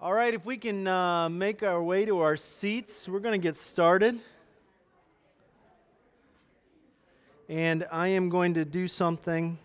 All 0.00 0.14
right, 0.14 0.32
if 0.32 0.46
we 0.46 0.56
can 0.58 0.86
uh, 0.86 1.28
make 1.28 1.64
our 1.64 1.82
way 1.82 2.04
to 2.04 2.20
our 2.20 2.36
seats, 2.36 3.08
we're 3.08 3.18
going 3.18 3.32
to 3.32 3.44
get 3.44 3.56
started. 3.56 4.16
And 7.48 7.84
I 7.90 8.06
am 8.06 8.28
going 8.28 8.54
to 8.54 8.64
do 8.64 8.86
something 8.86 9.58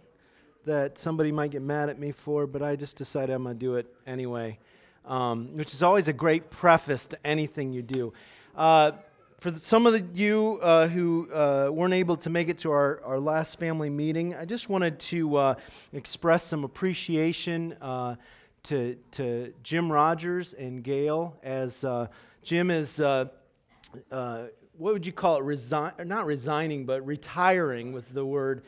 that 0.65 0.97
somebody 0.97 1.31
might 1.31 1.51
get 1.51 1.61
mad 1.61 1.89
at 1.89 1.99
me 1.99 2.11
for, 2.11 2.47
but 2.47 2.63
I 2.63 2.75
just 2.75 2.97
decided 2.97 3.31
I'm 3.31 3.43
going 3.43 3.55
to 3.55 3.59
do 3.59 3.75
it 3.75 3.85
anyway, 4.07 4.57
um, 5.05 5.55
which 5.55 5.71
is 5.71 5.83
always 5.83 6.07
a 6.07 6.13
great 6.13 6.49
preface 6.49 7.05
to 7.05 7.17
anything 7.23 7.71
you 7.71 7.83
do. 7.83 8.11
Uh, 8.55 8.93
for 9.37 9.51
some 9.59 9.85
of 9.85 9.93
the, 9.93 10.03
you 10.19 10.57
uh, 10.63 10.87
who 10.87 11.31
uh, 11.31 11.69
weren't 11.71 11.93
able 11.93 12.17
to 12.17 12.31
make 12.31 12.49
it 12.49 12.57
to 12.59 12.71
our, 12.71 13.01
our 13.03 13.19
last 13.19 13.59
family 13.59 13.91
meeting, 13.91 14.33
I 14.33 14.45
just 14.45 14.67
wanted 14.67 14.97
to 14.99 15.35
uh, 15.35 15.55
express 15.91 16.43
some 16.43 16.63
appreciation 16.63 17.75
uh, 17.81 18.15
to, 18.63 18.97
to 19.11 19.53
Jim 19.63 19.91
Rogers 19.91 20.53
and 20.53 20.83
Gail 20.83 21.35
as 21.43 21.83
uh, 21.83 22.07
Jim 22.43 22.71
is, 22.71 22.99
uh, 22.99 23.25
what 24.09 24.93
would 24.93 25.05
you 25.05 25.13
call 25.13 25.37
it, 25.37 25.43
Resign, 25.43 25.91
not 26.05 26.25
resigning, 26.25 26.85
but 26.85 27.05
retiring 27.05 27.91
was 27.91 28.09
the 28.09 28.25
word. 28.25 28.63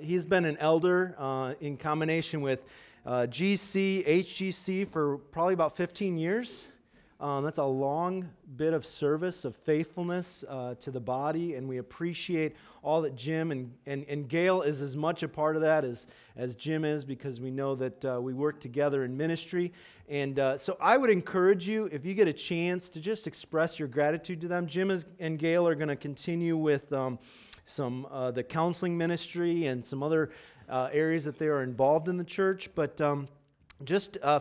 he's 0.00 0.24
been 0.24 0.44
an 0.44 0.56
elder 0.58 1.56
in 1.60 1.76
combination 1.76 2.40
with 2.40 2.64
GC, 3.06 4.06
HGC 4.06 4.88
for 4.88 5.18
probably 5.18 5.54
about 5.54 5.76
15 5.76 6.16
years. 6.16 6.68
Um, 7.18 7.44
that's 7.44 7.58
a 7.58 7.64
long 7.64 8.28
bit 8.56 8.74
of 8.74 8.84
service, 8.84 9.46
of 9.46 9.56
faithfulness 9.56 10.44
uh, 10.48 10.74
to 10.80 10.90
the 10.90 11.00
body, 11.00 11.54
and 11.54 11.66
we 11.66 11.78
appreciate 11.78 12.54
all 12.82 13.00
that 13.02 13.16
Jim 13.16 13.52
and, 13.52 13.72
and, 13.86 14.04
and 14.06 14.28
Gail 14.28 14.60
is 14.60 14.82
as 14.82 14.94
much 14.94 15.22
a 15.22 15.28
part 15.28 15.56
of 15.56 15.62
that 15.62 15.82
as, 15.82 16.08
as 16.36 16.54
Jim 16.56 16.84
is 16.84 17.04
because 17.04 17.40
we 17.40 17.50
know 17.50 17.74
that 17.74 18.04
uh, 18.04 18.20
we 18.20 18.34
work 18.34 18.60
together 18.60 19.02
in 19.02 19.16
ministry. 19.16 19.72
And 20.10 20.38
uh, 20.38 20.58
so 20.58 20.76
I 20.78 20.98
would 20.98 21.08
encourage 21.08 21.66
you, 21.66 21.86
if 21.86 22.04
you 22.04 22.12
get 22.12 22.28
a 22.28 22.34
chance, 22.34 22.90
to 22.90 23.00
just 23.00 23.26
express 23.26 23.78
your 23.78 23.88
gratitude 23.88 24.42
to 24.42 24.48
them. 24.48 24.66
Jim 24.66 24.90
is, 24.90 25.06
and 25.18 25.38
Gail 25.38 25.66
are 25.66 25.74
going 25.74 25.88
to 25.88 25.96
continue 25.96 26.56
with 26.56 26.92
um, 26.92 27.18
some 27.64 28.06
uh, 28.10 28.30
the 28.30 28.42
counseling 28.42 28.96
ministry 28.96 29.66
and 29.66 29.84
some 29.84 30.02
other 30.02 30.30
uh, 30.68 30.90
areas 30.92 31.24
that 31.24 31.38
they 31.38 31.46
are 31.46 31.62
involved 31.62 32.08
in 32.08 32.18
the 32.18 32.24
church, 32.24 32.68
but 32.74 33.00
um, 33.00 33.26
just 33.84 34.18
uh, 34.22 34.38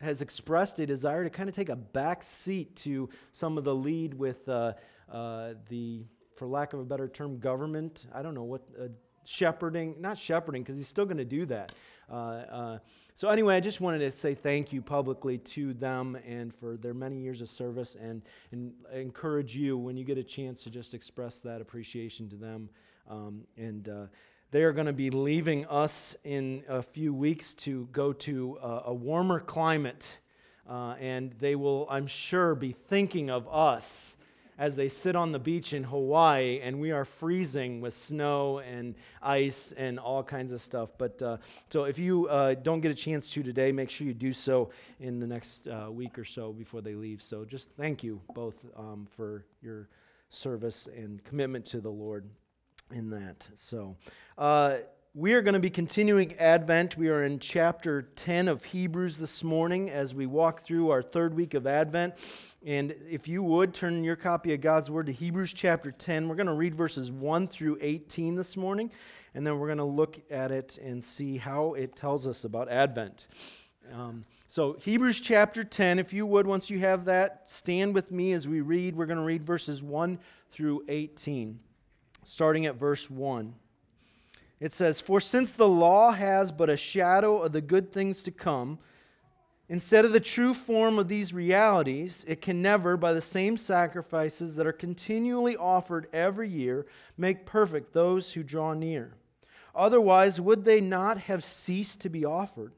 has 0.00 0.22
expressed 0.22 0.78
a 0.78 0.86
desire 0.86 1.24
to 1.24 1.30
kind 1.30 1.48
of 1.48 1.54
take 1.54 1.68
a 1.68 1.76
back 1.76 2.22
seat 2.22 2.74
to 2.76 3.08
some 3.32 3.56
of 3.56 3.64
the 3.64 3.74
lead 3.74 4.14
with 4.14 4.48
uh, 4.48 4.72
uh, 5.10 5.54
the, 5.68 6.04
for 6.34 6.46
lack 6.46 6.72
of 6.72 6.80
a 6.80 6.84
better 6.84 7.08
term, 7.08 7.38
government. 7.38 8.06
I 8.14 8.22
don't 8.22 8.34
know 8.34 8.44
what, 8.44 8.62
uh, 8.78 8.88
shepherding, 9.24 9.96
not 9.98 10.18
shepherding, 10.18 10.62
because 10.62 10.76
he's 10.76 10.88
still 10.88 11.04
going 11.06 11.16
to 11.16 11.24
do 11.24 11.46
that. 11.46 11.72
Uh, 12.08 12.14
uh, 12.14 12.78
so, 13.14 13.28
anyway, 13.28 13.56
I 13.56 13.60
just 13.60 13.80
wanted 13.80 13.98
to 14.00 14.10
say 14.10 14.34
thank 14.34 14.72
you 14.72 14.80
publicly 14.80 15.38
to 15.38 15.74
them 15.74 16.16
and 16.26 16.54
for 16.54 16.76
their 16.76 16.94
many 16.94 17.18
years 17.18 17.40
of 17.40 17.48
service 17.48 17.96
and, 18.00 18.22
and 18.52 18.72
encourage 18.92 19.56
you 19.56 19.76
when 19.76 19.96
you 19.96 20.04
get 20.04 20.18
a 20.18 20.22
chance 20.22 20.62
to 20.64 20.70
just 20.70 20.94
express 20.94 21.40
that 21.40 21.60
appreciation 21.60 22.28
to 22.28 22.36
them. 22.36 22.68
Um, 23.08 23.42
and 23.56 23.88
uh, 23.88 24.06
they 24.50 24.62
are 24.62 24.72
going 24.72 24.86
to 24.86 24.92
be 24.92 25.10
leaving 25.10 25.66
us 25.66 26.16
in 26.24 26.62
a 26.68 26.82
few 26.82 27.12
weeks 27.12 27.54
to 27.54 27.88
go 27.92 28.12
to 28.12 28.58
a, 28.62 28.82
a 28.86 28.94
warmer 28.94 29.40
climate. 29.40 30.18
Uh, 30.68 30.94
and 31.00 31.32
they 31.38 31.54
will, 31.54 31.86
I'm 31.90 32.06
sure, 32.06 32.54
be 32.54 32.72
thinking 32.72 33.30
of 33.30 33.48
us 33.48 34.16
as 34.58 34.74
they 34.74 34.88
sit 34.88 35.14
on 35.14 35.32
the 35.32 35.38
beach 35.38 35.72
in 35.72 35.84
Hawaii 35.84 36.60
and 36.62 36.80
we 36.80 36.90
are 36.90 37.04
freezing 37.04 37.80
with 37.80 37.92
snow 37.92 38.60
and 38.60 38.94
ice 39.22 39.72
and 39.72 39.98
all 39.98 40.22
kinds 40.22 40.52
of 40.52 40.60
stuff. 40.60 40.90
But 40.96 41.20
uh, 41.20 41.36
so 41.70 41.84
if 41.84 41.98
you 41.98 42.26
uh, 42.28 42.54
don't 42.54 42.80
get 42.80 42.90
a 42.90 42.94
chance 42.94 43.28
to 43.30 43.42
today, 43.42 43.70
make 43.72 43.90
sure 43.90 44.06
you 44.06 44.14
do 44.14 44.32
so 44.32 44.70
in 44.98 45.20
the 45.20 45.26
next 45.26 45.68
uh, 45.68 45.90
week 45.90 46.18
or 46.18 46.24
so 46.24 46.52
before 46.52 46.80
they 46.80 46.94
leave. 46.94 47.22
So 47.22 47.44
just 47.44 47.70
thank 47.72 48.02
you 48.02 48.20
both 48.34 48.56
um, 48.76 49.06
for 49.16 49.44
your 49.62 49.88
service 50.30 50.88
and 50.96 51.22
commitment 51.24 51.66
to 51.66 51.80
the 51.80 51.90
Lord 51.90 52.24
in 52.92 53.10
that. 53.10 53.46
So, 53.54 53.96
uh, 54.38 54.78
we 55.14 55.32
are 55.32 55.40
going 55.40 55.54
to 55.54 55.60
be 55.60 55.70
continuing 55.70 56.34
Advent. 56.34 56.98
We 56.98 57.08
are 57.08 57.24
in 57.24 57.38
chapter 57.38 58.02
10 58.16 58.48
of 58.48 58.62
Hebrews 58.66 59.16
this 59.16 59.42
morning 59.42 59.88
as 59.88 60.14
we 60.14 60.26
walk 60.26 60.60
through 60.60 60.90
our 60.90 61.00
third 61.00 61.32
week 61.32 61.54
of 61.54 61.66
Advent. 61.66 62.14
And 62.66 62.94
if 63.08 63.26
you 63.26 63.42
would 63.42 63.72
turn 63.72 64.04
your 64.04 64.16
copy 64.16 64.52
of 64.52 64.60
God's 64.60 64.90
Word 64.90 65.06
to 65.06 65.12
Hebrews 65.12 65.54
chapter 65.54 65.90
10, 65.90 66.28
we're 66.28 66.34
going 66.34 66.48
to 66.48 66.52
read 66.52 66.74
verses 66.74 67.10
1 67.10 67.48
through 67.48 67.78
18 67.80 68.36
this 68.36 68.58
morning. 68.58 68.90
And 69.34 69.46
then 69.46 69.58
we're 69.58 69.68
going 69.68 69.78
to 69.78 69.84
look 69.84 70.20
at 70.30 70.50
it 70.50 70.76
and 70.84 71.02
see 71.02 71.38
how 71.38 71.72
it 71.72 71.96
tells 71.96 72.26
us 72.26 72.44
about 72.44 72.68
Advent. 72.68 73.28
Um, 73.94 74.22
so, 74.48 74.74
Hebrews 74.74 75.20
chapter 75.20 75.64
10, 75.64 75.98
if 75.98 76.12
you 76.12 76.26
would, 76.26 76.46
once 76.46 76.68
you 76.68 76.78
have 76.80 77.06
that, 77.06 77.48
stand 77.48 77.94
with 77.94 78.12
me 78.12 78.32
as 78.34 78.46
we 78.46 78.60
read. 78.60 78.94
We're 78.94 79.06
going 79.06 79.18
to 79.18 79.24
read 79.24 79.46
verses 79.46 79.82
1 79.82 80.18
through 80.50 80.84
18 80.88 81.58
starting 82.26 82.66
at 82.66 82.74
verse 82.74 83.08
1. 83.08 83.54
It 84.58 84.72
says, 84.72 85.00
For 85.00 85.20
since 85.20 85.52
the 85.52 85.68
law 85.68 86.10
has 86.10 86.50
but 86.50 86.68
a 86.68 86.76
shadow 86.76 87.40
of 87.42 87.52
the 87.52 87.60
good 87.60 87.92
things 87.92 88.24
to 88.24 88.32
come, 88.32 88.80
instead 89.68 90.04
of 90.04 90.12
the 90.12 90.18
true 90.18 90.52
form 90.52 90.98
of 90.98 91.06
these 91.06 91.32
realities, 91.32 92.24
it 92.26 92.40
can 92.40 92.60
never, 92.60 92.96
by 92.96 93.12
the 93.12 93.20
same 93.20 93.56
sacrifices 93.56 94.56
that 94.56 94.66
are 94.66 94.72
continually 94.72 95.56
offered 95.56 96.08
every 96.12 96.48
year, 96.48 96.86
make 97.16 97.46
perfect 97.46 97.92
those 97.92 98.32
who 98.32 98.42
draw 98.42 98.74
near. 98.74 99.14
Otherwise, 99.72 100.40
would 100.40 100.64
they 100.64 100.80
not 100.80 101.18
have 101.18 101.44
ceased 101.44 102.00
to 102.00 102.08
be 102.08 102.24
offered? 102.24 102.72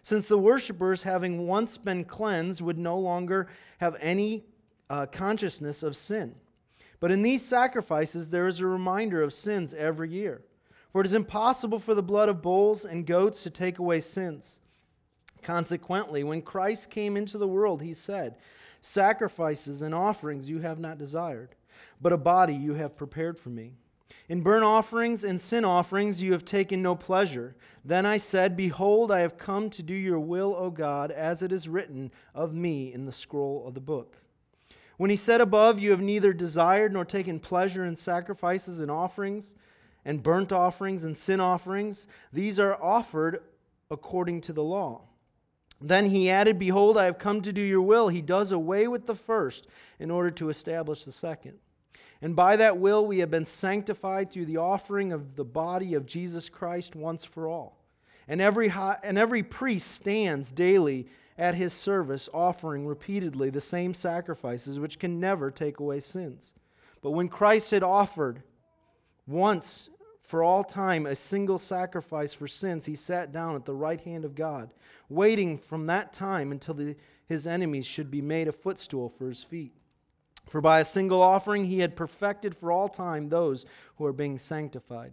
Since 0.00 0.28
the 0.28 0.38
worshippers, 0.38 1.02
having 1.02 1.46
once 1.46 1.76
been 1.76 2.04
cleansed, 2.04 2.62
would 2.62 2.78
no 2.78 2.98
longer 2.98 3.48
have 3.78 3.96
any 4.00 4.44
uh, 4.88 5.06
consciousness 5.06 5.82
of 5.82 5.94
sin. 5.94 6.36
But 7.04 7.12
in 7.12 7.20
these 7.20 7.44
sacrifices, 7.44 8.30
there 8.30 8.46
is 8.46 8.60
a 8.60 8.66
reminder 8.66 9.20
of 9.20 9.34
sins 9.34 9.74
every 9.74 10.08
year. 10.08 10.40
For 10.90 11.02
it 11.02 11.06
is 11.06 11.12
impossible 11.12 11.78
for 11.78 11.94
the 11.94 12.02
blood 12.02 12.30
of 12.30 12.40
bulls 12.40 12.86
and 12.86 13.04
goats 13.04 13.42
to 13.42 13.50
take 13.50 13.78
away 13.78 14.00
sins. 14.00 14.58
Consequently, 15.42 16.24
when 16.24 16.40
Christ 16.40 16.88
came 16.88 17.18
into 17.18 17.36
the 17.36 17.46
world, 17.46 17.82
he 17.82 17.92
said, 17.92 18.36
Sacrifices 18.80 19.82
and 19.82 19.94
offerings 19.94 20.48
you 20.48 20.60
have 20.60 20.78
not 20.78 20.96
desired, 20.96 21.56
but 22.00 22.14
a 22.14 22.16
body 22.16 22.54
you 22.54 22.72
have 22.72 22.96
prepared 22.96 23.38
for 23.38 23.50
me. 23.50 23.74
In 24.30 24.40
burnt 24.40 24.64
offerings 24.64 25.24
and 25.24 25.38
sin 25.38 25.66
offerings 25.66 26.22
you 26.22 26.32
have 26.32 26.46
taken 26.46 26.80
no 26.80 26.94
pleasure. 26.94 27.54
Then 27.84 28.06
I 28.06 28.16
said, 28.16 28.56
Behold, 28.56 29.12
I 29.12 29.20
have 29.20 29.36
come 29.36 29.68
to 29.68 29.82
do 29.82 29.92
your 29.92 30.20
will, 30.20 30.56
O 30.56 30.70
God, 30.70 31.10
as 31.10 31.42
it 31.42 31.52
is 31.52 31.68
written 31.68 32.12
of 32.34 32.54
me 32.54 32.94
in 32.94 33.04
the 33.04 33.12
scroll 33.12 33.62
of 33.66 33.74
the 33.74 33.80
book. 33.80 34.23
When 34.96 35.10
he 35.10 35.16
said 35.16 35.40
above, 35.40 35.78
You 35.78 35.90
have 35.90 36.00
neither 36.00 36.32
desired 36.32 36.92
nor 36.92 37.04
taken 37.04 37.40
pleasure 37.40 37.84
in 37.84 37.96
sacrifices 37.96 38.80
and 38.80 38.90
offerings, 38.90 39.54
and 40.04 40.22
burnt 40.22 40.52
offerings 40.52 41.04
and 41.04 41.16
sin 41.16 41.40
offerings, 41.40 42.06
these 42.32 42.58
are 42.58 42.80
offered 42.82 43.42
according 43.90 44.42
to 44.42 44.52
the 44.52 44.62
law. 44.62 45.02
Then 45.80 46.10
he 46.10 46.30
added, 46.30 46.58
Behold, 46.58 46.96
I 46.96 47.04
have 47.04 47.18
come 47.18 47.40
to 47.42 47.52
do 47.52 47.60
your 47.60 47.82
will. 47.82 48.08
He 48.08 48.22
does 48.22 48.52
away 48.52 48.86
with 48.86 49.06
the 49.06 49.14
first 49.14 49.66
in 49.98 50.10
order 50.10 50.30
to 50.32 50.48
establish 50.48 51.04
the 51.04 51.12
second. 51.12 51.58
And 52.22 52.36
by 52.36 52.56
that 52.56 52.78
will 52.78 53.06
we 53.06 53.18
have 53.18 53.30
been 53.30 53.46
sanctified 53.46 54.30
through 54.30 54.46
the 54.46 54.56
offering 54.56 55.12
of 55.12 55.36
the 55.36 55.44
body 55.44 55.94
of 55.94 56.06
Jesus 56.06 56.48
Christ 56.48 56.96
once 56.96 57.24
for 57.24 57.48
all. 57.48 57.78
And 58.26 58.40
every, 58.40 58.68
high, 58.68 58.96
and 59.02 59.18
every 59.18 59.42
priest 59.42 59.90
stands 59.90 60.50
daily 60.50 61.06
at 61.36 61.54
his 61.54 61.72
service, 61.72 62.28
offering 62.32 62.86
repeatedly 62.86 63.50
the 63.50 63.60
same 63.60 63.94
sacrifices 63.94 64.78
which 64.78 64.98
can 64.98 65.18
never 65.18 65.50
take 65.50 65.80
away 65.80 66.00
sins. 66.00 66.54
But 67.02 67.10
when 67.10 67.28
Christ 67.28 67.70
had 67.70 67.82
offered 67.82 68.42
once 69.26 69.90
for 70.22 70.42
all 70.42 70.64
time 70.64 71.06
a 71.06 71.16
single 71.16 71.58
sacrifice 71.58 72.32
for 72.32 72.48
sins, 72.48 72.86
he 72.86 72.96
sat 72.96 73.32
down 73.32 73.56
at 73.56 73.64
the 73.64 73.74
right 73.74 74.00
hand 74.00 74.24
of 74.24 74.34
God, 74.34 74.70
waiting 75.08 75.58
from 75.58 75.86
that 75.86 76.12
time 76.12 76.50
until 76.50 76.74
the, 76.74 76.96
his 77.26 77.46
enemies 77.46 77.86
should 77.86 78.10
be 78.10 78.22
made 78.22 78.48
a 78.48 78.52
footstool 78.52 79.08
for 79.08 79.28
his 79.28 79.42
feet. 79.42 79.72
For 80.48 80.60
by 80.60 80.80
a 80.80 80.84
single 80.84 81.22
offering 81.22 81.66
he 81.66 81.80
had 81.80 81.96
perfected 81.96 82.54
for 82.56 82.70
all 82.70 82.88
time 82.88 83.28
those 83.28 83.66
who 83.96 84.04
are 84.06 84.12
being 84.12 84.38
sanctified. 84.38 85.12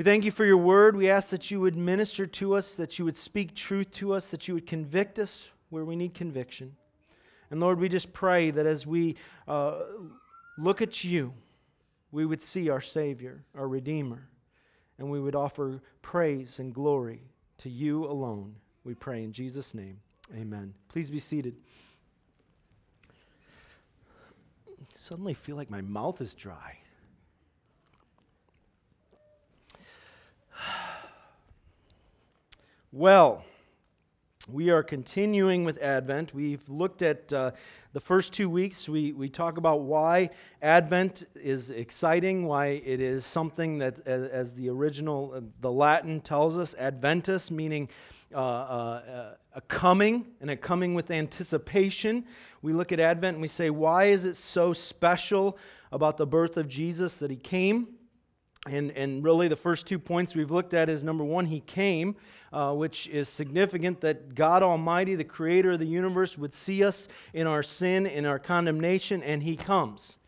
We 0.00 0.04
thank 0.04 0.24
you 0.24 0.30
for 0.30 0.46
your 0.46 0.56
word. 0.56 0.96
We 0.96 1.10
ask 1.10 1.28
that 1.28 1.50
you 1.50 1.60
would 1.60 1.76
minister 1.76 2.24
to 2.26 2.54
us, 2.54 2.72
that 2.76 2.98
you 2.98 3.04
would 3.04 3.18
speak 3.18 3.54
truth 3.54 3.90
to 3.96 4.14
us, 4.14 4.28
that 4.28 4.48
you 4.48 4.54
would 4.54 4.66
convict 4.66 5.18
us 5.18 5.50
where 5.68 5.84
we 5.84 5.94
need 5.94 6.14
conviction. 6.14 6.74
And 7.50 7.60
Lord, 7.60 7.78
we 7.78 7.90
just 7.90 8.10
pray 8.14 8.50
that 8.50 8.64
as 8.64 8.86
we 8.86 9.16
uh, 9.46 9.80
look 10.56 10.80
at 10.80 11.04
you, 11.04 11.34
we 12.12 12.24
would 12.24 12.40
see 12.40 12.70
our 12.70 12.80
Savior, 12.80 13.44
our 13.54 13.68
Redeemer, 13.68 14.26
and 14.98 15.10
we 15.10 15.20
would 15.20 15.34
offer 15.34 15.82
praise 16.00 16.60
and 16.60 16.72
glory 16.72 17.20
to 17.58 17.68
you 17.68 18.06
alone. 18.06 18.54
We 18.84 18.94
pray 18.94 19.22
in 19.22 19.34
Jesus' 19.34 19.74
name. 19.74 20.00
Amen. 20.34 20.72
Please 20.88 21.10
be 21.10 21.18
seated. 21.18 21.56
I 24.66 24.72
suddenly 24.94 25.34
feel 25.34 25.56
like 25.56 25.68
my 25.68 25.82
mouth 25.82 26.22
is 26.22 26.34
dry. 26.34 26.78
Well, 33.00 33.44
we 34.46 34.68
are 34.68 34.82
continuing 34.82 35.64
with 35.64 35.78
Advent. 35.78 36.34
We've 36.34 36.68
looked 36.68 37.00
at 37.00 37.32
uh, 37.32 37.52
the 37.94 38.00
first 38.00 38.34
two 38.34 38.50
weeks. 38.50 38.90
We, 38.90 39.12
we 39.12 39.30
talk 39.30 39.56
about 39.56 39.80
why 39.80 40.28
Advent 40.60 41.24
is 41.34 41.70
exciting, 41.70 42.44
why 42.44 42.82
it 42.84 43.00
is 43.00 43.24
something 43.24 43.78
that, 43.78 44.06
as, 44.06 44.24
as 44.24 44.52
the 44.52 44.68
original, 44.68 45.32
uh, 45.34 45.40
the 45.62 45.72
Latin 45.72 46.20
tells 46.20 46.58
us, 46.58 46.74
Adventus, 46.74 47.50
meaning 47.50 47.88
uh, 48.34 48.38
uh, 48.38 49.34
a 49.54 49.62
coming 49.62 50.26
and 50.42 50.50
a 50.50 50.56
coming 50.58 50.92
with 50.92 51.10
anticipation. 51.10 52.26
We 52.60 52.74
look 52.74 52.92
at 52.92 53.00
Advent 53.00 53.36
and 53.36 53.40
we 53.40 53.48
say, 53.48 53.70
why 53.70 54.08
is 54.08 54.26
it 54.26 54.36
so 54.36 54.74
special 54.74 55.56
about 55.90 56.18
the 56.18 56.26
birth 56.26 56.58
of 56.58 56.68
Jesus 56.68 57.14
that 57.14 57.30
he 57.30 57.38
came? 57.38 57.94
And, 58.66 58.90
and 58.90 59.24
really, 59.24 59.48
the 59.48 59.56
first 59.56 59.86
two 59.86 59.98
points 59.98 60.34
we've 60.34 60.50
looked 60.50 60.74
at 60.74 60.90
is 60.90 61.02
number 61.02 61.24
one, 61.24 61.46
he 61.46 61.60
came, 61.60 62.16
uh, 62.52 62.74
which 62.74 63.08
is 63.08 63.28
significant 63.28 64.02
that 64.02 64.34
God 64.34 64.62
Almighty, 64.62 65.14
the 65.14 65.24
creator 65.24 65.72
of 65.72 65.78
the 65.78 65.86
universe, 65.86 66.36
would 66.36 66.52
see 66.52 66.84
us 66.84 67.08
in 67.32 67.46
our 67.46 67.62
sin, 67.62 68.04
in 68.06 68.26
our 68.26 68.38
condemnation, 68.38 69.22
and 69.22 69.42
he 69.42 69.56
comes. 69.56 70.18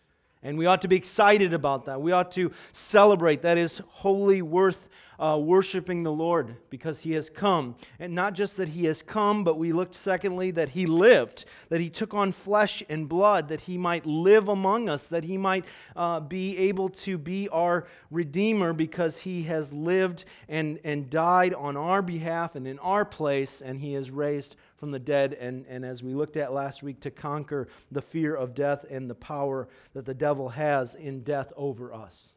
And 0.43 0.57
we 0.57 0.67
ought 0.67 0.83
to 0.83 0.89
be 0.89 0.97
excited 0.97 1.53
about 1.53 1.85
that. 1.85 2.01
We 2.01 2.13
ought 2.13 2.33
to 2.33 2.51
celebrate. 2.73 3.43
That 3.43 3.59
is 3.59 3.83
wholly 3.87 4.43
worth 4.43 4.89
uh, 5.19 5.39
worshiping 5.41 6.03
the 6.03 6.13
Lord 6.13 6.57
because 6.71 7.01
he 7.01 7.13
has 7.13 7.31
come. 7.31 7.77
And 7.99 8.15
not 8.15 8.35
just 8.35 8.57
that 8.57 8.71
he 8.71 8.85
has 8.87 9.03
come, 9.03 9.45
but 9.45 9.59
we 9.59 9.73
looked, 9.73 9.95
secondly, 9.95 10.51
that 10.53 10.71
he 10.71 10.87
lived, 10.87 11.45
that 11.69 11.81
he 11.81 11.89
took 11.89 12.15
on 12.15 12.33
flesh 12.33 12.83
and 12.89 13.09
blood, 13.09 13.49
that 13.49 13.63
he 13.63 13.79
might 13.79 14.07
live 14.07 14.49
among 14.49 14.89
us, 14.89 15.09
that 15.09 15.25
he 15.25 15.39
might 15.39 15.65
uh, 15.97 16.21
be 16.21 16.57
able 16.59 16.89
to 16.89 17.19
be 17.19 17.49
our 17.49 17.87
Redeemer 18.11 18.73
because 18.73 19.21
he 19.21 19.45
has 19.45 19.73
lived 19.73 20.25
and, 20.49 20.79
and 20.85 21.11
died 21.11 21.55
on 21.55 21.77
our 21.77 22.03
behalf 22.03 22.57
and 22.57 22.67
in 22.67 22.79
our 22.81 23.05
place, 23.05 23.61
and 23.61 23.81
he 23.81 23.95
is 23.95 24.11
raised 24.11 24.57
from 24.77 24.91
the 24.91 24.99
dead, 24.99 25.35
and, 25.35 25.65
and 25.69 25.85
as 25.85 26.03
we 26.03 26.13
looked 26.13 26.37
at 26.37 26.53
last 26.53 26.83
week, 26.83 26.99
to 26.99 27.11
conquer 27.11 27.69
the 27.93 28.03
fear 28.03 28.35
of 28.35 28.53
death 28.53 28.85
and 28.91 29.09
the 29.09 29.15
power 29.15 29.69
that 29.95 30.05
the 30.05 30.15
devil 30.15 30.49
has 30.49 30.97
in 30.97 31.23
death 31.23 31.53
over 31.57 31.95
us. 31.95 32.35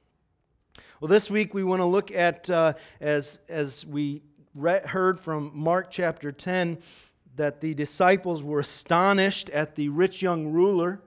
Well, 1.01 1.09
this 1.09 1.29
week 1.29 1.53
we 1.53 1.63
want 1.65 1.81
to 1.81 1.85
look 1.85 2.09
at, 2.11 2.49
uh, 2.49 2.73
as, 3.01 3.39
as 3.49 3.85
we 3.85 4.21
heard 4.57 5.19
from 5.19 5.51
Mark 5.53 5.91
chapter 5.91 6.31
10, 6.31 6.77
that 7.35 7.59
the 7.59 7.73
disciples 7.73 8.41
were 8.41 8.59
astonished 8.59 9.49
at 9.49 9.75
the 9.75 9.89
rich 9.89 10.21
young 10.21 10.47
ruler. 10.47 11.01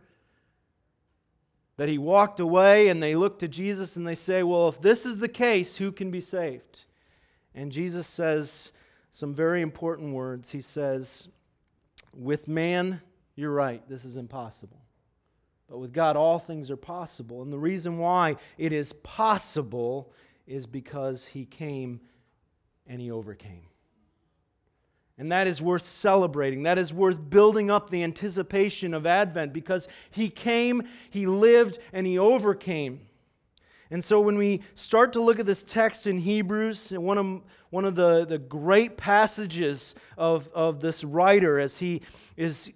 That 1.79 1.89
he 1.89 1.97
walked 1.97 2.39
away 2.39 2.89
and 2.89 3.03
they 3.03 3.15
looked 3.15 3.41
to 3.41 3.49
Jesus 3.49 3.97
and 3.97 4.07
they 4.07 4.15
say, 4.15 4.43
Well, 4.43 4.69
if 4.69 4.81
this 4.81 5.07
is 5.07 5.19
the 5.19 5.29
case, 5.29 5.79
who 5.79 5.91
can 5.91 6.11
be 6.11 6.21
saved? 6.21 6.85
And 7.55 7.73
Jesus 7.73 8.07
says 8.07 8.73
some 9.11 9.33
very 9.33 9.63
important 9.63 10.13
words. 10.13 10.51
He 10.51 10.61
says, 10.61 11.29
With 12.13 12.47
man, 12.47 13.01
you're 13.37 13.53
right, 13.53 13.89
this 13.89 14.05
is 14.05 14.17
impossible. 14.17 14.83
But 15.69 15.79
with 15.79 15.93
God, 15.93 16.17
all 16.17 16.39
things 16.39 16.71
are 16.71 16.77
possible. 16.77 17.43
And 17.43 17.53
the 17.53 17.59
reason 17.59 17.99
why 17.99 18.37
it 18.57 18.73
is 18.73 18.93
possible 18.93 20.13
is 20.47 20.67
because 20.67 21.27
He 21.27 21.45
came 21.45 22.01
and 22.87 23.01
He 23.01 23.11
overcame. 23.11 23.65
And 25.19 25.33
that 25.33 25.47
is 25.47 25.61
worth 25.61 25.85
celebrating. 25.85 26.63
That 26.63 26.79
is 26.79 26.93
worth 26.93 27.29
building 27.29 27.71
up 27.71 27.91
the 27.91 28.03
anticipation 28.03 28.95
of 28.95 29.05
Advent 29.05 29.53
because 29.53 29.89
He 30.11 30.31
came, 30.31 30.83
He 31.11 31.27
lived, 31.27 31.79
and 31.93 32.07
He 32.07 32.19
overcame. 32.19 33.01
And 33.91 34.05
so 34.05 34.21
when 34.21 34.37
we 34.37 34.63
start 34.75 35.15
to 35.15 35.21
look 35.21 35.39
at 35.39 35.47
this 35.47 35.63
text 35.63 36.07
in 36.07 36.19
Hebrews, 36.19 36.91
one 36.93 37.19
of, 37.19 37.43
one 37.71 37.85
of 37.85 37.95
the, 37.95 38.27
the 38.27 38.39
great 38.39 38.97
passages 38.97 39.95
of, 40.19 40.49
of 40.55 40.81
this 40.81 41.03
writer 41.05 41.59
as 41.59 41.79
he 41.79 42.03
is 42.37 42.71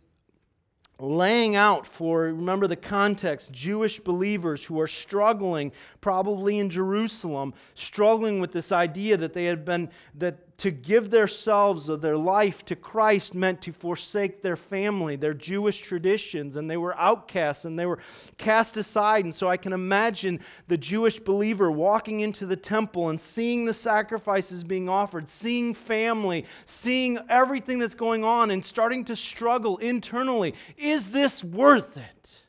laying 1.03 1.57
out 1.57 1.85
for, 1.85 2.23
remember 2.23 2.69
the 2.69 2.77
context, 2.77 3.53
Jewish 3.53 3.99
believers 3.99 4.65
who 4.65 4.81
are 4.81 4.87
struggling, 4.87 5.73
probably 6.01 6.59
in 6.59 6.71
Jerusalem, 6.71 7.55
struggling 7.75 8.41
with 8.41 8.53
this 8.53 8.71
idea 8.71 9.17
that 9.17 9.33
they 9.33 9.47
had 9.47 9.65
been, 9.65 9.91
that 10.15 10.52
to 10.63 10.71
give 10.71 11.11
themselves 11.11 11.89
of 11.89 12.01
their 12.01 12.17
life 12.17 12.65
to 12.65 12.77
Christ 12.77 13.35
meant 13.35 13.61
to 13.63 13.73
forsake 13.73 14.43
their 14.43 14.55
family, 14.55 15.17
their 15.17 15.35
Jewish 15.35 15.81
traditions, 15.81 16.57
and 16.57 16.71
they 16.71 16.77
were 16.77 16.97
outcasts 16.97 17.65
and 17.65 17.77
they 17.77 17.85
were 17.85 17.99
cast 18.39 18.77
aside. 18.77 19.25
And 19.25 19.35
so 19.35 19.49
I 19.49 19.57
can 19.57 19.73
imagine 19.73 20.39
the 20.69 20.77
Jewish 20.79 21.19
believer 21.19 21.69
walking 21.73 22.21
into 22.21 22.47
the 22.47 22.55
temple 22.55 23.09
and 23.09 23.21
seeing 23.21 23.65
the 23.65 23.75
sacrifices 23.75 24.63
being 24.63 24.89
offered, 24.89 25.29
seeing 25.29 25.75
family, 25.75 26.47
seeing 26.65 27.19
everything 27.29 27.81
that's 27.81 27.97
going 27.97 28.23
on, 28.23 28.53
and 28.53 28.65
starting 28.65 29.05
to 29.07 29.17
struggle 29.17 29.79
internally. 29.79 30.55
Is 30.79 31.11
this 31.11 31.43
worth 31.43 31.97
it? 31.97 32.41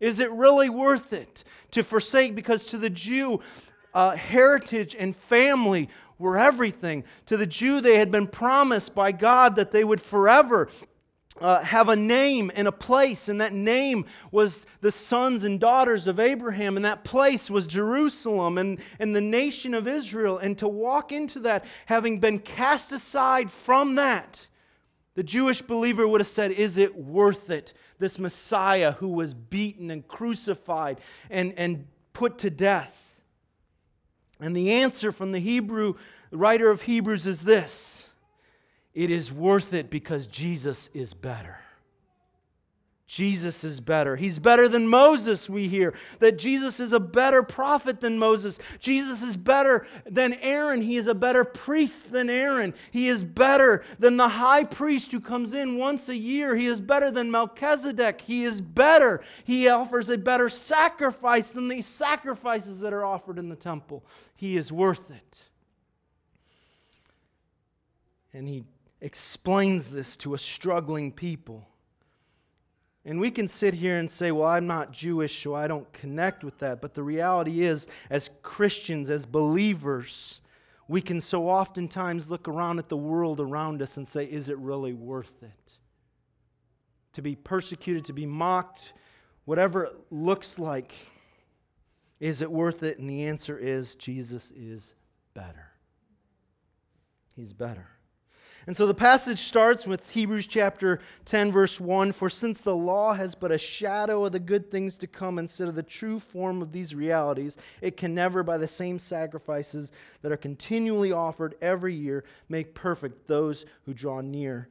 Is 0.00 0.20
it 0.20 0.30
really 0.32 0.70
worth 0.70 1.12
it 1.12 1.44
to 1.72 1.82
forsake? 1.82 2.34
Because 2.34 2.64
to 2.66 2.78
the 2.78 2.88
Jew, 2.88 3.42
uh, 3.96 4.14
heritage 4.14 4.94
and 4.98 5.16
family 5.16 5.88
were 6.18 6.38
everything. 6.38 7.04
To 7.26 7.36
the 7.36 7.46
Jew, 7.46 7.80
they 7.80 7.98
had 7.98 8.10
been 8.10 8.26
promised 8.26 8.94
by 8.94 9.12
God 9.12 9.56
that 9.56 9.72
they 9.72 9.84
would 9.84 10.00
forever 10.00 10.68
uh, 11.40 11.60
have 11.62 11.88
a 11.88 11.96
name 11.96 12.50
and 12.54 12.66
a 12.66 12.72
place, 12.72 13.28
and 13.28 13.40
that 13.40 13.52
name 13.52 14.06
was 14.30 14.66
the 14.80 14.90
sons 14.90 15.44
and 15.44 15.60
daughters 15.60 16.08
of 16.08 16.18
Abraham, 16.18 16.76
and 16.76 16.84
that 16.84 17.04
place 17.04 17.50
was 17.50 17.66
Jerusalem 17.66 18.56
and, 18.58 18.78
and 18.98 19.14
the 19.14 19.20
nation 19.20 19.74
of 19.74 19.86
Israel. 19.86 20.38
And 20.38 20.56
to 20.58 20.68
walk 20.68 21.12
into 21.12 21.40
that, 21.40 21.64
having 21.86 22.20
been 22.20 22.38
cast 22.38 22.92
aside 22.92 23.50
from 23.50 23.96
that, 23.96 24.46
the 25.14 25.22
Jewish 25.22 25.62
believer 25.62 26.06
would 26.06 26.20
have 26.20 26.28
said, 26.28 26.52
Is 26.52 26.78
it 26.78 26.96
worth 26.96 27.50
it? 27.50 27.74
This 27.98 28.18
Messiah 28.18 28.92
who 28.92 29.08
was 29.08 29.34
beaten 29.34 29.90
and 29.90 30.06
crucified 30.06 31.00
and, 31.30 31.54
and 31.56 31.86
put 32.12 32.38
to 32.38 32.50
death. 32.50 33.05
And 34.40 34.54
the 34.54 34.70
answer 34.70 35.12
from 35.12 35.32
the 35.32 35.38
Hebrew 35.38 35.94
writer 36.30 36.70
of 36.70 36.82
Hebrews 36.82 37.26
is 37.26 37.42
this 37.42 38.10
it 38.94 39.10
is 39.10 39.30
worth 39.30 39.74
it 39.74 39.90
because 39.90 40.26
Jesus 40.26 40.88
is 40.94 41.12
better. 41.14 41.58
Jesus 43.06 43.62
is 43.62 43.80
better. 43.80 44.16
He's 44.16 44.40
better 44.40 44.68
than 44.68 44.88
Moses, 44.88 45.48
we 45.48 45.68
hear. 45.68 45.94
That 46.18 46.38
Jesus 46.38 46.80
is 46.80 46.92
a 46.92 46.98
better 46.98 47.44
prophet 47.44 48.00
than 48.00 48.18
Moses. 48.18 48.58
Jesus 48.80 49.22
is 49.22 49.36
better 49.36 49.86
than 50.04 50.34
Aaron. 50.34 50.82
He 50.82 50.96
is 50.96 51.06
a 51.06 51.14
better 51.14 51.44
priest 51.44 52.10
than 52.10 52.28
Aaron. 52.28 52.74
He 52.90 53.08
is 53.08 53.22
better 53.22 53.84
than 54.00 54.16
the 54.16 54.30
high 54.30 54.64
priest 54.64 55.12
who 55.12 55.20
comes 55.20 55.54
in 55.54 55.78
once 55.78 56.08
a 56.08 56.16
year. 56.16 56.56
He 56.56 56.66
is 56.66 56.80
better 56.80 57.12
than 57.12 57.30
Melchizedek. 57.30 58.22
He 58.22 58.44
is 58.44 58.60
better. 58.60 59.22
He 59.44 59.68
offers 59.68 60.10
a 60.10 60.18
better 60.18 60.48
sacrifice 60.48 61.52
than 61.52 61.68
the 61.68 61.82
sacrifices 61.82 62.80
that 62.80 62.92
are 62.92 63.04
offered 63.04 63.38
in 63.38 63.48
the 63.48 63.54
temple. 63.54 64.04
He 64.34 64.56
is 64.56 64.72
worth 64.72 65.12
it. 65.12 65.44
And 68.32 68.48
he 68.48 68.64
explains 69.00 69.86
this 69.86 70.16
to 70.18 70.34
a 70.34 70.38
struggling 70.38 71.12
people. 71.12 71.68
And 73.06 73.20
we 73.20 73.30
can 73.30 73.46
sit 73.46 73.72
here 73.72 73.98
and 73.98 74.10
say, 74.10 74.32
well, 74.32 74.48
I'm 74.48 74.66
not 74.66 74.92
Jewish, 74.92 75.40
so 75.40 75.54
I 75.54 75.68
don't 75.68 75.90
connect 75.92 76.42
with 76.42 76.58
that. 76.58 76.80
But 76.80 76.92
the 76.92 77.04
reality 77.04 77.62
is, 77.62 77.86
as 78.10 78.30
Christians, 78.42 79.10
as 79.10 79.24
believers, 79.24 80.40
we 80.88 81.00
can 81.00 81.20
so 81.20 81.48
oftentimes 81.48 82.28
look 82.28 82.48
around 82.48 82.80
at 82.80 82.88
the 82.88 82.96
world 82.96 83.38
around 83.38 83.80
us 83.80 83.96
and 83.96 84.08
say, 84.08 84.24
is 84.24 84.48
it 84.48 84.58
really 84.58 84.92
worth 84.92 85.40
it? 85.40 85.78
To 87.12 87.22
be 87.22 87.36
persecuted, 87.36 88.04
to 88.06 88.12
be 88.12 88.26
mocked, 88.26 88.92
whatever 89.44 89.84
it 89.84 89.94
looks 90.10 90.58
like, 90.58 90.92
is 92.18 92.42
it 92.42 92.50
worth 92.50 92.82
it? 92.82 92.98
And 92.98 93.08
the 93.08 93.26
answer 93.26 93.56
is 93.56 93.94
Jesus 93.94 94.50
is 94.50 94.94
better. 95.32 95.70
He's 97.36 97.52
better. 97.52 97.86
And 98.66 98.76
so 98.76 98.86
the 98.86 98.94
passage 98.94 99.38
starts 99.38 99.86
with 99.86 100.10
Hebrews 100.10 100.48
chapter 100.48 100.98
10, 101.26 101.52
verse 101.52 101.80
1 101.80 102.10
For 102.10 102.28
since 102.28 102.60
the 102.60 102.74
law 102.74 103.14
has 103.14 103.36
but 103.36 103.52
a 103.52 103.58
shadow 103.58 104.24
of 104.24 104.32
the 104.32 104.40
good 104.40 104.72
things 104.72 104.96
to 104.98 105.06
come 105.06 105.38
instead 105.38 105.68
of 105.68 105.76
the 105.76 105.84
true 105.84 106.18
form 106.18 106.60
of 106.60 106.72
these 106.72 106.92
realities, 106.92 107.56
it 107.80 107.96
can 107.96 108.12
never, 108.12 108.42
by 108.42 108.58
the 108.58 108.66
same 108.66 108.98
sacrifices 108.98 109.92
that 110.22 110.32
are 110.32 110.36
continually 110.36 111.12
offered 111.12 111.54
every 111.62 111.94
year, 111.94 112.24
make 112.48 112.74
perfect 112.74 113.28
those 113.28 113.66
who 113.84 113.94
draw 113.94 114.20
near. 114.20 114.68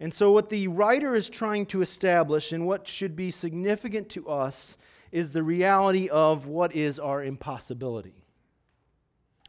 And 0.00 0.12
so, 0.12 0.30
what 0.30 0.50
the 0.50 0.68
writer 0.68 1.16
is 1.16 1.30
trying 1.30 1.64
to 1.66 1.80
establish 1.80 2.52
and 2.52 2.66
what 2.66 2.86
should 2.86 3.16
be 3.16 3.30
significant 3.30 4.10
to 4.10 4.28
us 4.28 4.76
is 5.10 5.30
the 5.30 5.42
reality 5.42 6.10
of 6.10 6.46
what 6.46 6.76
is 6.76 6.98
our 6.98 7.24
impossibility. 7.24 8.22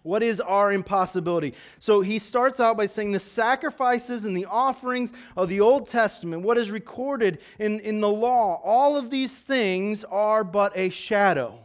What 0.04 0.24
is 0.24 0.40
our 0.40 0.72
impossibility? 0.72 1.54
So 1.78 2.02
he 2.02 2.20
starts 2.20 2.60
out 2.60 2.78
by 2.78 2.86
saying 2.86 3.12
the 3.12 3.20
sacrifices 3.20 4.24
and 4.26 4.36
the 4.36 4.46
offerings 4.46 5.12
of 5.36 5.50
the 5.50 5.60
Old 5.60 5.88
Testament, 5.88 6.44
what 6.44 6.58
is 6.58 6.72
recorded 6.72 7.40
in, 7.60 7.80
in 7.82 8.00
the 8.00 8.10
law, 8.10 8.62
all 8.64 8.98
of 8.98 9.10
these 9.10 9.42
things 9.42 10.04
are 10.06 10.44
but 10.44 10.72
a 10.78 10.90
shadow. 10.90 11.60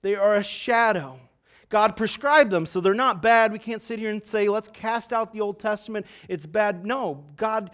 They 0.00 0.14
are 0.14 0.36
a 0.36 0.42
shadow. 0.42 1.18
God 1.68 1.96
prescribed 1.96 2.50
them, 2.50 2.66
so 2.66 2.80
they're 2.80 2.94
not 2.94 3.20
bad. 3.20 3.52
We 3.52 3.58
can't 3.58 3.82
sit 3.82 3.98
here 3.98 4.10
and 4.10 4.24
say, 4.26 4.48
let's 4.48 4.68
cast 4.68 5.12
out 5.12 5.32
the 5.32 5.40
Old 5.40 5.58
Testament. 5.58 6.06
It's 6.28 6.46
bad. 6.46 6.86
No, 6.86 7.24
God 7.36 7.70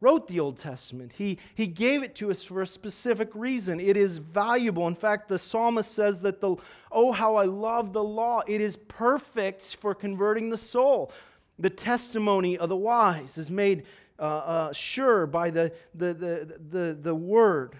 wrote 0.00 0.26
the 0.26 0.40
Old 0.40 0.56
Testament. 0.56 1.12
He, 1.16 1.38
he 1.54 1.66
gave 1.66 2.02
it 2.02 2.14
to 2.16 2.30
us 2.30 2.42
for 2.42 2.62
a 2.62 2.66
specific 2.66 3.30
reason. 3.34 3.78
It 3.78 3.96
is 3.96 4.18
valuable. 4.18 4.88
In 4.88 4.94
fact, 4.94 5.28
the 5.28 5.38
psalmist 5.38 5.92
says 5.94 6.22
that 6.22 6.40
the 6.40 6.56
oh 6.90 7.12
how 7.12 7.36
I 7.36 7.44
love 7.44 7.92
the 7.92 8.02
law. 8.02 8.42
It 8.46 8.60
is 8.60 8.76
perfect 8.76 9.76
for 9.76 9.94
converting 9.94 10.48
the 10.48 10.56
soul. 10.56 11.12
The 11.58 11.70
testimony 11.70 12.56
of 12.56 12.70
the 12.70 12.76
wise 12.76 13.36
is 13.36 13.50
made 13.50 13.84
uh, 14.18 14.22
uh, 14.22 14.72
sure 14.72 15.26
by 15.26 15.50
the, 15.50 15.72
the, 15.94 16.14
the, 16.14 16.58
the, 16.70 16.98
the 17.00 17.14
word. 17.14 17.74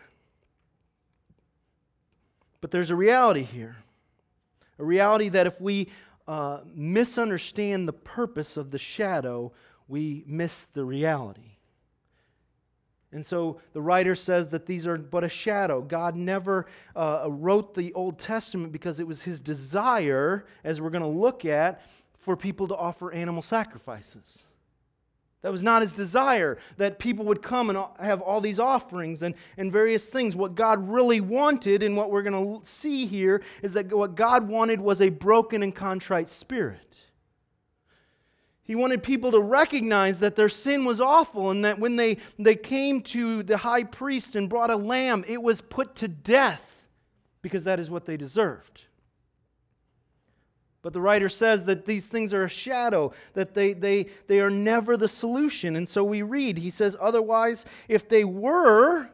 But 2.60 2.70
there's 2.70 2.90
a 2.90 2.96
reality 2.96 3.42
here. 3.42 3.76
A 4.78 4.84
reality 4.84 5.30
that 5.30 5.46
if 5.46 5.60
we 5.60 5.88
uh, 6.28 6.60
misunderstand 6.74 7.88
the 7.88 7.92
purpose 7.92 8.56
of 8.56 8.70
the 8.70 8.78
shadow, 8.78 9.52
we 9.88 10.24
miss 10.26 10.64
the 10.64 10.84
reality. 10.84 11.49
And 13.12 13.26
so 13.26 13.60
the 13.72 13.82
writer 13.82 14.14
says 14.14 14.48
that 14.50 14.66
these 14.66 14.86
are 14.86 14.96
but 14.96 15.24
a 15.24 15.28
shadow. 15.28 15.80
God 15.80 16.14
never 16.14 16.66
uh, 16.94 17.26
wrote 17.28 17.74
the 17.74 17.92
Old 17.94 18.18
Testament 18.18 18.72
because 18.72 19.00
it 19.00 19.06
was 19.06 19.22
his 19.22 19.40
desire, 19.40 20.46
as 20.62 20.80
we're 20.80 20.90
going 20.90 21.02
to 21.02 21.08
look 21.08 21.44
at, 21.44 21.82
for 22.18 22.36
people 22.36 22.68
to 22.68 22.76
offer 22.76 23.12
animal 23.12 23.42
sacrifices. 23.42 24.46
That 25.42 25.50
was 25.50 25.62
not 25.62 25.80
his 25.80 25.94
desire 25.94 26.58
that 26.76 26.98
people 26.98 27.24
would 27.24 27.42
come 27.42 27.70
and 27.70 27.78
have 27.98 28.20
all 28.20 28.40
these 28.40 28.60
offerings 28.60 29.22
and, 29.22 29.34
and 29.56 29.72
various 29.72 30.08
things. 30.08 30.36
What 30.36 30.54
God 30.54 30.86
really 30.88 31.20
wanted, 31.20 31.82
and 31.82 31.96
what 31.96 32.10
we're 32.10 32.22
going 32.22 32.60
to 32.60 32.66
see 32.68 33.06
here, 33.06 33.42
is 33.62 33.72
that 33.72 33.92
what 33.92 34.14
God 34.14 34.48
wanted 34.48 34.80
was 34.80 35.00
a 35.00 35.08
broken 35.08 35.62
and 35.62 35.74
contrite 35.74 36.28
spirit. 36.28 37.06
He 38.70 38.76
wanted 38.76 39.02
people 39.02 39.32
to 39.32 39.40
recognize 39.40 40.20
that 40.20 40.36
their 40.36 40.48
sin 40.48 40.84
was 40.84 41.00
awful 41.00 41.50
and 41.50 41.64
that 41.64 41.80
when 41.80 41.96
they, 41.96 42.18
they 42.38 42.54
came 42.54 43.00
to 43.00 43.42
the 43.42 43.56
high 43.56 43.82
priest 43.82 44.36
and 44.36 44.48
brought 44.48 44.70
a 44.70 44.76
lamb, 44.76 45.24
it 45.26 45.42
was 45.42 45.60
put 45.60 45.96
to 45.96 46.06
death 46.06 46.86
because 47.42 47.64
that 47.64 47.80
is 47.80 47.90
what 47.90 48.04
they 48.04 48.16
deserved. 48.16 48.84
But 50.82 50.92
the 50.92 51.00
writer 51.00 51.28
says 51.28 51.64
that 51.64 51.84
these 51.84 52.06
things 52.06 52.32
are 52.32 52.44
a 52.44 52.48
shadow, 52.48 53.12
that 53.32 53.54
they, 53.54 53.72
they, 53.72 54.06
they 54.28 54.38
are 54.38 54.50
never 54.50 54.96
the 54.96 55.08
solution. 55.08 55.74
And 55.74 55.88
so 55.88 56.04
we 56.04 56.22
read, 56.22 56.56
he 56.56 56.70
says, 56.70 56.96
otherwise, 57.00 57.66
if 57.88 58.08
they 58.08 58.22
were, 58.22 59.10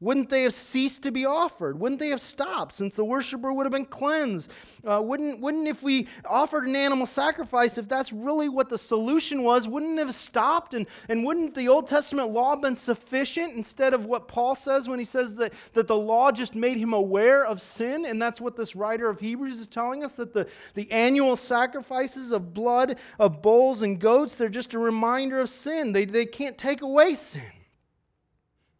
wouldn't 0.00 0.30
they 0.30 0.44
have 0.44 0.54
ceased 0.54 1.02
to 1.02 1.10
be 1.10 1.26
offered? 1.26 1.78
Wouldn't 1.78 1.98
they 1.98 2.08
have 2.08 2.22
stopped 2.22 2.72
since 2.72 2.94
the 2.94 3.04
worshiper 3.04 3.52
would 3.52 3.66
have 3.66 3.72
been 3.72 3.84
cleansed? 3.84 4.50
Uh, 4.82 5.02
wouldn't, 5.02 5.40
wouldn't, 5.40 5.68
if 5.68 5.82
we 5.82 6.08
offered 6.24 6.66
an 6.66 6.74
animal 6.74 7.04
sacrifice, 7.04 7.76
if 7.76 7.86
that's 7.86 8.10
really 8.10 8.48
what 8.48 8.70
the 8.70 8.78
solution 8.78 9.42
was, 9.42 9.68
wouldn't 9.68 9.98
it 9.98 10.06
have 10.06 10.14
stopped? 10.14 10.72
And, 10.72 10.86
and 11.10 11.22
wouldn't 11.22 11.54
the 11.54 11.68
Old 11.68 11.86
Testament 11.86 12.30
law 12.30 12.56
been 12.56 12.76
sufficient 12.76 13.54
instead 13.54 13.92
of 13.92 14.06
what 14.06 14.26
Paul 14.26 14.54
says 14.54 14.88
when 14.88 14.98
he 14.98 15.04
says 15.04 15.34
that, 15.36 15.52
that 15.74 15.86
the 15.86 15.96
law 15.96 16.32
just 16.32 16.54
made 16.54 16.78
him 16.78 16.94
aware 16.94 17.44
of 17.44 17.60
sin? 17.60 18.06
And 18.06 18.22
that's 18.22 18.40
what 18.40 18.56
this 18.56 18.74
writer 18.74 19.10
of 19.10 19.20
Hebrews 19.20 19.60
is 19.60 19.66
telling 19.66 20.02
us 20.02 20.14
that 20.14 20.32
the, 20.32 20.46
the 20.72 20.90
annual 20.90 21.36
sacrifices 21.36 22.32
of 22.32 22.54
blood 22.54 22.96
of 23.18 23.42
bulls 23.42 23.82
and 23.82 24.00
goats, 24.00 24.34
they're 24.34 24.48
just 24.48 24.72
a 24.72 24.78
reminder 24.78 25.40
of 25.40 25.50
sin. 25.50 25.92
They, 25.92 26.06
they 26.06 26.24
can't 26.24 26.56
take 26.56 26.80
away 26.80 27.16
sin. 27.16 27.42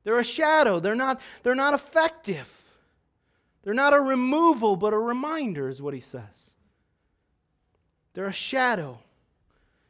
They're 0.04 0.18
a 0.18 0.24
shadow. 0.24 0.80
They're 0.80 0.94
not, 0.94 1.20
they're 1.42 1.54
not 1.54 1.74
effective. 1.74 2.48
They're 3.62 3.74
not 3.74 3.94
a 3.94 4.00
removal, 4.00 4.76
but 4.76 4.94
a 4.94 4.98
reminder, 4.98 5.68
is 5.68 5.82
what 5.82 5.94
he 5.94 6.00
says. 6.00 6.54
They're 8.14 8.26
a 8.26 8.32
shadow. 8.32 8.98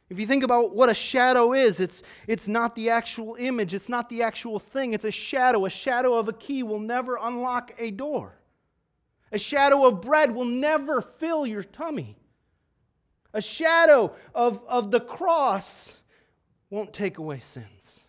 If 0.09 0.19
you 0.19 0.27
think 0.27 0.43
about 0.43 0.75
what 0.75 0.89
a 0.89 0.93
shadow 0.93 1.53
is, 1.53 1.79
it's, 1.79 2.03
it's 2.27 2.47
not 2.47 2.75
the 2.75 2.89
actual 2.89 3.35
image, 3.39 3.73
it's 3.73 3.87
not 3.87 4.09
the 4.09 4.23
actual 4.23 4.59
thing, 4.59 4.93
it's 4.93 5.05
a 5.05 5.11
shadow. 5.11 5.65
A 5.65 5.69
shadow 5.69 6.15
of 6.15 6.27
a 6.27 6.33
key 6.33 6.63
will 6.63 6.79
never 6.79 7.17
unlock 7.21 7.73
a 7.77 7.91
door. 7.91 8.35
A 9.31 9.37
shadow 9.39 9.85
of 9.85 10.01
bread 10.01 10.35
will 10.35 10.45
never 10.45 10.99
fill 10.99 11.47
your 11.47 11.63
tummy. 11.63 12.17
A 13.33 13.41
shadow 13.41 14.13
of, 14.35 14.61
of 14.67 14.91
the 14.91 14.99
cross 14.99 15.95
won't 16.69 16.91
take 16.91 17.17
away 17.17 17.39
sins, 17.39 18.03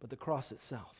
but 0.00 0.08
the 0.08 0.16
cross 0.16 0.50
itself. 0.50 0.99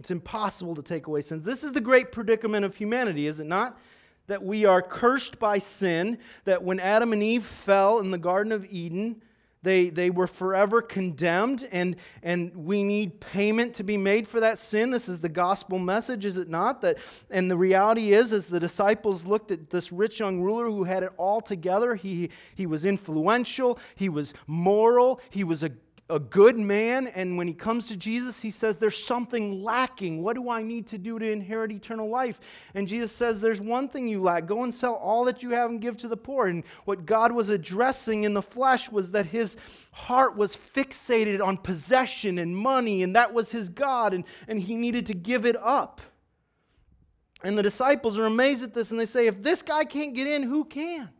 It's 0.00 0.10
impossible 0.10 0.74
to 0.76 0.82
take 0.82 1.08
away 1.08 1.20
sins. 1.20 1.44
This 1.44 1.62
is 1.62 1.72
the 1.72 1.80
great 1.80 2.10
predicament 2.10 2.64
of 2.64 2.74
humanity, 2.74 3.26
is 3.26 3.38
it 3.38 3.46
not? 3.46 3.78
That 4.28 4.42
we 4.42 4.64
are 4.64 4.80
cursed 4.80 5.38
by 5.38 5.58
sin, 5.58 6.16
that 6.44 6.62
when 6.62 6.80
Adam 6.80 7.12
and 7.12 7.22
Eve 7.22 7.44
fell 7.44 7.98
in 7.98 8.10
the 8.10 8.16
Garden 8.16 8.50
of 8.50 8.64
Eden, 8.64 9.20
they, 9.62 9.90
they 9.90 10.08
were 10.08 10.26
forever 10.26 10.80
condemned, 10.80 11.68
and, 11.70 11.96
and 12.22 12.56
we 12.56 12.82
need 12.82 13.20
payment 13.20 13.74
to 13.74 13.82
be 13.82 13.98
made 13.98 14.26
for 14.26 14.40
that 14.40 14.58
sin. 14.58 14.90
This 14.90 15.06
is 15.06 15.20
the 15.20 15.28
gospel 15.28 15.78
message, 15.78 16.24
is 16.24 16.38
it 16.38 16.48
not? 16.48 16.80
That, 16.80 16.96
and 17.30 17.50
the 17.50 17.58
reality 17.58 18.14
is, 18.14 18.32
as 18.32 18.46
the 18.46 18.58
disciples 18.58 19.26
looked 19.26 19.50
at 19.50 19.68
this 19.68 19.92
rich 19.92 20.18
young 20.18 20.40
ruler 20.40 20.70
who 20.70 20.84
had 20.84 21.02
it 21.02 21.12
all 21.18 21.42
together, 21.42 21.94
he, 21.94 22.30
he 22.54 22.64
was 22.64 22.86
influential, 22.86 23.78
he 23.96 24.08
was 24.08 24.32
moral, 24.46 25.20
he 25.28 25.44
was 25.44 25.62
a 25.62 25.72
a 26.10 26.18
good 26.18 26.58
man, 26.58 27.06
and 27.06 27.38
when 27.38 27.46
he 27.46 27.54
comes 27.54 27.86
to 27.86 27.96
Jesus, 27.96 28.42
he 28.42 28.50
says, 28.50 28.76
There's 28.76 29.02
something 29.02 29.62
lacking. 29.62 30.22
What 30.22 30.34
do 30.36 30.50
I 30.50 30.62
need 30.62 30.86
to 30.88 30.98
do 30.98 31.18
to 31.18 31.30
inherit 31.30 31.72
eternal 31.72 32.08
life? 32.08 32.40
And 32.74 32.88
Jesus 32.88 33.12
says, 33.12 33.40
There's 33.40 33.60
one 33.60 33.88
thing 33.88 34.08
you 34.08 34.20
lack. 34.20 34.46
Go 34.46 34.64
and 34.64 34.74
sell 34.74 34.94
all 34.94 35.24
that 35.24 35.42
you 35.42 35.50
have 35.50 35.70
and 35.70 35.80
give 35.80 35.96
to 35.98 36.08
the 36.08 36.16
poor. 36.16 36.48
And 36.48 36.64
what 36.84 37.06
God 37.06 37.32
was 37.32 37.48
addressing 37.48 38.24
in 38.24 38.34
the 38.34 38.42
flesh 38.42 38.90
was 38.90 39.12
that 39.12 39.26
his 39.26 39.56
heart 39.92 40.36
was 40.36 40.56
fixated 40.56 41.44
on 41.44 41.56
possession 41.56 42.38
and 42.38 42.56
money, 42.56 43.02
and 43.02 43.14
that 43.14 43.32
was 43.32 43.52
his 43.52 43.68
God, 43.68 44.12
and, 44.12 44.24
and 44.48 44.60
he 44.60 44.74
needed 44.74 45.06
to 45.06 45.14
give 45.14 45.46
it 45.46 45.56
up. 45.56 46.00
And 47.42 47.56
the 47.56 47.62
disciples 47.62 48.18
are 48.18 48.26
amazed 48.26 48.62
at 48.62 48.74
this, 48.74 48.90
and 48.90 48.98
they 48.98 49.06
say, 49.06 49.26
If 49.26 49.42
this 49.42 49.62
guy 49.62 49.84
can't 49.84 50.14
get 50.14 50.26
in, 50.26 50.42
who 50.42 50.64
can? 50.64 51.10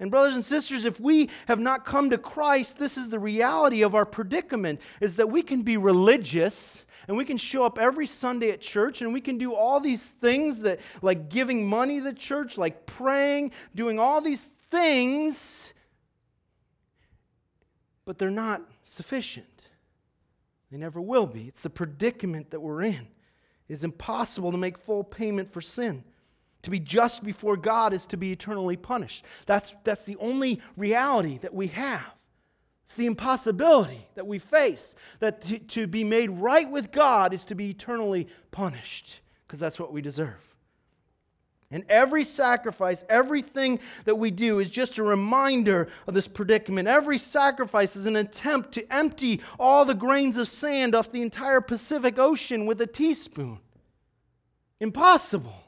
And 0.00 0.10
brothers 0.10 0.34
and 0.34 0.44
sisters, 0.44 0.84
if 0.84 1.00
we 1.00 1.28
have 1.46 1.58
not 1.58 1.84
come 1.84 2.10
to 2.10 2.18
Christ, 2.18 2.78
this 2.78 2.96
is 2.96 3.08
the 3.08 3.18
reality 3.18 3.82
of 3.82 3.94
our 3.94 4.06
predicament 4.06 4.80
is 5.00 5.16
that 5.16 5.28
we 5.28 5.42
can 5.42 5.62
be 5.62 5.76
religious 5.76 6.86
and 7.08 7.16
we 7.16 7.24
can 7.24 7.36
show 7.36 7.64
up 7.64 7.78
every 7.78 8.06
Sunday 8.06 8.50
at 8.50 8.60
church 8.60 9.02
and 9.02 9.12
we 9.12 9.20
can 9.20 9.38
do 9.38 9.54
all 9.54 9.80
these 9.80 10.06
things 10.06 10.60
that 10.60 10.78
like 11.02 11.28
giving 11.28 11.66
money 11.66 11.98
to 11.98 12.04
the 12.04 12.12
church, 12.12 12.56
like 12.56 12.86
praying, 12.86 13.50
doing 13.74 13.98
all 13.98 14.20
these 14.20 14.48
things, 14.70 15.74
but 18.04 18.18
they're 18.18 18.30
not 18.30 18.62
sufficient. 18.84 19.68
They 20.70 20.78
never 20.78 21.00
will 21.00 21.26
be. 21.26 21.48
It's 21.48 21.62
the 21.62 21.70
predicament 21.70 22.50
that 22.50 22.60
we're 22.60 22.82
in. 22.82 23.08
It 23.68 23.72
is 23.72 23.84
impossible 23.84 24.52
to 24.52 24.58
make 24.58 24.78
full 24.78 25.02
payment 25.02 25.52
for 25.52 25.60
sin. 25.60 26.04
To 26.62 26.70
be 26.70 26.80
just 26.80 27.24
before 27.24 27.56
God 27.56 27.92
is 27.92 28.06
to 28.06 28.16
be 28.16 28.32
eternally 28.32 28.76
punished. 28.76 29.24
That's, 29.46 29.74
that's 29.84 30.04
the 30.04 30.16
only 30.16 30.60
reality 30.76 31.38
that 31.38 31.54
we 31.54 31.68
have. 31.68 32.02
It's 32.84 32.96
the 32.96 33.06
impossibility 33.06 34.06
that 34.14 34.26
we 34.26 34.38
face 34.38 34.94
that 35.18 35.42
to, 35.42 35.58
to 35.58 35.86
be 35.86 36.04
made 36.04 36.30
right 36.30 36.68
with 36.68 36.90
God 36.90 37.34
is 37.34 37.44
to 37.46 37.54
be 37.54 37.70
eternally 37.70 38.28
punished 38.50 39.20
because 39.46 39.60
that's 39.60 39.78
what 39.78 39.92
we 39.92 40.00
deserve. 40.00 40.48
And 41.70 41.84
every 41.90 42.24
sacrifice, 42.24 43.04
everything 43.10 43.80
that 44.04 44.14
we 44.14 44.30
do 44.30 44.58
is 44.58 44.70
just 44.70 44.96
a 44.96 45.02
reminder 45.02 45.88
of 46.06 46.14
this 46.14 46.26
predicament. 46.26 46.88
Every 46.88 47.18
sacrifice 47.18 47.94
is 47.94 48.06
an 48.06 48.16
attempt 48.16 48.72
to 48.72 48.92
empty 48.92 49.42
all 49.60 49.84
the 49.84 49.94
grains 49.94 50.38
of 50.38 50.48
sand 50.48 50.94
off 50.94 51.12
the 51.12 51.20
entire 51.20 51.60
Pacific 51.60 52.18
Ocean 52.18 52.64
with 52.64 52.80
a 52.80 52.86
teaspoon. 52.86 53.58
Impossible. 54.80 55.67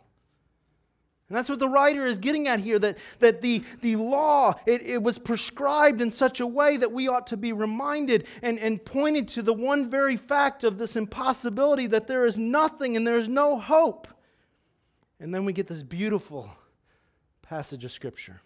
And 1.31 1.39
that's 1.39 1.49
what 1.49 1.61
the 1.61 1.69
writer 1.69 2.09
is 2.09 2.19
getting 2.19 2.49
at 2.49 2.59
here 2.59 2.81
that, 2.81 2.99
that 3.21 3.41
the, 3.41 3.63
the 3.83 3.95
law, 3.95 4.55
it, 4.67 4.83
it 4.83 5.01
was 5.01 5.17
prescribed 5.17 6.03
in 6.03 6.11
such 6.11 6.41
a 6.41 6.47
way 6.47 6.77
that 6.77 6.91
we 6.91 7.07
ought 7.07 7.29
to 7.29 7.37
be 7.37 7.53
reminded 7.53 8.27
and, 8.43 8.59
and 8.59 8.85
pointed 8.85 9.29
to 9.29 9.43
the 9.43 9.55
one 9.55 9.89
very 9.89 10.17
fact 10.17 10.65
of 10.65 10.77
this 10.77 10.97
impossibility 10.97 11.87
that 11.87 12.09
there 12.09 12.27
is 12.27 12.37
nothing 12.37 12.97
and 12.97 13.07
there 13.07 13.17
is 13.17 13.29
no 13.29 13.61
hope. 13.61 14.09
And 15.21 15.33
then 15.33 15.45
we 15.45 15.53
get 15.53 15.69
this 15.69 15.85
beautiful 15.85 16.51
passage 17.43 17.85
of 17.85 17.93
Scripture 17.93 18.41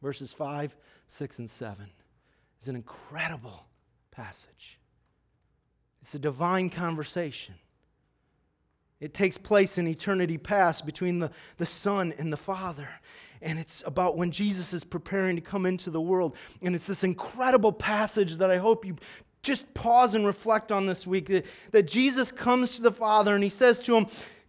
verses 0.00 0.32
5, 0.32 0.74
6, 1.06 1.38
and 1.40 1.50
7. 1.50 1.86
is 2.62 2.68
an 2.68 2.76
incredible 2.76 3.66
passage. 4.10 4.78
It's 6.00 6.14
a 6.14 6.18
divine 6.18 6.70
conversation. 6.70 7.54
It 9.00 9.14
takes 9.14 9.38
place 9.38 9.78
in 9.78 9.86
eternity 9.88 10.36
past 10.36 10.84
between 10.84 11.18
the, 11.18 11.30
the 11.56 11.66
Son 11.66 12.12
and 12.18 12.32
the 12.32 12.36
Father. 12.36 12.88
And 13.42 13.58
it's 13.58 13.82
about 13.86 14.16
when 14.16 14.30
Jesus 14.30 14.74
is 14.74 14.84
preparing 14.84 15.36
to 15.36 15.42
come 15.42 15.64
into 15.64 15.90
the 15.90 16.00
world. 16.00 16.36
And 16.60 16.74
it's 16.74 16.86
this 16.86 17.04
incredible 17.04 17.72
passage 17.72 18.36
that 18.36 18.50
I 18.50 18.58
hope 18.58 18.84
you 18.84 18.96
just 19.42 19.72
pause 19.72 20.14
and 20.14 20.26
reflect 20.26 20.70
on 20.70 20.86
this 20.86 21.06
week 21.06 21.26
that, 21.28 21.46
that 21.70 21.86
Jesus 21.86 22.30
comes 22.30 22.76
to 22.76 22.82
the 22.82 22.92
Father 22.92 23.34
and 23.34 23.42
he 23.42 23.48
says 23.48 23.78
to 23.80 23.96
him, 23.96 24.06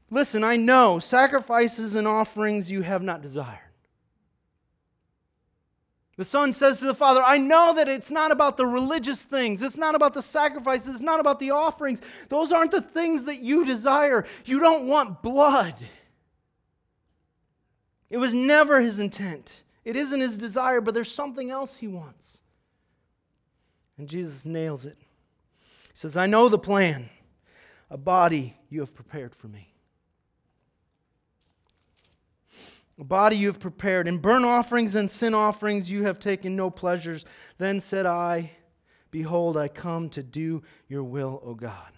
Listen, 0.09 0.43
I 0.43 0.57
know 0.57 0.99
sacrifices 0.99 1.95
and 1.95 2.05
offerings 2.05 2.69
you 2.69 2.81
have 2.81 3.01
not 3.01 3.21
desired. 3.21 3.70
The 6.17 6.25
Son 6.25 6.53
says 6.53 6.79
to 6.79 6.85
the 6.85 6.93
Father, 6.93 7.21
I 7.23 7.37
know 7.37 7.73
that 7.75 7.87
it's 7.87 8.11
not 8.11 8.31
about 8.31 8.57
the 8.57 8.65
religious 8.65 9.23
things. 9.23 9.63
It's 9.63 9.77
not 9.77 9.95
about 9.95 10.13
the 10.13 10.21
sacrifices. 10.21 10.89
It's 10.89 11.01
not 11.01 11.19
about 11.19 11.39
the 11.39 11.51
offerings. 11.51 12.01
Those 12.29 12.51
aren't 12.51 12.71
the 12.71 12.81
things 12.81 13.25
that 13.25 13.39
you 13.39 13.65
desire. 13.65 14.25
You 14.45 14.59
don't 14.59 14.87
want 14.87 15.21
blood. 15.21 15.75
It 18.09 18.17
was 18.17 18.33
never 18.33 18.81
his 18.81 18.99
intent. 18.99 19.63
It 19.85 19.95
isn't 19.95 20.19
his 20.19 20.37
desire, 20.37 20.81
but 20.81 20.93
there's 20.93 21.11
something 21.11 21.49
else 21.49 21.77
he 21.77 21.87
wants. 21.87 22.41
And 23.97 24.07
Jesus 24.07 24.45
nails 24.45 24.85
it. 24.85 24.97
He 24.99 25.91
says, 25.93 26.17
I 26.17 26.25
know 26.25 26.49
the 26.49 26.59
plan, 26.59 27.09
a 27.89 27.97
body 27.97 28.57
you 28.69 28.81
have 28.81 28.93
prepared 28.93 29.33
for 29.33 29.47
me. 29.47 29.73
A 33.01 33.03
body 33.03 33.35
you 33.35 33.47
have 33.47 33.59
prepared. 33.59 34.07
In 34.07 34.19
burnt 34.19 34.45
offerings 34.45 34.95
and 34.95 35.09
sin 35.09 35.33
offerings 35.33 35.89
you 35.89 36.03
have 36.03 36.19
taken 36.19 36.55
no 36.55 36.69
pleasures. 36.69 37.25
Then 37.57 37.79
said 37.79 38.05
I, 38.05 38.51
Behold, 39.09 39.57
I 39.57 39.67
come 39.67 40.07
to 40.11 40.21
do 40.23 40.61
your 40.87 41.03
will, 41.03 41.41
O 41.43 41.55
God. 41.55 41.91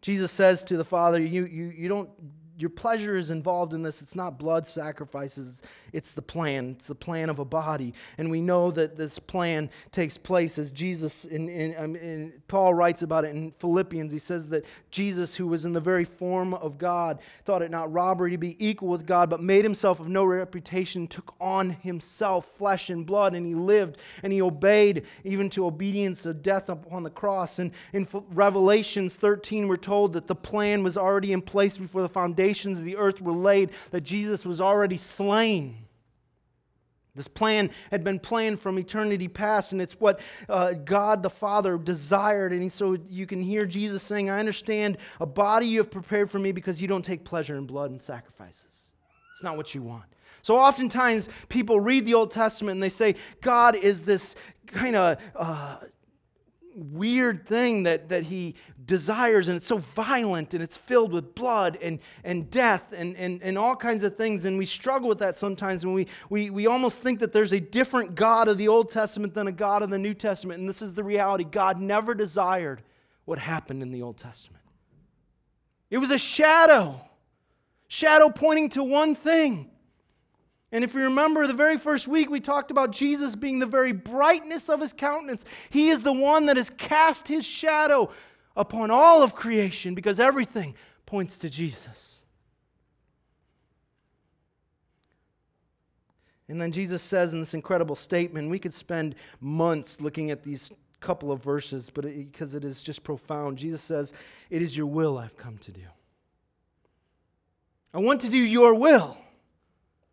Jesus 0.00 0.30
says 0.30 0.62
to 0.62 0.76
the 0.76 0.84
Father, 0.84 1.20
You, 1.20 1.44
you, 1.44 1.64
you 1.64 1.88
don't 1.88 2.08
your 2.60 2.70
pleasure 2.70 3.16
is 3.16 3.30
involved 3.30 3.72
in 3.72 3.82
this. 3.82 4.02
It's 4.02 4.14
not 4.14 4.38
blood 4.38 4.66
sacrifices, 4.66 5.62
it's 5.92 6.12
the 6.12 6.22
plan. 6.22 6.76
It's 6.78 6.88
the 6.88 6.94
plan 6.94 7.30
of 7.30 7.38
a 7.38 7.44
body. 7.44 7.94
And 8.18 8.30
we 8.30 8.40
know 8.40 8.70
that 8.72 8.96
this 8.96 9.18
plan 9.18 9.70
takes 9.92 10.16
place 10.16 10.58
as 10.58 10.70
Jesus, 10.70 11.24
in, 11.24 11.48
in, 11.48 11.74
um, 11.76 11.96
in, 11.96 12.32
Paul 12.48 12.74
writes 12.74 13.02
about 13.02 13.24
it 13.24 13.34
in 13.34 13.52
Philippians. 13.58 14.12
He 14.12 14.18
says 14.18 14.48
that 14.48 14.64
Jesus, 14.90 15.34
who 15.34 15.46
was 15.46 15.64
in 15.64 15.72
the 15.72 15.80
very 15.80 16.04
form 16.04 16.54
of 16.54 16.78
God, 16.78 17.20
thought 17.44 17.62
it 17.62 17.70
not 17.70 17.92
robbery 17.92 18.32
to 18.32 18.38
be 18.38 18.56
equal 18.64 18.88
with 18.88 19.06
God, 19.06 19.30
but 19.30 19.40
made 19.40 19.64
himself 19.64 20.00
of 20.00 20.08
no 20.08 20.24
reputation, 20.24 21.06
took 21.06 21.34
on 21.40 21.70
himself 21.70 22.50
flesh 22.56 22.90
and 22.90 23.06
blood, 23.06 23.34
and 23.34 23.46
he 23.46 23.54
lived 23.54 23.98
and 24.22 24.32
he 24.32 24.42
obeyed 24.42 25.04
even 25.24 25.50
to 25.50 25.66
obedience 25.66 26.26
of 26.26 26.42
death 26.42 26.68
upon 26.68 27.02
the 27.02 27.10
cross. 27.10 27.58
And 27.58 27.72
in 27.92 28.06
Revelations 28.30 29.16
13, 29.16 29.68
we're 29.68 29.76
told 29.76 30.12
that 30.12 30.26
the 30.26 30.34
plan 30.34 30.82
was 30.82 30.96
already 30.96 31.32
in 31.32 31.42
place 31.42 31.78
before 31.78 32.02
the 32.02 32.08
foundations 32.50 32.78
of 32.78 32.84
the 32.84 32.96
earth 32.96 33.20
were 33.20 33.32
laid, 33.32 33.70
that 33.90 34.02
Jesus 34.02 34.44
was 34.44 34.60
already 34.60 34.96
slain. 34.96 35.76
This 37.14 37.28
plan 37.28 37.70
had 37.90 38.04
been 38.04 38.18
planned 38.18 38.60
from 38.60 38.78
eternity 38.78 39.28
past, 39.28 39.72
and 39.72 39.82
it's 39.82 39.94
what 39.94 40.20
uh, 40.48 40.72
God 40.72 41.22
the 41.22 41.30
Father 41.30 41.76
desired. 41.76 42.52
And 42.52 42.72
so 42.72 42.96
you 43.08 43.26
can 43.26 43.42
hear 43.42 43.66
Jesus 43.66 44.02
saying, 44.02 44.30
I 44.30 44.38
understand 44.38 44.96
a 45.20 45.26
body 45.26 45.66
you 45.66 45.78
have 45.78 45.90
prepared 45.90 46.30
for 46.30 46.38
me 46.38 46.52
because 46.52 46.80
you 46.80 46.88
don't 46.88 47.04
take 47.04 47.24
pleasure 47.24 47.56
in 47.56 47.66
blood 47.66 47.90
and 47.90 48.00
sacrifices. 48.00 48.92
It's 49.34 49.42
not 49.42 49.56
what 49.56 49.74
you 49.74 49.82
want. 49.82 50.04
So 50.42 50.56
oftentimes 50.56 51.28
people 51.48 51.80
read 51.80 52.04
the 52.04 52.14
Old 52.14 52.30
Testament 52.30 52.76
and 52.76 52.82
they 52.82 52.88
say, 52.88 53.16
God 53.42 53.76
is 53.76 54.02
this 54.02 54.36
kind 54.66 54.96
of. 54.96 55.18
Uh, 55.34 55.76
weird 56.74 57.46
thing 57.46 57.82
that, 57.82 58.08
that 58.08 58.22
he 58.22 58.54
desires, 58.86 59.48
and 59.48 59.56
it's 59.56 59.66
so 59.66 59.78
violent 59.78 60.54
and 60.54 60.62
it's 60.62 60.76
filled 60.76 61.12
with 61.12 61.34
blood 61.34 61.78
and, 61.82 61.98
and 62.24 62.50
death 62.50 62.92
and, 62.96 63.16
and, 63.16 63.42
and 63.42 63.58
all 63.58 63.76
kinds 63.76 64.02
of 64.02 64.16
things. 64.16 64.44
And 64.44 64.56
we 64.58 64.64
struggle 64.64 65.08
with 65.08 65.18
that 65.18 65.36
sometimes 65.36 65.84
when 65.84 65.94
we, 65.94 66.06
we, 66.28 66.50
we 66.50 66.66
almost 66.66 67.02
think 67.02 67.20
that 67.20 67.32
there's 67.32 67.52
a 67.52 67.60
different 67.60 68.14
God 68.14 68.48
of 68.48 68.58
the 68.58 68.68
Old 68.68 68.90
Testament 68.90 69.34
than 69.34 69.46
a 69.46 69.52
God 69.52 69.82
of 69.82 69.90
the 69.90 69.98
New 69.98 70.14
Testament. 70.14 70.60
And 70.60 70.68
this 70.68 70.82
is 70.82 70.94
the 70.94 71.04
reality 71.04 71.44
God 71.44 71.80
never 71.80 72.14
desired 72.14 72.82
what 73.24 73.38
happened 73.38 73.82
in 73.82 73.92
the 73.92 74.02
Old 74.02 74.16
Testament, 74.16 74.64
it 75.88 75.98
was 75.98 76.10
a 76.10 76.18
shadow, 76.18 77.00
shadow 77.86 78.28
pointing 78.28 78.70
to 78.70 78.82
one 78.82 79.14
thing 79.14 79.70
and 80.72 80.84
if 80.84 80.94
you 80.94 81.02
remember 81.02 81.46
the 81.46 81.54
very 81.54 81.78
first 81.78 82.06
week, 82.06 82.30
we 82.30 82.40
talked 82.40 82.70
about 82.70 82.92
Jesus 82.92 83.34
being 83.34 83.58
the 83.58 83.66
very 83.66 83.92
brightness 83.92 84.68
of 84.68 84.80
his 84.80 84.92
countenance. 84.92 85.44
He 85.68 85.88
is 85.88 86.02
the 86.02 86.12
one 86.12 86.46
that 86.46 86.56
has 86.56 86.70
cast 86.70 87.26
his 87.26 87.44
shadow 87.44 88.10
upon 88.56 88.90
all 88.90 89.22
of 89.22 89.34
creation 89.34 89.94
because 89.94 90.20
everything 90.20 90.74
points 91.06 91.38
to 91.38 91.50
Jesus. 91.50 92.22
And 96.48 96.60
then 96.60 96.72
Jesus 96.72 97.02
says 97.02 97.32
in 97.32 97.38
this 97.38 97.54
incredible 97.54 97.94
statement, 97.94 98.50
we 98.50 98.58
could 98.58 98.74
spend 98.74 99.14
months 99.40 100.00
looking 100.00 100.32
at 100.32 100.42
these 100.42 100.72
couple 100.98 101.32
of 101.32 101.42
verses, 101.42 101.90
but 101.90 102.04
because 102.04 102.54
it, 102.54 102.64
it 102.64 102.66
is 102.66 102.82
just 102.82 103.02
profound. 103.02 103.56
Jesus 103.56 103.80
says, 103.80 104.12
It 104.50 104.60
is 104.60 104.76
your 104.76 104.86
will 104.86 105.16
I've 105.16 105.36
come 105.36 105.58
to 105.58 105.72
do. 105.72 105.82
I 107.94 107.98
want 107.98 108.20
to 108.22 108.28
do 108.28 108.36
your 108.36 108.74
will. 108.74 109.16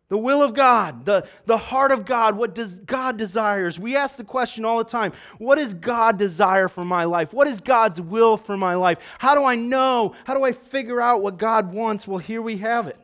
The 0.08 0.16
will 0.16 0.42
of 0.42 0.54
God, 0.54 1.04
the, 1.04 1.26
the 1.44 1.58
heart 1.58 1.92
of 1.92 2.06
God, 2.06 2.34
what 2.34 2.54
does 2.54 2.74
God 2.74 3.18
desires? 3.18 3.78
We 3.78 3.94
ask 3.94 4.16
the 4.16 4.24
question 4.24 4.64
all 4.64 4.78
the 4.78 4.84
time 4.84 5.12
what 5.36 5.56
does 5.56 5.74
God 5.74 6.16
desire 6.16 6.68
for 6.68 6.84
my 6.84 7.04
life? 7.04 7.34
What 7.34 7.46
is 7.46 7.60
God's 7.60 8.00
will 8.00 8.38
for 8.38 8.56
my 8.56 8.74
life? 8.74 8.98
How 9.18 9.34
do 9.34 9.44
I 9.44 9.54
know? 9.54 10.14
How 10.24 10.34
do 10.34 10.44
I 10.44 10.52
figure 10.52 11.00
out 11.00 11.20
what 11.20 11.36
God 11.36 11.72
wants? 11.72 12.08
Well, 12.08 12.18
here 12.18 12.40
we 12.40 12.56
have 12.58 12.86
it. 12.86 12.98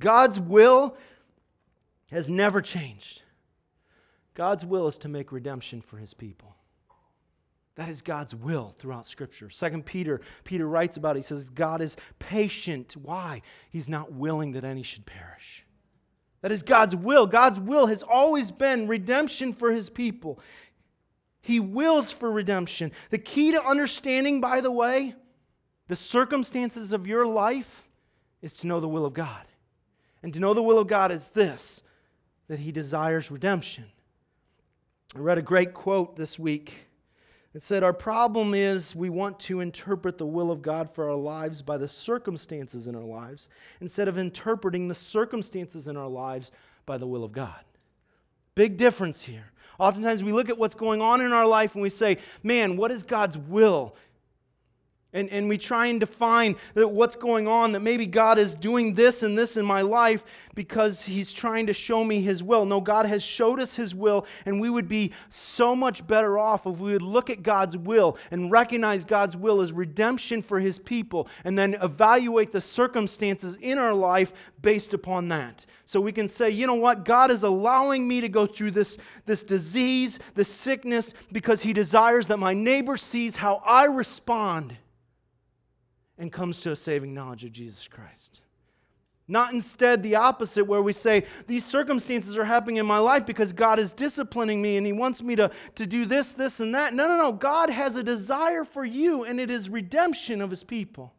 God's 0.00 0.40
will 0.40 0.96
has 2.10 2.28
never 2.28 2.60
changed. 2.60 3.22
God's 4.34 4.66
will 4.66 4.88
is 4.88 4.98
to 4.98 5.08
make 5.08 5.30
redemption 5.30 5.80
for 5.80 5.98
his 5.98 6.14
people. 6.14 6.56
That 7.76 7.88
is 7.88 8.02
God's 8.02 8.34
will 8.34 8.74
throughout 8.78 9.06
Scripture. 9.06 9.50
Second 9.50 9.86
Peter, 9.86 10.20
Peter 10.42 10.66
writes 10.66 10.96
about 10.96 11.14
it. 11.14 11.20
He 11.20 11.24
says, 11.24 11.48
God 11.48 11.80
is 11.80 11.96
patient. 12.18 12.96
Why? 12.96 13.42
He's 13.70 13.88
not 13.88 14.12
willing 14.12 14.52
that 14.52 14.64
any 14.64 14.82
should 14.82 15.06
perish 15.06 15.63
that 16.44 16.52
is 16.52 16.62
God's 16.62 16.94
will. 16.94 17.26
God's 17.26 17.58
will 17.58 17.86
has 17.86 18.02
always 18.02 18.50
been 18.50 18.86
redemption 18.86 19.54
for 19.54 19.72
his 19.72 19.88
people. 19.88 20.38
He 21.40 21.58
wills 21.58 22.12
for 22.12 22.30
redemption. 22.30 22.92
The 23.08 23.16
key 23.16 23.52
to 23.52 23.64
understanding, 23.64 24.42
by 24.42 24.60
the 24.60 24.70
way, 24.70 25.14
the 25.88 25.96
circumstances 25.96 26.92
of 26.92 27.06
your 27.06 27.26
life 27.26 27.88
is 28.42 28.58
to 28.58 28.66
know 28.66 28.78
the 28.78 28.86
will 28.86 29.06
of 29.06 29.14
God. 29.14 29.46
And 30.22 30.34
to 30.34 30.40
know 30.40 30.52
the 30.52 30.62
will 30.62 30.78
of 30.78 30.86
God 30.86 31.10
is 31.10 31.28
this 31.28 31.82
that 32.48 32.58
he 32.58 32.72
desires 32.72 33.30
redemption. 33.30 33.86
I 35.16 35.20
read 35.20 35.38
a 35.38 35.42
great 35.42 35.72
quote 35.72 36.14
this 36.14 36.38
week 36.38 36.74
it 37.54 37.62
said, 37.62 37.84
Our 37.84 37.92
problem 37.92 38.52
is 38.52 38.96
we 38.96 39.08
want 39.08 39.38
to 39.40 39.60
interpret 39.60 40.18
the 40.18 40.26
will 40.26 40.50
of 40.50 40.60
God 40.60 40.90
for 40.90 41.08
our 41.08 41.16
lives 41.16 41.62
by 41.62 41.78
the 41.78 41.88
circumstances 41.88 42.88
in 42.88 42.96
our 42.96 43.04
lives 43.04 43.48
instead 43.80 44.08
of 44.08 44.18
interpreting 44.18 44.88
the 44.88 44.94
circumstances 44.94 45.86
in 45.86 45.96
our 45.96 46.08
lives 46.08 46.50
by 46.84 46.98
the 46.98 47.06
will 47.06 47.22
of 47.22 47.32
God. 47.32 47.64
Big 48.56 48.76
difference 48.76 49.22
here. 49.22 49.52
Oftentimes 49.78 50.22
we 50.22 50.32
look 50.32 50.48
at 50.48 50.58
what's 50.58 50.74
going 50.74 51.00
on 51.00 51.20
in 51.20 51.32
our 51.32 51.46
life 51.46 51.74
and 51.74 51.82
we 51.82 51.90
say, 51.90 52.18
Man, 52.42 52.76
what 52.76 52.90
is 52.90 53.04
God's 53.04 53.38
will? 53.38 53.94
And, 55.14 55.30
and 55.30 55.48
we 55.48 55.56
try 55.56 55.86
and 55.86 56.00
define 56.00 56.56
that 56.74 56.88
what's 56.88 57.14
going 57.14 57.46
on, 57.46 57.70
that 57.72 57.80
maybe 57.80 58.04
God 58.04 58.36
is 58.36 58.54
doing 58.54 58.94
this 58.94 59.22
and 59.22 59.38
this 59.38 59.56
in 59.56 59.64
my 59.64 59.80
life 59.80 60.24
because 60.56 61.04
He's 61.04 61.32
trying 61.32 61.68
to 61.68 61.72
show 61.72 62.02
me 62.02 62.20
His 62.20 62.42
will. 62.42 62.64
No, 62.64 62.80
God 62.80 63.06
has 63.06 63.22
showed 63.22 63.60
us 63.60 63.76
His 63.76 63.94
will, 63.94 64.26
and 64.44 64.60
we 64.60 64.68
would 64.68 64.88
be 64.88 65.12
so 65.28 65.76
much 65.76 66.04
better 66.06 66.36
off 66.36 66.66
if 66.66 66.78
we 66.78 66.92
would 66.92 67.02
look 67.02 67.30
at 67.30 67.44
God's 67.44 67.76
will 67.76 68.18
and 68.32 68.50
recognize 68.50 69.04
God's 69.04 69.36
will 69.36 69.60
as 69.60 69.72
redemption 69.72 70.42
for 70.42 70.58
His 70.58 70.80
people, 70.80 71.28
and 71.44 71.56
then 71.56 71.74
evaluate 71.80 72.50
the 72.50 72.60
circumstances 72.60 73.56
in 73.60 73.78
our 73.78 73.94
life 73.94 74.32
based 74.62 74.94
upon 74.94 75.28
that. 75.28 75.64
So 75.84 76.00
we 76.00 76.10
can 76.10 76.26
say, 76.26 76.50
you 76.50 76.66
know 76.66 76.74
what? 76.74 77.04
God 77.04 77.30
is 77.30 77.44
allowing 77.44 78.08
me 78.08 78.20
to 78.20 78.28
go 78.28 78.46
through 78.46 78.72
this, 78.72 78.98
this 79.26 79.44
disease, 79.44 80.18
this 80.34 80.48
sickness, 80.48 81.14
because 81.30 81.62
He 81.62 81.72
desires 81.72 82.26
that 82.26 82.38
my 82.38 82.52
neighbor 82.52 82.96
sees 82.96 83.36
how 83.36 83.62
I 83.64 83.84
respond 83.84 84.76
and 86.18 86.32
comes 86.32 86.60
to 86.60 86.70
a 86.70 86.76
saving 86.76 87.14
knowledge 87.14 87.44
of 87.44 87.52
Jesus 87.52 87.88
Christ. 87.88 88.40
Not 89.26 89.54
instead 89.54 90.02
the 90.02 90.16
opposite, 90.16 90.64
where 90.64 90.82
we 90.82 90.92
say, 90.92 91.24
These 91.46 91.64
circumstances 91.64 92.36
are 92.36 92.44
happening 92.44 92.76
in 92.76 92.84
my 92.84 92.98
life 92.98 93.24
because 93.24 93.54
God 93.54 93.78
is 93.78 93.90
disciplining 93.90 94.60
me 94.60 94.76
and 94.76 94.86
He 94.86 94.92
wants 94.92 95.22
me 95.22 95.34
to, 95.36 95.50
to 95.76 95.86
do 95.86 96.04
this, 96.04 96.34
this, 96.34 96.60
and 96.60 96.74
that. 96.74 96.92
No, 96.92 97.08
no, 97.08 97.16
no. 97.16 97.32
God 97.32 97.70
has 97.70 97.96
a 97.96 98.02
desire 98.02 98.64
for 98.64 98.84
you, 98.84 99.24
and 99.24 99.40
it 99.40 99.50
is 99.50 99.70
redemption 99.70 100.42
of 100.42 100.50
His 100.50 100.62
people. 100.62 101.14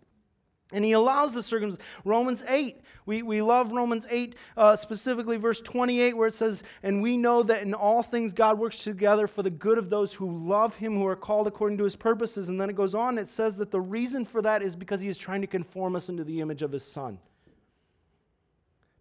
And 0.74 0.84
he 0.84 0.94
allows 0.94 1.34
the 1.34 1.44
circumcision. 1.44 1.84
Romans 2.04 2.44
8. 2.48 2.82
We, 3.06 3.22
we 3.22 3.42
love 3.44 3.72
Romans 3.72 4.08
8, 4.10 4.36
uh, 4.58 4.76
specifically 4.76 5.38
verse 5.38 5.62
28, 5.62 6.18
where 6.18 6.28
it 6.28 6.34
says, 6.34 6.64
And 6.82 7.04
we 7.04 7.18
know 7.18 7.44
that 7.44 7.62
in 7.62 7.76
all 7.76 8.02
things 8.02 8.34
God 8.34 8.58
works 8.58 8.84
together 8.84 9.28
for 9.28 9.44
the 9.44 9.52
good 9.52 9.78
of 9.78 9.92
those 9.92 10.14
who 10.14 10.48
love 10.48 10.76
him, 10.76 10.96
who 10.96 11.06
are 11.06 11.16
called 11.16 11.46
according 11.46 11.78
to 11.78 11.84
his 11.84 11.96
purposes. 11.96 12.50
And 12.50 12.60
then 12.60 12.72
it 12.72 12.76
goes 12.76 12.96
on, 12.96 13.20
it 13.20 13.30
says 13.30 13.58
that 13.58 13.70
the 13.70 13.80
reason 13.80 14.26
for 14.26 14.42
that 14.42 14.64
is 14.64 14.76
because 14.76 15.02
he 15.02 15.08
is 15.08 15.18
trying 15.18 15.42
to 15.42 15.48
conform 15.48 15.96
us 15.96 16.10
into 16.10 16.24
the 16.24 16.42
image 16.42 16.64
of 16.64 16.72
his 16.72 16.84
son. 16.84 17.20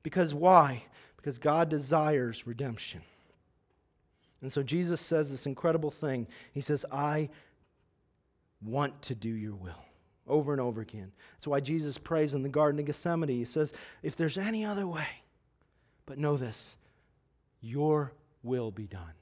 Because 0.03 0.35
why? 0.35 0.85
Because 1.17 1.39
God 1.39 1.71
desires 1.71 2.47
redemption. 2.47 3.01
And 4.43 4.53
so 4.53 4.63
Jesus 4.63 5.01
says 5.01 5.31
this 5.31 5.47
incredible 5.47 5.91
thing. 5.91 6.27
He 6.53 6.61
says, 6.61 6.85
I 6.93 7.31
want 8.61 9.01
to 9.03 9.15
do 9.15 9.31
your 9.31 9.55
will 9.55 9.83
over 10.27 10.53
and 10.53 10.61
over 10.61 10.81
again. 10.81 11.13
That's 11.35 11.47
why 11.47 11.61
Jesus 11.61 11.99
prays 11.99 12.35
in 12.35 12.43
the 12.43 12.49
Garden 12.49 12.81
of 12.81 12.87
Gethsemane. 12.87 13.29
He 13.29 13.45
says, 13.45 13.73
If 14.03 14.17
there's 14.17 14.39
any 14.39 14.65
other 14.65 14.87
way, 14.87 15.07
but 16.07 16.19
know 16.19 16.37
this, 16.37 16.77
your 17.61 18.13
will 18.43 18.71
be 18.71 18.87
done. 18.87 19.13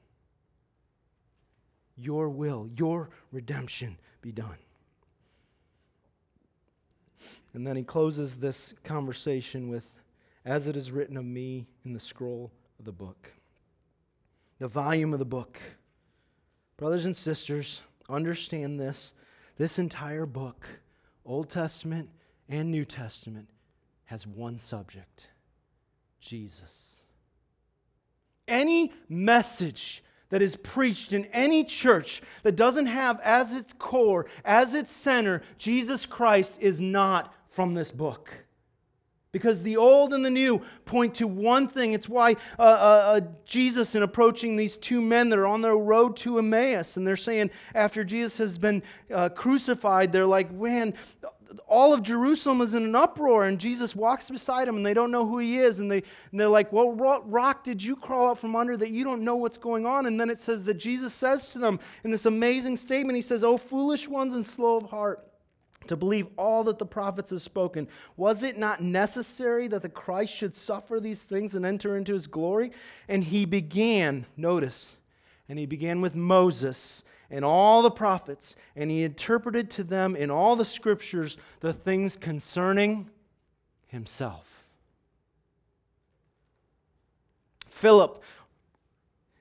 Your 1.97 2.29
will, 2.29 2.69
your 2.77 3.11
redemption 3.31 3.99
be 4.21 4.33
done. 4.33 4.57
And 7.55 7.67
then 7.67 7.77
he 7.77 7.83
closes 7.83 8.37
this 8.37 8.75
conversation 8.85 9.69
with, 9.69 9.87
As 10.45 10.69
it 10.69 10.77
is 10.77 10.91
written 10.91 11.17
of 11.17 11.25
me 11.25 11.67
in 11.85 11.93
the 11.93 12.01
scroll 12.01 12.51
of 12.79 12.85
the 12.85 12.93
book, 12.93 13.33
the 14.59 14.69
volume 14.69 15.13
of 15.13 15.19
the 15.19 15.25
book. 15.25 15.61
Brothers 16.77 17.05
and 17.05 17.17
sisters, 17.17 17.83
understand 18.09 18.81
this. 18.81 19.15
This 19.57 19.79
entire 19.79 20.27
book 20.27 20.67
Old 21.25 21.51
Testament 21.51 22.09
and 22.49 22.71
New 22.71 22.85
Testament, 22.85 23.49
has 24.07 24.27
one 24.27 24.59
subject 24.59 25.29
Jesus. 26.21 27.03
Any 28.47 28.93
message 29.09 30.05
that 30.29 30.43
is 30.43 30.57
preached 30.57 31.13
in 31.13 31.27
any 31.27 31.65
church 31.65 32.23
that 32.43 32.57
doesn't 32.57 32.87
have 32.87 33.21
as 33.21 33.55
its 33.55 33.73
core, 33.73 34.27
as 34.45 34.75
its 34.75 34.93
center, 34.93 35.43
Jesus 35.59 36.07
Christ 36.07 36.57
is 36.61 36.81
not 36.81 37.35
from 37.51 37.75
this 37.75 37.91
book. 37.91 38.33
Because 39.33 39.63
the 39.63 39.79
old 39.79 40.13
and 40.13 40.23
the 40.23 40.31
new 40.31 40.61
point 40.85 41.15
to 41.17 41.27
one 41.27 41.67
thing. 41.67 41.95
It's 41.95 42.09
why 42.09 42.33
uh, 42.59 42.63
uh, 42.63 42.65
uh, 42.65 43.21
Jesus, 43.47 43.95
in 43.95 44.03
approaching 44.03 44.57
these 44.57 44.77
two 44.77 45.01
men 45.01 45.31
that 45.31 45.39
are 45.39 45.47
on 45.47 45.63
their 45.63 45.77
road 45.77 46.17
to 46.19 46.39
Emmaus, 46.39 46.99
and 46.99 47.07
they're 47.07 47.17
saying, 47.17 47.51
after 47.75 48.05
Jesus 48.05 48.37
has 48.39 48.59
been 48.59 48.83
uh, 49.13 49.31
crucified, 49.31 50.13
they're 50.13 50.27
like, 50.27 50.53
man, 50.53 50.93
all 51.67 51.93
of 51.93 52.03
Jerusalem 52.03 52.61
is 52.61 52.75
in 52.75 52.85
an 52.85 52.95
uproar, 52.95 53.45
and 53.45 53.59
Jesus 53.59 53.97
walks 53.97 54.31
beside 54.31 54.69
them, 54.69 54.77
and 54.77 54.87
they 54.87 54.95
don't 54.95 55.11
know 55.11 55.27
who 55.27 55.39
he 55.39 55.59
is. 55.59 55.81
And, 55.81 55.91
they, 55.91 56.03
and 56.31 56.41
they're 56.41 56.49
like, 56.49 56.73
Well, 56.73 56.91
what 56.91 57.31
rock 57.31 57.65
did 57.65 57.83
you 57.83 57.97
crawl 57.97 58.31
out 58.31 58.39
from 58.39 58.57
under 58.57 58.77
that 58.77 58.91
you 58.91 59.05
don't 59.05 59.23
know 59.23 59.37
what's 59.37 59.59
going 59.59 59.87
on? 59.87 60.07
And 60.07 60.21
then 60.21 60.31
it 60.31 60.41
says 60.41 60.65
that 60.65 60.75
Jesus 60.75 61.15
says 61.15 61.47
to 61.49 61.59
them 61.59 61.81
in 62.05 62.11
this 62.11 62.27
amazing 62.27 62.77
statement, 62.77 63.17
He 63.17 63.23
says, 63.23 63.45
Oh, 63.45 63.57
foolish 63.57 64.09
ones 64.09 64.35
and 64.35 64.45
slow 64.45 64.77
of 64.77 64.85
heart 64.85 65.27
to 65.87 65.97
believe 65.97 66.27
all 66.37 66.65
that 66.65 66.79
the 66.79 66.87
prophets 66.87 67.31
have 67.31 67.43
spoken. 67.43 67.89
Was 68.17 68.43
it 68.43 68.59
not 68.59 68.81
necessary 68.81 69.69
that 69.69 69.83
the 69.83 69.89
Christ 69.89 70.35
should 70.35 70.57
suffer 70.57 71.01
these 71.01 71.25
things 71.25 71.55
and 71.55 71.67
enter 71.67 71.97
into 71.97 72.13
his 72.13 72.27
glory? 72.27 72.73
And 73.09 73.25
he 73.25 73.45
began, 73.45 74.27
notice, 74.37 74.97
and 75.49 75.59
he 75.59 75.67
began 75.67 76.01
with 76.01 76.15
Moses 76.15 77.05
and 77.31 77.45
all 77.45 77.83
the 77.83 77.91
prophets, 77.91 78.57
and 78.77 78.91
he 78.91 79.05
interpreted 79.05 79.71
to 79.71 79.85
them 79.85 80.15
in 80.15 80.31
all 80.31 80.55
the 80.55 80.65
scriptures 80.65 81.39
the 81.61 81.73
things 81.73 82.17
concerning 82.17 83.09
himself. 83.87 84.65
Philip 87.69 88.23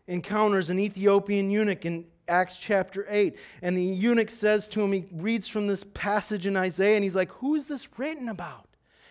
encounters 0.07 0.69
an 0.69 0.79
Ethiopian 0.79 1.51
eunuch 1.51 1.85
in 1.85 2.05
Acts 2.27 2.57
chapter 2.57 3.05
8. 3.09 3.35
And 3.61 3.75
the 3.75 3.83
eunuch 3.83 4.31
says 4.31 4.67
to 4.69 4.81
him, 4.81 4.91
he 4.91 5.05
reads 5.11 5.47
from 5.47 5.67
this 5.67 5.83
passage 5.93 6.45
in 6.45 6.55
Isaiah, 6.55 6.95
and 6.95 7.03
he's 7.03 7.15
like, 7.15 7.31
Who 7.33 7.55
is 7.55 7.67
this 7.67 7.87
written 7.97 8.29
about? 8.29 8.67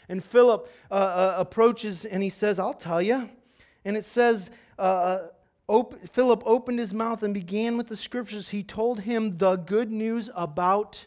And 0.08 0.24
Philip 0.24 0.68
uh, 0.90 0.94
uh, 0.94 1.34
approaches 1.38 2.04
and 2.04 2.22
he 2.22 2.30
says, 2.30 2.58
I'll 2.58 2.74
tell 2.74 3.00
you. 3.00 3.30
And 3.84 3.96
it 3.96 4.04
says, 4.04 4.50
uh, 4.76 4.82
uh 4.82 5.28
op- 5.68 6.08
Philip 6.08 6.42
opened 6.44 6.80
his 6.80 6.92
mouth 6.92 7.22
and 7.22 7.32
began 7.32 7.76
with 7.76 7.86
the 7.86 7.96
scriptures. 7.96 8.48
He 8.48 8.64
told 8.64 9.00
him 9.00 9.38
the 9.38 9.54
good 9.54 9.90
news 9.90 10.28
about 10.34 11.06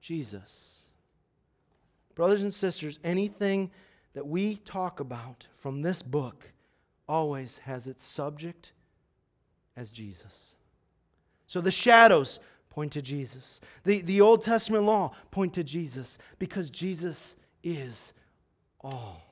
Jesus. 0.00 0.88
Brothers 2.14 2.42
and 2.42 2.54
sisters, 2.54 3.00
anything 3.02 3.72
that 4.14 4.26
we 4.26 4.56
talk 4.56 5.00
about 5.00 5.48
from 5.56 5.82
this 5.82 6.02
book 6.02 6.52
always 7.08 7.58
has 7.58 7.86
its 7.86 8.04
subject 8.04 8.72
as 9.76 9.90
Jesus. 9.90 10.54
So 11.48 11.60
the 11.60 11.70
shadows 11.72 12.38
point 12.70 12.92
to 12.92 13.02
Jesus. 13.02 13.60
The, 13.84 14.02
the 14.02 14.20
Old 14.20 14.44
Testament 14.44 14.84
law 14.84 15.12
point 15.32 15.54
to 15.54 15.64
Jesus 15.64 16.18
because 16.38 16.70
Jesus 16.70 17.34
is 17.64 18.12
all. 18.80 19.27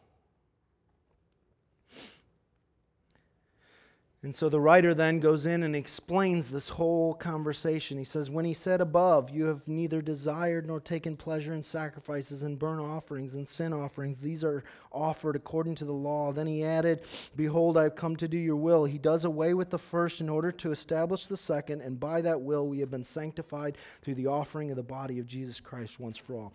And 4.26 4.34
so 4.34 4.48
the 4.48 4.58
writer 4.58 4.92
then 4.92 5.20
goes 5.20 5.46
in 5.46 5.62
and 5.62 5.76
explains 5.76 6.50
this 6.50 6.70
whole 6.70 7.14
conversation. 7.14 7.96
He 7.96 8.02
says, 8.02 8.28
When 8.28 8.44
he 8.44 8.54
said 8.54 8.80
above, 8.80 9.30
You 9.30 9.44
have 9.44 9.68
neither 9.68 10.02
desired 10.02 10.66
nor 10.66 10.80
taken 10.80 11.16
pleasure 11.16 11.54
in 11.54 11.62
sacrifices 11.62 12.42
and 12.42 12.58
burnt 12.58 12.80
offerings 12.80 13.36
and 13.36 13.46
sin 13.46 13.72
offerings, 13.72 14.18
these 14.18 14.42
are 14.42 14.64
offered 14.90 15.36
according 15.36 15.76
to 15.76 15.84
the 15.84 15.92
law. 15.92 16.32
Then 16.32 16.48
he 16.48 16.64
added, 16.64 17.02
Behold, 17.36 17.76
I 17.76 17.84
have 17.84 17.94
come 17.94 18.16
to 18.16 18.26
do 18.26 18.36
your 18.36 18.56
will. 18.56 18.84
He 18.84 18.98
does 18.98 19.24
away 19.24 19.54
with 19.54 19.70
the 19.70 19.78
first 19.78 20.20
in 20.20 20.28
order 20.28 20.50
to 20.50 20.72
establish 20.72 21.26
the 21.26 21.36
second, 21.36 21.80
and 21.82 22.00
by 22.00 22.20
that 22.22 22.40
will 22.40 22.66
we 22.66 22.80
have 22.80 22.90
been 22.90 23.04
sanctified 23.04 23.78
through 24.02 24.16
the 24.16 24.26
offering 24.26 24.70
of 24.70 24.76
the 24.76 24.82
body 24.82 25.20
of 25.20 25.28
Jesus 25.28 25.60
Christ 25.60 26.00
once 26.00 26.16
for 26.16 26.34
all. 26.34 26.52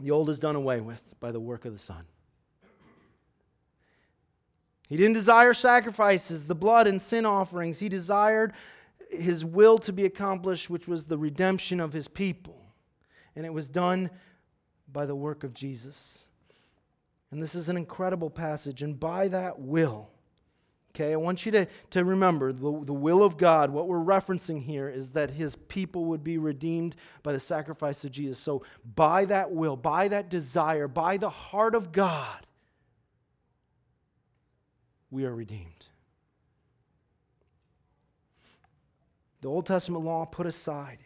The 0.00 0.10
old 0.10 0.28
is 0.28 0.40
done 0.40 0.56
away 0.56 0.80
with 0.80 1.08
by 1.20 1.30
the 1.30 1.38
work 1.38 1.66
of 1.66 1.72
the 1.72 1.78
Son. 1.78 2.04
He 4.90 4.96
didn't 4.96 5.14
desire 5.14 5.54
sacrifices, 5.54 6.46
the 6.46 6.54
blood 6.56 6.88
and 6.88 7.00
sin 7.00 7.24
offerings. 7.24 7.78
He 7.78 7.88
desired 7.88 8.52
his 9.08 9.44
will 9.44 9.78
to 9.78 9.92
be 9.92 10.04
accomplished, 10.04 10.68
which 10.68 10.88
was 10.88 11.04
the 11.04 11.16
redemption 11.16 11.78
of 11.78 11.92
his 11.92 12.08
people. 12.08 12.60
And 13.36 13.46
it 13.46 13.54
was 13.54 13.68
done 13.68 14.10
by 14.92 15.06
the 15.06 15.14
work 15.14 15.44
of 15.44 15.54
Jesus. 15.54 16.26
And 17.30 17.40
this 17.40 17.54
is 17.54 17.68
an 17.68 17.76
incredible 17.76 18.30
passage. 18.30 18.82
And 18.82 18.98
by 18.98 19.28
that 19.28 19.60
will, 19.60 20.10
okay, 20.92 21.12
I 21.12 21.16
want 21.16 21.46
you 21.46 21.52
to, 21.52 21.66
to 21.90 22.04
remember 22.04 22.52
the, 22.52 22.82
the 22.84 22.92
will 22.92 23.22
of 23.22 23.36
God, 23.36 23.70
what 23.70 23.86
we're 23.86 23.98
referencing 23.98 24.60
here 24.60 24.88
is 24.88 25.10
that 25.10 25.30
his 25.30 25.54
people 25.54 26.06
would 26.06 26.24
be 26.24 26.36
redeemed 26.36 26.96
by 27.22 27.32
the 27.32 27.38
sacrifice 27.38 28.04
of 28.04 28.10
Jesus. 28.10 28.40
So, 28.40 28.64
by 28.96 29.24
that 29.26 29.52
will, 29.52 29.76
by 29.76 30.08
that 30.08 30.30
desire, 30.30 30.88
by 30.88 31.16
the 31.16 31.30
heart 31.30 31.76
of 31.76 31.92
God, 31.92 32.44
we 35.10 35.24
are 35.24 35.34
redeemed. 35.34 35.86
The 39.40 39.48
Old 39.48 39.66
Testament 39.66 40.04
law 40.04 40.24
put 40.26 40.46
aside, 40.46 40.98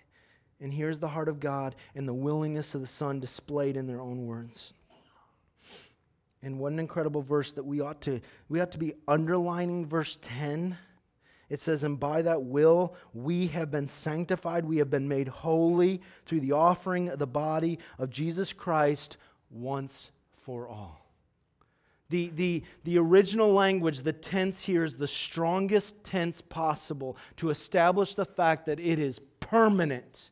and 0.60 0.74
here's 0.74 0.98
the 0.98 1.08
heart 1.08 1.28
of 1.28 1.40
God 1.40 1.74
and 1.94 2.08
the 2.08 2.14
willingness 2.14 2.74
of 2.74 2.80
the 2.80 2.86
Son 2.86 3.20
displayed 3.20 3.76
in 3.76 3.86
their 3.86 4.00
own 4.00 4.26
words. 4.26 4.74
And 6.42 6.58
what 6.58 6.72
an 6.72 6.78
incredible 6.78 7.22
verse 7.22 7.52
that 7.52 7.64
we 7.64 7.80
ought 7.80 8.02
to 8.02 8.20
we 8.48 8.60
ought 8.60 8.72
to 8.72 8.78
be 8.78 8.94
underlining 9.08 9.86
verse 9.86 10.18
10. 10.20 10.76
It 11.48 11.60
says, 11.60 11.84
And 11.84 11.98
by 11.98 12.22
that 12.22 12.42
will 12.42 12.94
we 13.14 13.46
have 13.48 13.70
been 13.70 13.86
sanctified, 13.86 14.64
we 14.64 14.78
have 14.78 14.90
been 14.90 15.08
made 15.08 15.28
holy 15.28 16.02
through 16.26 16.40
the 16.40 16.52
offering 16.52 17.08
of 17.08 17.18
the 17.18 17.26
body 17.26 17.78
of 17.98 18.10
Jesus 18.10 18.52
Christ 18.52 19.16
once 19.50 20.10
for 20.42 20.68
all. 20.68 21.03
The, 22.10 22.28
the, 22.30 22.62
the 22.84 22.98
original 22.98 23.52
language, 23.52 24.02
the 24.02 24.12
tense 24.12 24.62
here 24.62 24.84
is 24.84 24.96
the 24.96 25.06
strongest 25.06 26.04
tense 26.04 26.40
possible 26.40 27.16
to 27.36 27.50
establish 27.50 28.14
the 28.14 28.24
fact 28.24 28.66
that 28.66 28.78
it 28.78 28.98
is 28.98 29.20
permanent. 29.40 30.30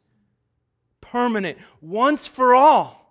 Permanent, 1.00 1.58
once 1.80 2.26
for 2.26 2.54
all 2.54 3.01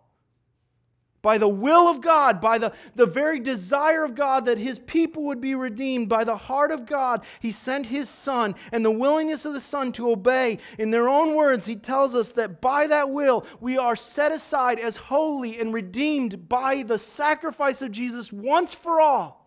by 1.22 1.38
the 1.38 1.48
will 1.48 1.88
of 1.88 2.02
God, 2.02 2.42
by 2.42 2.58
the, 2.58 2.74
the 2.96 3.06
very 3.06 3.40
desire 3.40 4.04
of 4.04 4.16
God 4.16 4.46
that 4.46 4.58
his 4.58 4.80
people 4.80 5.24
would 5.24 5.40
be 5.40 5.54
redeemed, 5.54 6.10
by 6.10 6.24
the 6.24 6.38
heart 6.38 6.72
of 6.72 6.86
God, 6.86 7.24
he 7.40 7.52
sent 7.52 7.88
his 7.88 8.10
son 8.10 8.56
and 8.72 8.84
the 8.84 8.92
willingness 8.92 9.46
of 9.46 9.54
the 9.54 9.62
son 9.62 9.92
to 9.94 10.10
obey. 10.10 10.58
In 10.80 10.92
their 10.92 11.08
own 11.08 11.36
words, 11.36 11.66
he 11.66 11.76
tells 11.76 12.16
us 12.16 12.32
that 12.32 12.60
by 12.62 12.88
that 12.88 13.12
will, 13.12 13.46
we 13.60 13.78
are 13.78 13.96
set 13.96 14.32
aside 14.32 14.80
as 14.80 14.98
holy 14.98 15.60
and 15.60 15.74
redeemed 15.74 16.50
by 16.50 16.84
the 16.84 16.98
sacrifice 16.98 17.82
of 17.82 17.92
Jesus 17.92 18.34
once 18.34 18.74
for 18.74 19.00
all. 19.00 19.42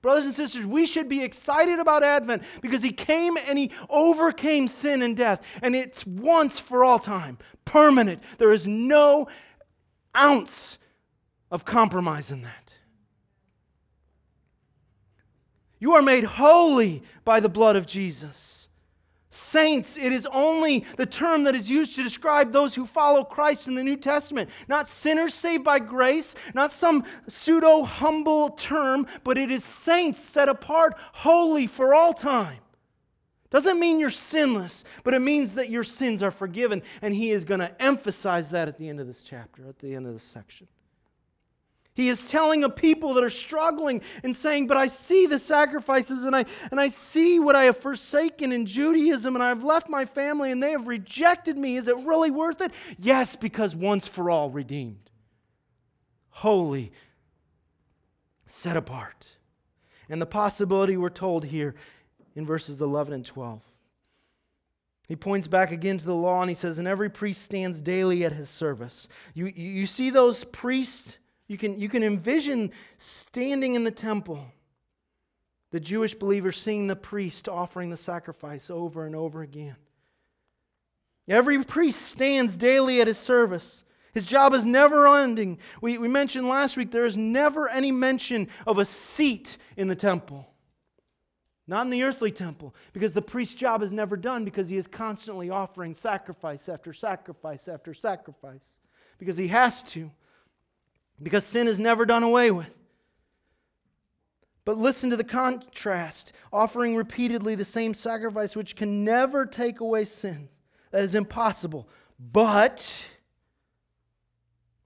Brothers 0.00 0.26
and 0.26 0.34
sisters, 0.34 0.64
we 0.64 0.86
should 0.86 1.08
be 1.08 1.24
excited 1.24 1.80
about 1.80 2.04
Advent 2.04 2.44
because 2.62 2.82
he 2.82 2.92
came 2.92 3.36
and 3.36 3.58
he 3.58 3.72
overcame 3.90 4.68
sin 4.68 5.02
and 5.02 5.16
death, 5.16 5.42
and 5.60 5.74
it's 5.74 6.06
once 6.06 6.58
for 6.58 6.84
all 6.84 7.00
time, 7.00 7.36
permanent. 7.64 8.22
There 8.38 8.52
is 8.52 8.68
no 8.68 9.26
ounce 10.16 10.78
of 11.50 11.64
compromising 11.64 12.42
that. 12.42 12.74
You 15.78 15.94
are 15.94 16.02
made 16.02 16.24
holy 16.24 17.02
by 17.24 17.40
the 17.40 17.48
blood 17.48 17.76
of 17.76 17.86
Jesus. 17.86 18.68
Saints, 19.30 19.98
it 19.98 20.10
is 20.10 20.26
only 20.32 20.84
the 20.96 21.06
term 21.06 21.44
that 21.44 21.54
is 21.54 21.68
used 21.68 21.96
to 21.96 22.02
describe 22.02 22.50
those 22.50 22.74
who 22.74 22.86
follow 22.86 23.22
Christ 23.22 23.68
in 23.68 23.74
the 23.74 23.84
New 23.84 23.96
Testament. 23.96 24.48
Not 24.68 24.88
sinners 24.88 25.34
saved 25.34 25.64
by 25.64 25.78
grace, 25.78 26.34
not 26.54 26.72
some 26.72 27.04
pseudo 27.28 27.82
humble 27.82 28.50
term, 28.50 29.06
but 29.24 29.36
it 29.36 29.50
is 29.50 29.64
saints 29.64 30.20
set 30.20 30.48
apart, 30.48 30.94
holy 31.12 31.66
for 31.66 31.94
all 31.94 32.14
time. 32.14 32.58
Doesn't 33.50 33.80
mean 33.80 34.00
you're 34.00 34.10
sinless, 34.10 34.84
but 35.04 35.14
it 35.14 35.20
means 35.20 35.54
that 35.54 35.70
your 35.70 35.84
sins 35.84 36.22
are 36.22 36.30
forgiven. 36.30 36.82
And 37.00 37.14
he 37.14 37.30
is 37.30 37.44
going 37.44 37.60
to 37.60 37.82
emphasize 37.82 38.50
that 38.50 38.68
at 38.68 38.78
the 38.78 38.88
end 38.88 39.00
of 39.00 39.06
this 39.06 39.22
chapter, 39.22 39.66
at 39.68 39.78
the 39.78 39.94
end 39.94 40.06
of 40.06 40.12
this 40.14 40.22
section. 40.22 40.68
He 41.98 42.08
is 42.08 42.22
telling 42.22 42.62
a 42.62 42.70
people 42.70 43.14
that 43.14 43.24
are 43.24 43.28
struggling 43.28 44.02
and 44.22 44.34
saying, 44.34 44.68
But 44.68 44.76
I 44.76 44.86
see 44.86 45.26
the 45.26 45.36
sacrifices 45.36 46.22
and 46.22 46.36
I, 46.36 46.44
and 46.70 46.80
I 46.80 46.90
see 46.90 47.40
what 47.40 47.56
I 47.56 47.64
have 47.64 47.76
forsaken 47.76 48.52
in 48.52 48.66
Judaism 48.66 49.34
and 49.34 49.42
I've 49.42 49.64
left 49.64 49.88
my 49.88 50.04
family 50.04 50.52
and 50.52 50.62
they 50.62 50.70
have 50.70 50.86
rejected 50.86 51.58
me. 51.58 51.76
Is 51.76 51.88
it 51.88 51.96
really 51.96 52.30
worth 52.30 52.60
it? 52.60 52.70
Yes, 53.00 53.34
because 53.34 53.74
once 53.74 54.06
for 54.06 54.30
all 54.30 54.48
redeemed, 54.48 55.10
holy, 56.30 56.92
set 58.46 58.76
apart. 58.76 59.34
And 60.08 60.22
the 60.22 60.26
possibility 60.26 60.96
we're 60.96 61.10
told 61.10 61.46
here 61.46 61.74
in 62.36 62.46
verses 62.46 62.80
11 62.80 63.12
and 63.12 63.26
12. 63.26 63.60
He 65.08 65.16
points 65.16 65.48
back 65.48 65.72
again 65.72 65.98
to 65.98 66.06
the 66.06 66.14
law 66.14 66.42
and 66.42 66.48
he 66.48 66.54
says, 66.54 66.78
And 66.78 66.86
every 66.86 67.10
priest 67.10 67.42
stands 67.42 67.82
daily 67.82 68.24
at 68.24 68.34
his 68.34 68.48
service. 68.48 69.08
You, 69.34 69.46
you 69.46 69.84
see 69.86 70.10
those 70.10 70.44
priests 70.44 71.18
you 71.48 71.56
can, 71.56 71.78
you 71.78 71.88
can 71.88 72.02
envision 72.02 72.70
standing 72.98 73.74
in 73.74 73.82
the 73.82 73.90
temple, 73.90 74.44
the 75.70 75.80
Jewish 75.80 76.14
believer 76.14 76.52
seeing 76.52 76.86
the 76.86 76.96
priest 76.96 77.48
offering 77.48 77.90
the 77.90 77.96
sacrifice 77.96 78.70
over 78.70 79.06
and 79.06 79.16
over 79.16 79.42
again. 79.42 79.76
Every 81.26 81.62
priest 81.62 82.02
stands 82.02 82.56
daily 82.56 83.00
at 83.00 83.06
his 83.06 83.18
service. 83.18 83.84
His 84.14 84.26
job 84.26 84.54
is 84.54 84.64
never 84.64 85.06
ending. 85.16 85.58
We, 85.82 85.98
we 85.98 86.08
mentioned 86.08 86.48
last 86.48 86.76
week 86.76 86.90
there 86.90 87.06
is 87.06 87.16
never 87.16 87.68
any 87.68 87.92
mention 87.92 88.48
of 88.66 88.78
a 88.78 88.84
seat 88.84 89.58
in 89.76 89.88
the 89.88 89.96
temple. 89.96 90.46
Not 91.66 91.84
in 91.84 91.90
the 91.90 92.02
earthly 92.02 92.32
temple, 92.32 92.74
because 92.94 93.12
the 93.12 93.20
priest's 93.20 93.54
job 93.54 93.82
is 93.82 93.92
never 93.92 94.16
done 94.16 94.46
because 94.46 94.70
he 94.70 94.78
is 94.78 94.86
constantly 94.86 95.50
offering 95.50 95.94
sacrifice 95.94 96.66
after 96.66 96.94
sacrifice 96.94 97.68
after 97.68 97.92
sacrifice, 97.92 98.64
because 99.18 99.36
he 99.36 99.48
has 99.48 99.82
to 99.82 100.10
because 101.22 101.44
sin 101.44 101.66
is 101.66 101.78
never 101.78 102.06
done 102.06 102.22
away 102.22 102.50
with. 102.50 102.72
But 104.64 104.78
listen 104.78 105.10
to 105.10 105.16
the 105.16 105.24
contrast 105.24 106.32
offering 106.52 106.94
repeatedly 106.94 107.54
the 107.54 107.64
same 107.64 107.94
sacrifice, 107.94 108.54
which 108.54 108.76
can 108.76 109.04
never 109.04 109.46
take 109.46 109.80
away 109.80 110.04
sin. 110.04 110.48
That 110.90 111.02
is 111.02 111.14
impossible. 111.14 111.88
But 112.18 113.06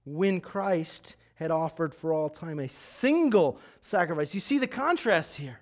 when 0.05 0.39
Christ 0.39 1.15
had 1.35 1.51
offered 1.51 1.93
for 1.93 2.13
all 2.13 2.29
time 2.29 2.59
a 2.59 2.69
single 2.69 3.59
sacrifice, 3.81 4.33
you 4.33 4.39
see 4.39 4.57
the 4.57 4.67
contrast 4.67 5.35
here 5.35 5.59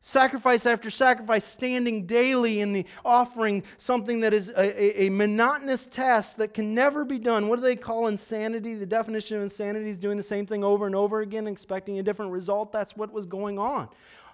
sacrifice 0.00 0.66
after 0.66 0.90
sacrifice, 0.90 1.44
standing 1.44 2.06
daily 2.06 2.60
in 2.60 2.72
the 2.72 2.84
offering 3.04 3.62
something 3.76 4.20
that 4.20 4.34
is 4.34 4.50
a, 4.50 4.60
a, 4.60 5.06
a, 5.06 5.10
monotonous 5.10 5.86
task 5.86 6.36
that 6.36 6.54
can 6.54 6.74
never 6.74 7.04
be 7.04 7.18
done. 7.18 7.48
What 7.48 7.56
do 7.56 7.62
they 7.62 7.76
call 7.76 8.08
insanity? 8.08 8.74
The 8.74 8.86
definition 8.86 9.36
of 9.36 9.42
insanity 9.42 9.90
is 9.90 9.96
doing 9.96 10.16
the 10.16 10.22
same 10.22 10.46
thing 10.46 10.64
over 10.64 10.86
and 10.86 10.94
over 10.94 11.20
again, 11.20 11.46
expecting 11.46 11.98
a 11.98 12.02
different 12.02 12.32
result. 12.32 12.72
That's 12.72 12.96
what 12.96 13.12
was 13.12 13.26
going 13.26 13.58
on. 13.58 13.88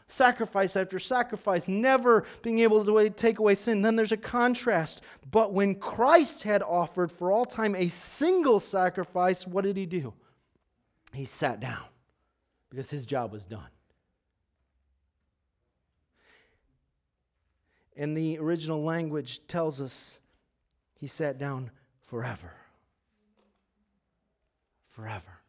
Sacrifice 0.06 0.74
after 0.74 0.98
sacrifice, 0.98 1.68
never 1.68 2.24
being 2.42 2.60
able 2.60 2.82
to 2.82 3.10
take 3.10 3.38
away 3.38 3.54
sin. 3.54 3.82
Then 3.82 3.94
there's 3.94 4.12
a 4.12 4.16
contrast. 4.16 5.02
But 5.30 5.52
when 5.52 5.74
Christ 5.74 6.44
had 6.44 6.62
offered 6.62 7.12
for 7.12 7.30
all 7.30 7.44
time 7.44 7.74
a 7.74 7.88
single 7.88 8.58
sacrifice, 8.58 9.46
what 9.46 9.64
did 9.64 9.76
he 9.76 9.84
do? 9.84 10.14
He 11.12 11.26
sat 11.26 11.60
down 11.60 11.84
because 12.70 12.88
his 12.88 13.04
job 13.04 13.32
was 13.32 13.44
done. 13.44 13.68
And 17.98 18.16
the 18.16 18.38
original 18.38 18.84
language 18.84 19.40
tells 19.48 19.80
us 19.80 20.20
he 20.94 21.08
sat 21.08 21.36
down 21.36 21.72
forever. 22.06 22.52
Forever. 24.90 25.40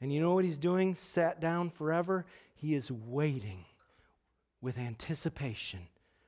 And 0.00 0.12
you 0.12 0.20
know 0.20 0.34
what 0.34 0.44
he's 0.44 0.58
doing? 0.58 0.94
Sat 0.94 1.40
down 1.40 1.70
forever? 1.70 2.26
He 2.54 2.74
is 2.74 2.92
waiting 2.92 3.64
with 4.60 4.76
anticipation 4.76 5.80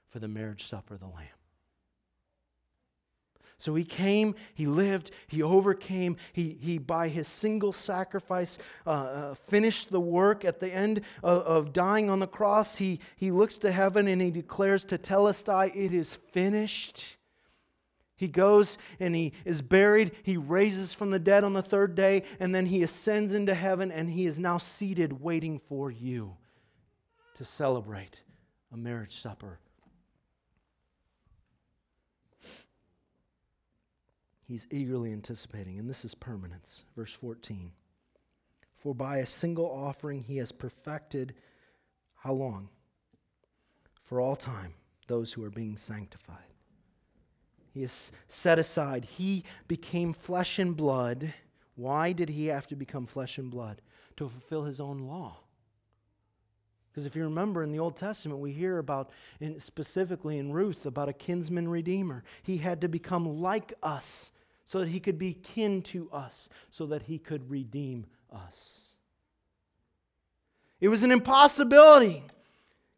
for 0.08 0.18
the 0.18 0.28
marriage 0.28 0.64
supper 0.66 0.94
of 0.94 1.00
the 1.00 1.06
Lamb. 1.06 1.37
So 3.58 3.74
he 3.74 3.84
came, 3.84 4.36
he 4.54 4.66
lived, 4.66 5.10
he 5.26 5.42
overcame, 5.42 6.16
he, 6.32 6.56
he 6.60 6.78
by 6.78 7.08
his 7.08 7.26
single 7.26 7.72
sacrifice 7.72 8.56
uh, 8.86 8.90
uh, 8.90 9.34
finished 9.34 9.90
the 9.90 10.00
work. 10.00 10.44
At 10.44 10.60
the 10.60 10.72
end 10.72 11.00
of, 11.24 11.42
of, 11.42 11.72
dying 11.72 12.08
on 12.08 12.20
the 12.20 12.28
cross, 12.28 12.76
he, 12.76 13.00
he 13.16 13.32
looks 13.32 13.58
to 13.58 13.72
heaven 13.72 14.06
and 14.06 14.22
he 14.22 14.30
declares 14.30 14.84
tetelestai, 14.84 15.74
It 15.74 15.92
is 15.92 16.14
finished. 16.14 17.16
He 18.16 18.28
goes 18.28 18.78
and 19.00 19.14
he 19.14 19.32
is 19.44 19.60
buried. 19.60 20.12
He 20.22 20.36
raises 20.36 20.92
from 20.92 21.10
the 21.10 21.18
dead 21.18 21.42
on 21.42 21.52
the 21.52 21.62
third 21.62 21.96
day, 21.96 22.22
and 22.38 22.54
then 22.54 22.66
he 22.66 22.84
ascends 22.84 23.34
into 23.34 23.54
heaven, 23.54 23.90
and 23.90 24.08
he 24.08 24.26
is 24.26 24.38
now 24.38 24.58
seated 24.58 25.20
waiting 25.20 25.60
for 25.68 25.90
you 25.90 26.36
to 27.34 27.44
celebrate 27.44 28.22
a 28.72 28.76
marriage 28.76 29.20
supper 29.20 29.58
he's 34.48 34.66
eagerly 34.70 35.12
anticipating. 35.12 35.78
And 35.78 35.88
this 35.88 36.04
is 36.04 36.14
permanence. 36.14 36.82
Verse 36.96 37.12
14. 37.12 37.70
For 38.76 38.94
by 38.94 39.18
a 39.18 39.26
single 39.26 39.66
offering 39.66 40.22
he 40.22 40.38
has 40.38 40.50
perfected 40.50 41.34
how 42.14 42.32
long? 42.32 42.70
For 44.02 44.20
all 44.20 44.36
time, 44.36 44.74
those 45.06 45.32
who 45.32 45.44
are 45.44 45.50
being 45.50 45.76
sanctified. 45.76 46.38
He 47.74 47.82
is 47.82 48.10
set 48.26 48.58
aside. 48.58 49.04
He 49.04 49.44
became 49.68 50.12
flesh 50.12 50.58
and 50.58 50.76
blood. 50.76 51.34
Why 51.76 52.12
did 52.12 52.30
he 52.30 52.46
have 52.46 52.66
to 52.68 52.76
become 52.76 53.06
flesh 53.06 53.38
and 53.38 53.50
blood? 53.50 53.82
To 54.16 54.28
fulfill 54.28 54.64
his 54.64 54.80
own 54.80 55.00
law. 55.00 55.36
Because 56.90 57.06
if 57.06 57.14
you 57.14 57.22
remember 57.24 57.62
in 57.62 57.70
the 57.70 57.78
Old 57.78 57.96
Testament, 57.96 58.40
we 58.40 58.52
hear 58.52 58.78
about, 58.78 59.10
in, 59.38 59.60
specifically 59.60 60.38
in 60.38 60.52
Ruth, 60.52 60.86
about 60.86 61.08
a 61.08 61.12
kinsman 61.12 61.68
redeemer. 61.68 62.24
He 62.42 62.56
had 62.56 62.80
to 62.80 62.88
become 62.88 63.40
like 63.40 63.74
us 63.82 64.32
so 64.68 64.80
that 64.80 64.88
he 64.88 65.00
could 65.00 65.18
be 65.18 65.32
kin 65.32 65.80
to 65.80 66.10
us, 66.12 66.50
so 66.68 66.84
that 66.86 67.02
he 67.04 67.18
could 67.18 67.50
redeem 67.50 68.04
us. 68.30 68.92
It 70.78 70.88
was 70.88 71.02
an 71.02 71.10
impossibility 71.10 72.22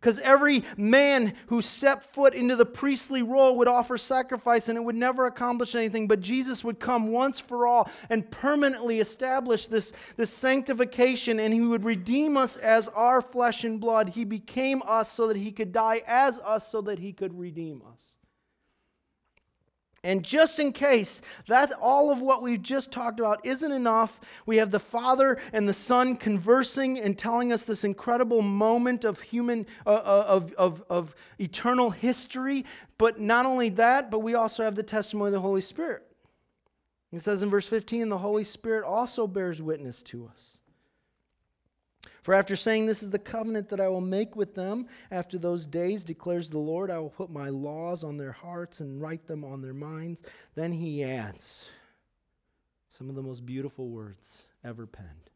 because 0.00 0.18
every 0.18 0.64
man 0.76 1.32
who 1.46 1.62
stepped 1.62 2.12
foot 2.12 2.34
into 2.34 2.56
the 2.56 2.66
priestly 2.66 3.22
role 3.22 3.56
would 3.58 3.68
offer 3.68 3.96
sacrifice 3.96 4.68
and 4.68 4.76
it 4.76 4.80
would 4.80 4.96
never 4.96 5.26
accomplish 5.26 5.76
anything. 5.76 6.08
But 6.08 6.20
Jesus 6.20 6.64
would 6.64 6.80
come 6.80 7.12
once 7.12 7.38
for 7.38 7.68
all 7.68 7.88
and 8.08 8.28
permanently 8.28 8.98
establish 8.98 9.68
this, 9.68 9.92
this 10.16 10.32
sanctification 10.32 11.38
and 11.38 11.54
he 11.54 11.60
would 11.60 11.84
redeem 11.84 12.36
us 12.36 12.56
as 12.56 12.88
our 12.88 13.20
flesh 13.20 13.62
and 13.62 13.78
blood. 13.78 14.08
He 14.08 14.24
became 14.24 14.82
us 14.86 15.08
so 15.08 15.28
that 15.28 15.36
he 15.36 15.52
could 15.52 15.70
die 15.70 16.02
as 16.04 16.40
us 16.40 16.66
so 16.66 16.80
that 16.80 16.98
he 16.98 17.12
could 17.12 17.38
redeem 17.38 17.80
us. 17.92 18.16
And 20.02 20.22
just 20.22 20.58
in 20.58 20.72
case 20.72 21.20
that 21.46 21.72
all 21.72 22.10
of 22.10 22.22
what 22.22 22.42
we've 22.42 22.62
just 22.62 22.90
talked 22.90 23.20
about 23.20 23.44
isn't 23.44 23.70
enough, 23.70 24.18
we 24.46 24.56
have 24.56 24.70
the 24.70 24.80
Father 24.80 25.38
and 25.52 25.68
the 25.68 25.74
Son 25.74 26.16
conversing 26.16 26.98
and 26.98 27.18
telling 27.18 27.52
us 27.52 27.64
this 27.64 27.84
incredible 27.84 28.40
moment 28.40 29.04
of 29.04 29.20
human, 29.20 29.66
uh, 29.86 29.90
uh, 29.90 30.24
of, 30.26 30.54
of, 30.54 30.82
of 30.88 31.14
eternal 31.38 31.90
history. 31.90 32.64
But 32.96 33.20
not 33.20 33.44
only 33.44 33.68
that, 33.70 34.10
but 34.10 34.20
we 34.20 34.34
also 34.34 34.64
have 34.64 34.74
the 34.74 34.82
testimony 34.82 35.28
of 35.28 35.34
the 35.34 35.40
Holy 35.40 35.60
Spirit. 35.60 36.02
It 37.12 37.22
says 37.22 37.42
in 37.42 37.50
verse 37.50 37.66
15, 37.66 38.08
the 38.08 38.18
Holy 38.18 38.44
Spirit 38.44 38.84
also 38.84 39.26
bears 39.26 39.60
witness 39.60 40.02
to 40.04 40.30
us. 40.32 40.60
For 42.22 42.34
after 42.34 42.56
saying, 42.56 42.86
This 42.86 43.02
is 43.02 43.10
the 43.10 43.18
covenant 43.18 43.68
that 43.70 43.80
I 43.80 43.88
will 43.88 44.00
make 44.00 44.36
with 44.36 44.54
them 44.54 44.86
after 45.10 45.38
those 45.38 45.66
days, 45.66 46.04
declares 46.04 46.50
the 46.50 46.58
Lord, 46.58 46.90
I 46.90 46.98
will 46.98 47.10
put 47.10 47.30
my 47.30 47.48
laws 47.48 48.04
on 48.04 48.16
their 48.16 48.32
hearts 48.32 48.80
and 48.80 49.00
write 49.00 49.26
them 49.26 49.44
on 49.44 49.62
their 49.62 49.74
minds. 49.74 50.22
Then 50.54 50.72
he 50.72 51.02
adds 51.02 51.68
some 52.88 53.08
of 53.08 53.14
the 53.14 53.22
most 53.22 53.46
beautiful 53.46 53.88
words 53.88 54.42
ever 54.64 54.86
penned 54.86 55.30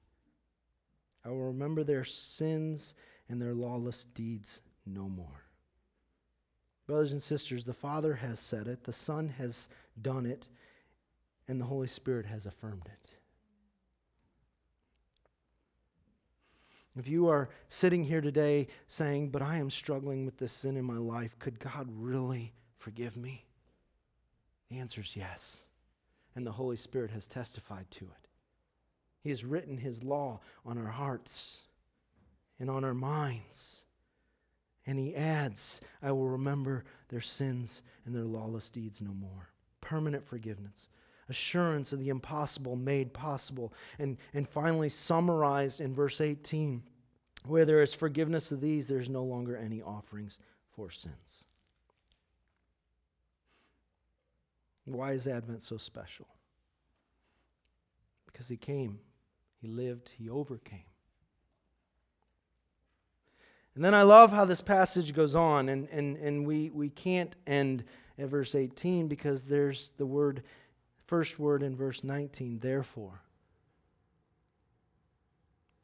I 1.24 1.30
will 1.30 1.46
remember 1.46 1.84
their 1.84 2.04
sins 2.04 2.94
and 3.28 3.40
their 3.40 3.54
lawless 3.54 4.04
deeds 4.04 4.60
no 4.84 5.08
more. 5.08 5.44
Brothers 6.86 7.12
and 7.12 7.22
sisters, 7.22 7.64
the 7.64 7.72
Father 7.72 8.14
has 8.14 8.38
said 8.38 8.66
it, 8.66 8.84
the 8.84 8.92
Son 8.92 9.28
has 9.38 9.70
done 10.02 10.26
it, 10.26 10.48
and 11.48 11.58
the 11.58 11.64
Holy 11.64 11.86
Spirit 11.86 12.26
has 12.26 12.44
affirmed 12.44 12.86
it. 12.86 13.10
If 16.96 17.08
you 17.08 17.28
are 17.28 17.48
sitting 17.68 18.04
here 18.04 18.20
today 18.20 18.68
saying, 18.86 19.30
But 19.30 19.42
I 19.42 19.56
am 19.58 19.70
struggling 19.70 20.24
with 20.24 20.38
this 20.38 20.52
sin 20.52 20.76
in 20.76 20.84
my 20.84 20.98
life, 20.98 21.36
could 21.38 21.58
God 21.58 21.88
really 21.92 22.52
forgive 22.78 23.16
me? 23.16 23.44
The 24.70 24.78
answer 24.78 25.00
is 25.00 25.16
yes. 25.16 25.66
And 26.36 26.46
the 26.46 26.52
Holy 26.52 26.76
Spirit 26.76 27.10
has 27.10 27.26
testified 27.26 27.90
to 27.92 28.04
it. 28.04 28.28
He 29.22 29.30
has 29.30 29.44
written 29.44 29.78
His 29.78 30.02
law 30.02 30.40
on 30.64 30.78
our 30.78 30.90
hearts 30.90 31.62
and 32.60 32.70
on 32.70 32.84
our 32.84 32.94
minds. 32.94 33.84
And 34.86 34.98
He 34.98 35.16
adds, 35.16 35.80
I 36.02 36.12
will 36.12 36.28
remember 36.28 36.84
their 37.08 37.20
sins 37.20 37.82
and 38.06 38.14
their 38.14 38.24
lawless 38.24 38.70
deeds 38.70 39.00
no 39.00 39.14
more. 39.14 39.50
Permanent 39.80 40.26
forgiveness 40.26 40.88
assurance 41.28 41.92
of 41.92 41.98
the 41.98 42.08
impossible 42.08 42.76
made 42.76 43.12
possible. 43.12 43.72
And, 43.98 44.18
and 44.32 44.48
finally, 44.48 44.88
summarized 44.88 45.80
in 45.80 45.94
verse 45.94 46.20
18 46.20 46.82
where 47.46 47.64
there 47.64 47.82
is 47.82 47.92
forgiveness 47.92 48.52
of 48.52 48.60
these, 48.60 48.88
there's 48.88 49.08
no 49.08 49.22
longer 49.22 49.56
any 49.56 49.82
offerings 49.82 50.38
for 50.74 50.90
sins. 50.90 51.44
Why 54.86 55.12
is 55.12 55.26
Advent 55.26 55.62
so 55.62 55.76
special? 55.76 56.26
Because 58.26 58.48
he 58.48 58.56
came, 58.56 58.98
he 59.60 59.68
lived, 59.68 60.10
he 60.18 60.28
overcame. 60.28 60.80
And 63.74 63.84
then 63.84 63.94
I 63.94 64.02
love 64.02 64.32
how 64.32 64.44
this 64.44 64.60
passage 64.60 65.14
goes 65.14 65.34
on, 65.34 65.68
and, 65.68 65.88
and, 65.90 66.16
and 66.16 66.46
we, 66.46 66.70
we 66.70 66.90
can't 66.90 67.34
end 67.46 67.84
at 68.18 68.28
verse 68.28 68.54
18 68.54 69.08
because 69.08 69.44
there's 69.44 69.90
the 69.96 70.06
word 70.06 70.42
first 71.06 71.38
word 71.38 71.62
in 71.62 71.76
verse 71.76 72.04
19, 72.04 72.58
therefore. 72.60 73.22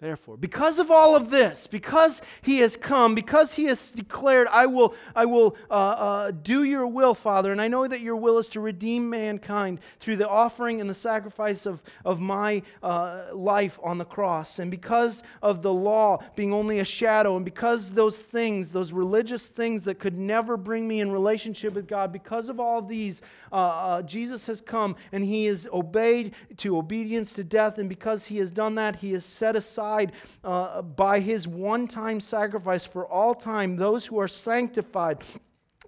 Therefore, 0.00 0.38
because 0.38 0.78
of 0.78 0.90
all 0.90 1.14
of 1.14 1.28
this, 1.28 1.66
because 1.66 2.22
he 2.40 2.60
has 2.60 2.74
come, 2.74 3.14
because 3.14 3.52
he 3.52 3.64
has 3.64 3.90
declared, 3.90 4.48
I 4.50 4.64
will, 4.64 4.94
I 5.14 5.26
will 5.26 5.56
uh, 5.70 5.74
uh, 5.74 6.30
do 6.30 6.64
your 6.64 6.86
will, 6.86 7.14
Father, 7.14 7.52
and 7.52 7.60
I 7.60 7.68
know 7.68 7.86
that 7.86 8.00
your 8.00 8.16
will 8.16 8.38
is 8.38 8.48
to 8.48 8.60
redeem 8.60 9.10
mankind 9.10 9.78
through 9.98 10.16
the 10.16 10.26
offering 10.26 10.80
and 10.80 10.88
the 10.88 10.94
sacrifice 10.94 11.66
of, 11.66 11.82
of 12.06 12.18
my 12.18 12.62
uh, 12.82 13.24
life 13.34 13.78
on 13.82 13.98
the 13.98 14.06
cross, 14.06 14.58
and 14.58 14.70
because 14.70 15.22
of 15.42 15.60
the 15.60 15.72
law 15.72 16.24
being 16.34 16.54
only 16.54 16.78
a 16.78 16.84
shadow, 16.84 17.36
and 17.36 17.44
because 17.44 17.92
those 17.92 18.18
things, 18.18 18.70
those 18.70 18.94
religious 18.94 19.48
things 19.48 19.84
that 19.84 19.98
could 19.98 20.16
never 20.16 20.56
bring 20.56 20.88
me 20.88 21.00
in 21.00 21.12
relationship 21.12 21.74
with 21.74 21.86
God, 21.86 22.10
because 22.10 22.48
of 22.48 22.58
all 22.58 22.80
these, 22.80 23.20
uh, 23.52 23.56
uh, 23.56 24.02
Jesus 24.02 24.46
has 24.46 24.62
come 24.62 24.96
and 25.12 25.22
he 25.22 25.46
is 25.46 25.68
obeyed 25.70 26.32
to 26.56 26.78
obedience 26.78 27.34
to 27.34 27.44
death, 27.44 27.76
and 27.76 27.90
because 27.90 28.24
he 28.24 28.38
has 28.38 28.50
done 28.50 28.76
that, 28.76 28.96
he 28.96 29.12
has 29.12 29.26
set 29.26 29.56
aside 29.56 29.89
aside 29.90 30.12
uh, 30.44 30.82
by 30.82 31.20
his 31.20 31.46
one 31.46 31.88
time 31.88 32.20
sacrifice 32.20 32.84
for 32.84 33.06
all 33.06 33.34
time 33.34 33.76
those 33.76 34.06
who 34.06 34.18
are 34.18 34.28
sanctified 34.28 35.18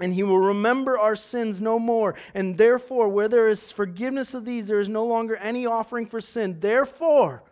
and 0.00 0.14
he 0.14 0.22
will 0.22 0.38
remember 0.38 0.98
our 0.98 1.14
sins 1.14 1.60
no 1.60 1.78
more. 1.78 2.14
And 2.34 2.56
therefore, 2.56 3.08
where 3.08 3.28
there 3.28 3.48
is 3.48 3.70
forgiveness 3.70 4.34
of 4.34 4.44
these, 4.44 4.66
there 4.66 4.80
is 4.80 4.88
no 4.88 5.04
longer 5.04 5.36
any 5.36 5.66
offering 5.66 6.06
for 6.06 6.20
sin. 6.20 6.58
Therefore, 6.60 7.42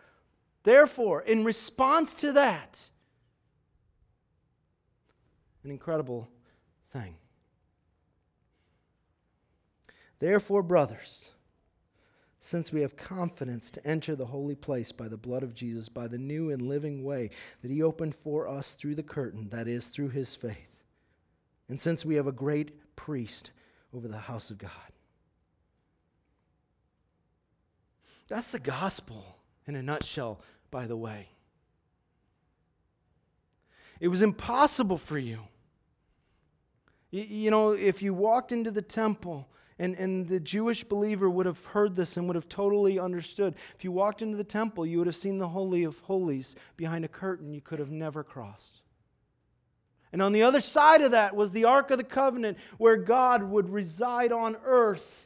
therefore, 0.63 1.21
in 1.21 1.43
response 1.43 2.13
to 2.15 2.33
that, 2.33 2.89
an 5.63 5.69
incredible 5.69 6.29
thing. 6.91 7.15
Therefore, 10.19 10.63
brothers, 10.63 11.31
since 12.43 12.73
we 12.73 12.81
have 12.81 12.97
confidence 12.97 13.69
to 13.69 13.87
enter 13.87 14.15
the 14.15 14.25
holy 14.25 14.55
place 14.55 14.91
by 14.91 15.07
the 15.07 15.15
blood 15.15 15.43
of 15.43 15.53
Jesus, 15.53 15.89
by 15.89 16.07
the 16.07 16.17
new 16.17 16.49
and 16.49 16.63
living 16.63 17.03
way 17.03 17.29
that 17.61 17.69
he 17.69 17.83
opened 17.83 18.15
for 18.15 18.47
us 18.47 18.73
through 18.73 18.95
the 18.95 19.03
curtain, 19.03 19.47
that 19.49 19.67
is, 19.67 19.87
through 19.87 20.09
his 20.09 20.33
faith. 20.33 20.57
And 21.69 21.79
since 21.79 22.03
we 22.03 22.15
have 22.15 22.25
a 22.25 22.31
great 22.31 22.95
priest 22.95 23.51
over 23.93 24.07
the 24.07 24.17
house 24.17 24.49
of 24.49 24.57
God. 24.57 24.71
That's 28.27 28.49
the 28.49 28.59
gospel 28.59 29.37
in 29.67 29.75
a 29.75 29.83
nutshell, 29.83 30.41
by 30.71 30.87
the 30.87 30.97
way. 30.97 31.29
It 33.99 34.07
was 34.07 34.23
impossible 34.23 34.97
for 34.97 35.19
you. 35.19 35.39
You 37.11 37.51
know, 37.51 37.73
if 37.73 38.01
you 38.01 38.15
walked 38.15 38.51
into 38.51 38.71
the 38.71 38.81
temple 38.81 39.47
and, 39.81 39.95
and 39.95 40.27
the 40.27 40.39
Jewish 40.39 40.83
believer 40.83 41.27
would 41.27 41.47
have 41.47 41.65
heard 41.65 41.95
this 41.95 42.15
and 42.15 42.27
would 42.27 42.35
have 42.35 42.47
totally 42.47 42.99
understood. 42.99 43.55
If 43.75 43.83
you 43.83 43.91
walked 43.91 44.21
into 44.21 44.37
the 44.37 44.43
temple, 44.43 44.85
you 44.85 44.99
would 44.99 45.07
have 45.07 45.15
seen 45.15 45.39
the 45.39 45.47
Holy 45.47 45.85
of 45.85 45.97
Holies 46.01 46.55
behind 46.77 47.03
a 47.03 47.07
curtain 47.07 47.51
you 47.51 47.61
could 47.61 47.79
have 47.79 47.89
never 47.89 48.23
crossed. 48.23 48.83
And 50.13 50.21
on 50.21 50.33
the 50.33 50.43
other 50.43 50.59
side 50.59 51.01
of 51.01 51.11
that 51.11 51.35
was 51.35 51.49
the 51.49 51.65
Ark 51.65 51.89
of 51.89 51.97
the 51.97 52.03
Covenant, 52.03 52.59
where 52.77 52.95
God 52.95 53.41
would 53.41 53.71
reside 53.71 54.31
on 54.31 54.55
earth. 54.63 55.25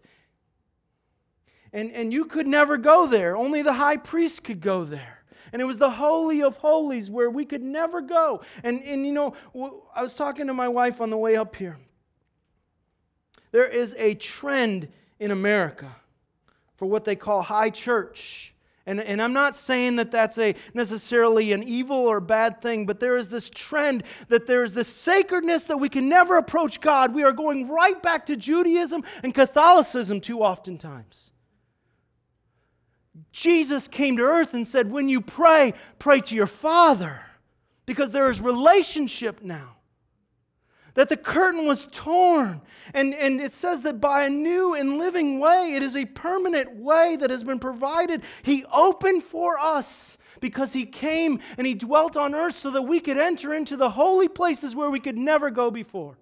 And, 1.74 1.92
and 1.92 2.14
you 2.14 2.24
could 2.24 2.48
never 2.48 2.78
go 2.78 3.08
there, 3.08 3.36
only 3.36 3.62
the 3.62 3.74
high 3.74 3.98
priest 3.98 4.46
could 4.46 4.62
go 4.62 4.86
there. 4.86 5.26
And 5.52 5.62
it 5.62 5.66
was 5.66 5.80
the 5.80 5.90
Holy 5.90 6.42
of 6.42 6.56
Holies 6.56 7.12
where 7.12 7.30
we 7.30 7.44
could 7.44 7.62
never 7.62 8.00
go. 8.00 8.40
And, 8.64 8.82
and 8.84 9.06
you 9.06 9.12
know, 9.12 9.36
I 9.94 10.02
was 10.02 10.16
talking 10.16 10.48
to 10.48 10.54
my 10.54 10.70
wife 10.70 11.02
on 11.02 11.10
the 11.10 11.18
way 11.18 11.36
up 11.36 11.58
here. 11.58 11.78
There 13.56 13.66
is 13.66 13.96
a 13.98 14.16
trend 14.16 14.90
in 15.18 15.32
America 15.32 15.96
for 16.76 16.88
what 16.88 17.06
they 17.06 17.16
call 17.16 17.42
high 17.42 17.70
church. 17.70 18.54
And, 18.86 19.00
and 19.00 19.22
I'm 19.22 19.32
not 19.32 19.56
saying 19.56 19.96
that 19.96 20.12
that's 20.12 20.38
a 20.38 20.56
necessarily 20.74 21.54
an 21.54 21.64
evil 21.64 21.96
or 21.96 22.20
bad 22.20 22.62
thing, 22.62 22.86
but 22.86 23.00
there 23.00 23.18
is 23.18 23.30
this 23.30 23.50
trend 23.50 24.04
that 24.28 24.46
there 24.46 24.66
is 24.66 24.74
this 24.74 24.90
sacredness 24.90 25.68
that 25.68 25.78
we 25.78 25.88
can 25.88 26.10
never 26.10 26.36
approach 26.36 26.82
God. 26.82 27.14
We 27.14 27.24
are 27.24 27.32
going 27.32 27.70
right 27.70 28.04
back 28.04 28.26
to 28.26 28.36
Judaism 28.36 29.06
and 29.24 29.34
Catholicism 29.34 30.20
too 30.20 30.42
oftentimes. 30.42 31.32
Jesus 33.32 33.88
came 33.88 34.18
to 34.18 34.24
earth 34.24 34.54
and 34.54 34.68
said, 34.68 34.92
When 34.92 35.08
you 35.08 35.22
pray, 35.22 35.76
pray 35.98 36.20
to 36.20 36.36
your 36.36 36.46
Father, 36.46 37.22
because 37.86 38.12
there 38.12 38.30
is 38.30 38.42
relationship 38.42 39.42
now 39.42 39.75
that 40.96 41.10
the 41.10 41.18
curtain 41.18 41.66
was 41.66 41.88
torn. 41.92 42.62
And, 42.94 43.14
and 43.14 43.40
it 43.40 43.54
says 43.54 43.84
that 43.84 44.02
by 44.02 44.24
a 44.24 44.30
new 44.30 44.74
and 44.74 44.98
living 44.98 45.40
way, 45.40 45.74
it 45.76 45.84
is 45.84 45.96
a 45.96 46.06
permanent 46.06 46.76
way 46.78 47.16
that 47.18 47.30
has 47.30 47.44
been 47.44 47.60
provided. 47.60 48.24
He 48.42 48.66
opened 48.74 49.24
for 49.24 49.60
us 49.60 50.18
because 50.40 50.74
He 50.74 50.86
came 50.86 51.40
and 51.58 51.68
He 51.68 51.76
dwelt 51.76 52.18
on 52.18 52.34
earth 52.34 52.56
so 52.56 52.72
that 52.72 52.82
we 52.82 53.00
could 53.00 53.18
enter 53.18 53.54
into 53.54 53.78
the 53.78 53.92
holy 53.92 54.28
places 54.28 54.76
where 54.76 54.90
we 54.90 55.00
could 55.00 55.18
never 55.18 55.52
go 55.52 55.70
before. 55.70 56.18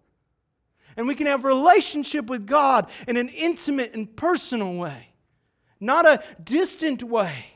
And 0.98 1.08
we 1.08 1.16
can 1.16 1.28
have 1.28 1.44
relationship 1.44 2.26
with 2.26 2.46
God 2.46 2.90
in 3.08 3.18
an 3.18 3.30
intimate 3.30 3.94
and 3.94 4.16
personal 4.16 4.76
way, 4.76 5.10
not 5.80 6.06
a 6.06 6.24
distant 6.44 7.02
way. 7.02 7.53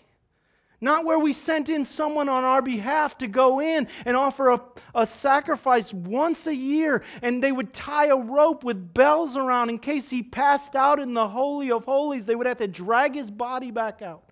Not 0.80 1.06
where 1.06 1.18
we 1.18 1.34
sent 1.34 1.70
in 1.70 1.84
someone 1.84 2.30
on 2.30 2.44
our 2.44 2.62
behalf 2.62 3.18
to 3.20 3.28
go 3.28 3.60
in 3.60 3.88
and 4.06 4.16
offer 4.16 4.50
a, 4.50 4.62
a 4.94 5.08
sacrifice 5.08 5.92
once 5.92 6.46
a 6.46 6.54
year, 6.54 7.02
and 7.24 7.44
they 7.44 7.52
would 7.52 7.74
tie 7.74 8.08
a 8.08 8.16
rope 8.16 8.64
with 8.64 8.94
bells 8.94 9.36
around 9.36 9.70
in 9.70 9.80
case 9.80 10.12
he 10.12 10.22
passed 10.22 10.76
out 10.76 11.00
in 11.00 11.16
the 11.16 11.30
Holy 11.30 11.72
of 11.72 11.86
Holies. 11.86 12.26
They 12.26 12.36
would 12.36 12.46
have 12.46 12.58
to 12.58 12.68
drag 12.68 13.16
his 13.16 13.32
body 13.32 13.72
back 13.72 14.04
out. 14.04 14.30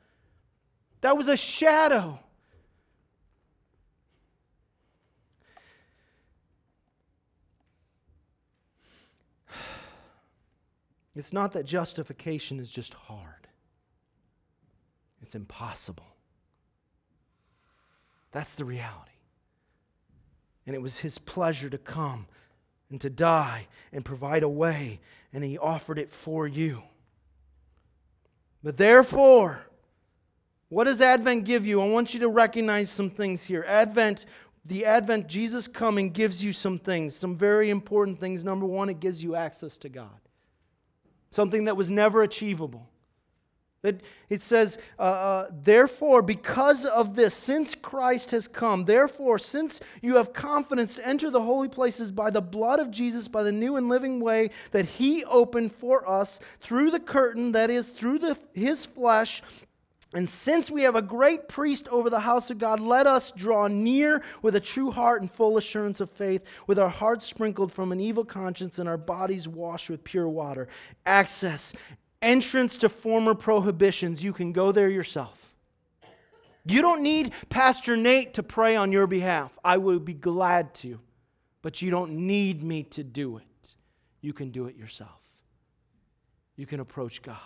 That 1.01 1.17
was 1.17 1.29
a 1.29 1.38
shadow. 1.38 2.19
It's 11.15 11.31
not 11.31 11.53
that 11.53 11.65
justification 11.65 12.60
is 12.60 12.69
just 12.69 12.93
hard, 12.93 13.47
it's 15.21 15.34
impossible. 15.34 16.14
That's 18.36 18.56
the 18.56 18.65
reality. 18.65 19.13
And 20.68 20.76
it 20.76 20.82
was 20.82 20.99
his 20.99 21.18
pleasure 21.18 21.70
to 21.70 21.78
come 21.78 22.28
and 22.89 22.99
to 22.99 23.09
die 23.09 23.68
and 23.93 24.03
provide 24.03 24.43
a 24.43 24.49
way, 24.49 24.99
and 25.32 25.41
he 25.41 25.57
offered 25.57 25.97
it 25.97 26.12
for 26.12 26.45
you. 26.45 26.84
But 28.62 28.76
therefore, 28.76 29.62
what 30.68 30.84
does 30.84 30.99
Advent 30.99 31.45
give 31.45 31.66
you? 31.66 31.80
I 31.80 31.88
want 31.88 32.14
you 32.14 32.20
to 32.20 32.28
recognize 32.28 32.89
some 32.89 33.09
things 33.09 33.41
here. 33.41 33.64
Advent, 33.70 34.26
the 34.66 34.84
Advent, 34.84 35.28
Jesus 35.28 35.66
coming, 35.66 36.09
gives 36.09 36.43
you 36.43 36.51
some 36.51 36.78
things, 36.78 37.16
some 37.16 37.38
very 37.38 37.70
important 37.70 38.20
things. 38.20 38.43
Number 38.43 38.66
one, 38.66 38.89
it 38.89 38.99
gives 38.99 39.24
you 39.24 39.38
access 39.38 39.78
to 39.78 39.88
God, 39.88 40.20
something 41.30 41.64
that 41.64 41.78
was 41.78 41.89
never 41.89 42.22
achievable. 42.22 42.89
It 44.29 44.41
says, 44.41 44.77
uh, 44.97 45.01
uh, 45.01 45.47
therefore, 45.51 46.21
because 46.21 46.86
of 46.86 47.15
this, 47.15 47.33
since 47.33 47.75
Christ 47.75 48.31
has 48.31 48.47
come, 48.47 48.86
therefore, 48.86 49.38
since 49.38 49.79
you 50.01 50.15
have 50.15 50.33
confidence 50.33 50.95
to 50.95 51.07
enter 51.07 51.29
the 51.29 51.41
holy 51.41 51.69
places 51.69 52.11
by 52.11 52.31
the 52.31 52.41
blood 52.41 52.79
of 52.79 52.89
Jesus, 52.89 53.27
by 53.27 53.43
the 53.43 53.51
new 53.51 53.75
and 53.75 53.88
living 53.88 54.19
way 54.19 54.49
that 54.71 54.86
he 54.86 55.23
opened 55.25 55.71
for 55.71 56.09
us 56.09 56.39
through 56.59 56.89
the 56.91 56.99
curtain, 56.99 57.51
that 57.51 57.69
is, 57.69 57.89
through 57.89 58.19
the, 58.19 58.38
his 58.53 58.86
flesh, 58.86 59.43
And 60.15 60.29
since 60.29 60.71
we 60.71 60.83
have 60.83 60.95
a 60.95 61.01
great 61.01 61.49
priest 61.49 61.89
over 61.89 62.09
the 62.09 62.21
house 62.21 62.49
of 62.49 62.57
God, 62.57 62.79
let 62.79 63.05
us 63.05 63.31
draw 63.31 63.67
near 63.67 64.23
with 64.41 64.55
a 64.55 64.61
true 64.61 64.89
heart 64.89 65.21
and 65.21 65.29
full 65.29 65.57
assurance 65.57 65.99
of 65.99 66.09
faith, 66.09 66.45
with 66.67 66.79
our 66.79 66.89
hearts 66.89 67.25
sprinkled 67.25 67.71
from 67.71 67.91
an 67.91 67.99
evil 67.99 68.23
conscience 68.23 68.79
and 68.79 68.88
our 68.88 68.97
bodies 68.97 69.45
washed 69.45 69.89
with 69.89 70.05
pure 70.05 70.29
water. 70.29 70.69
Access, 71.05 71.73
entrance 72.22 72.78
to 72.78 72.89
former 72.89 73.34
prohibitions. 73.36 74.24
You 74.24 74.34
can 74.34 74.51
go 74.51 74.72
there 74.72 74.89
yourself. 74.89 75.53
You 76.66 76.82
don't 76.82 77.03
need 77.03 77.32
Pastor 77.49 77.95
Nate 77.95 78.34
to 78.36 78.43
pray 78.43 78.76
on 78.76 78.91
your 78.91 79.05
behalf. 79.05 79.51
I 79.63 79.78
would 79.78 80.03
be 80.03 80.16
glad 80.16 80.74
to, 80.76 80.99
but 81.61 81.82
you 81.82 81.91
don't 81.91 82.13
need 82.13 82.63
me 82.63 82.84
to 82.84 83.03
do 83.03 83.38
it. 83.38 83.76
You 84.22 84.34
can 84.34 84.49
do 84.49 84.66
it 84.66 84.76
yourself. 84.76 85.22
You 86.55 86.66
can 86.66 86.80
approach 86.80 87.22
God. 87.22 87.38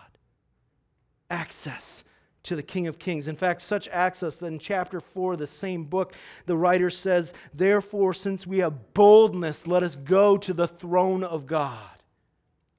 Access 1.30 2.06
to 2.44 2.56
the 2.56 2.64
King 2.64 2.88
of 2.88 2.98
Kings. 2.98 3.28
In 3.28 3.36
fact, 3.36 3.62
such 3.62 3.90
access 3.90 4.38
that 4.38 4.46
in 4.48 4.60
chapter 4.60 5.02
4 5.02 5.34
of 5.34 5.40
the 5.40 5.48
same 5.48 5.84
book, 5.84 6.16
the 6.46 6.56
writer 6.56 6.90
says, 6.90 7.34
Therefore, 7.54 8.14
since 8.14 8.48
we 8.48 8.60
have 8.60 8.94
boldness, 8.94 9.68
let 9.68 9.84
us 9.84 9.98
go 9.98 10.38
to 10.38 10.54
the 10.54 10.68
throne 10.68 11.26
of 11.26 11.46
God 11.46 11.78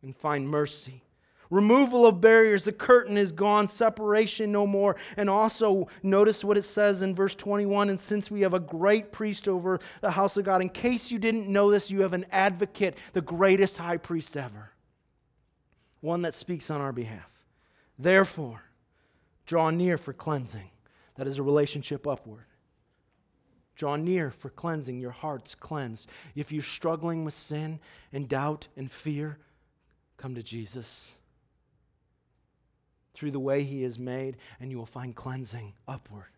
and 0.03 0.17
find 0.17 0.49
mercy. 0.49 1.03
Removal 1.51 2.07
of 2.07 2.21
barriers, 2.21 2.65
the 2.65 2.73
curtain 2.73 3.19
is 3.19 3.33
gone, 3.33 3.67
separation 3.67 4.53
no 4.53 4.67
more. 4.67 4.97
And 5.17 5.29
also, 5.29 5.89
notice 6.03 6.45
what 6.45 6.57
it 6.57 6.63
says 6.63 7.03
in 7.03 7.15
verse 7.15 7.35
21 7.35 7.91
And 7.91 8.01
since 8.01 8.31
we 8.31 8.43
have 8.43 8.55
a 8.55 8.61
great 8.61 9.11
priest 9.13 9.49
over 9.49 9.81
the 10.01 10.13
house 10.13 10.37
of 10.37 10.45
God, 10.45 10.63
in 10.63 10.69
case 10.69 11.11
you 11.11 11.19
didn't 11.19 11.49
know 11.49 11.71
this, 11.71 11.91
you 11.91 12.03
have 12.03 12.13
an 12.13 12.27
advocate, 12.31 12.97
the 13.13 13.21
greatest 13.21 13.77
high 13.77 13.97
priest 13.97 14.37
ever, 14.37 14.71
one 16.01 16.23
that 16.23 16.35
speaks 16.35 16.71
on 16.71 16.81
our 16.81 16.93
behalf. 16.93 17.29
Therefore, 17.99 18.63
Draw 19.51 19.71
near 19.71 19.99
for 19.99 20.13
cleansing. 20.13 20.71
That 21.17 21.27
is 21.27 21.41
a 21.41 21.43
relationship 21.43 22.07
upward. 22.07 22.45
Draw 23.75 23.97
near 23.97 24.31
for 24.31 24.49
cleansing, 24.49 25.01
your 25.01 25.11
heart's 25.11 25.57
cleansed. 25.57 26.09
If 26.37 26.53
you're 26.53 26.63
struggling 26.63 27.25
with 27.25 27.35
sin 27.35 27.81
and 28.13 28.29
doubt 28.29 28.69
and 28.77 28.89
fear, 28.89 29.39
come 30.19 30.37
to 30.37 30.43
Jesus. 30.45 31.15
Through 33.13 33.33
the 33.33 33.41
way 33.41 33.65
he 33.65 33.85
is 33.85 33.99
made, 33.99 34.37
and 34.61 34.71
you 34.71 34.79
will 34.79 34.87
find 34.87 35.15
cleansing 35.15 35.75
upward. 35.89 36.31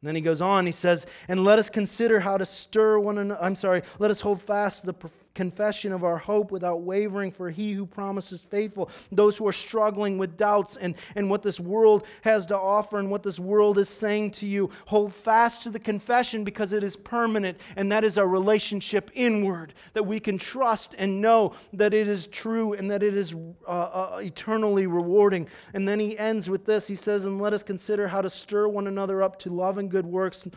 And 0.00 0.08
then 0.08 0.14
he 0.14 0.20
goes 0.20 0.40
on, 0.40 0.66
he 0.66 0.72
says, 0.72 1.06
And 1.26 1.44
let 1.44 1.58
us 1.58 1.68
consider 1.68 2.20
how 2.20 2.36
to 2.36 2.46
stir 2.46 2.98
one 2.98 3.18
another. 3.18 3.42
I'm 3.42 3.56
sorry, 3.56 3.82
let 3.98 4.10
us 4.10 4.20
hold 4.20 4.40
fast 4.40 4.86
the 4.86 4.92
confession 5.38 5.92
of 5.92 6.02
our 6.02 6.18
hope 6.18 6.50
without 6.50 6.82
wavering, 6.82 7.30
for 7.30 7.48
he 7.48 7.70
who 7.70 7.86
promises 7.86 8.40
faithful. 8.40 8.90
Those 9.12 9.36
who 9.36 9.46
are 9.46 9.52
struggling 9.52 10.18
with 10.18 10.36
doubts 10.36 10.76
and, 10.76 10.96
and 11.14 11.30
what 11.30 11.44
this 11.44 11.60
world 11.60 12.04
has 12.22 12.44
to 12.46 12.58
offer 12.58 12.98
and 12.98 13.08
what 13.08 13.22
this 13.22 13.38
world 13.38 13.78
is 13.78 13.88
saying 13.88 14.32
to 14.32 14.48
you, 14.48 14.68
hold 14.86 15.14
fast 15.14 15.62
to 15.62 15.70
the 15.70 15.78
confession 15.78 16.42
because 16.42 16.72
it 16.72 16.82
is 16.82 16.96
permanent, 16.96 17.56
and 17.76 17.92
that 17.92 18.02
is 18.02 18.18
our 18.18 18.26
relationship 18.26 19.12
inward, 19.14 19.74
that 19.92 20.02
we 20.02 20.18
can 20.18 20.38
trust 20.38 20.96
and 20.98 21.22
know 21.22 21.54
that 21.72 21.94
it 21.94 22.08
is 22.08 22.26
true 22.26 22.72
and 22.72 22.90
that 22.90 23.04
it 23.04 23.14
is 23.16 23.36
uh, 23.64 23.70
uh, 23.70 24.20
eternally 24.20 24.88
rewarding. 24.88 25.46
And 25.72 25.86
then 25.86 26.00
he 26.00 26.18
ends 26.18 26.50
with 26.50 26.64
this 26.66 26.88
he 26.88 26.96
says, 26.96 27.26
And 27.26 27.40
let 27.40 27.52
us 27.52 27.62
consider 27.62 28.08
how 28.08 28.22
to 28.22 28.28
stir 28.28 28.66
one 28.66 28.88
another 28.88 29.22
up 29.22 29.38
to 29.40 29.50
love 29.50 29.78
and 29.78 29.88
good 29.88 30.06
works 30.06 30.48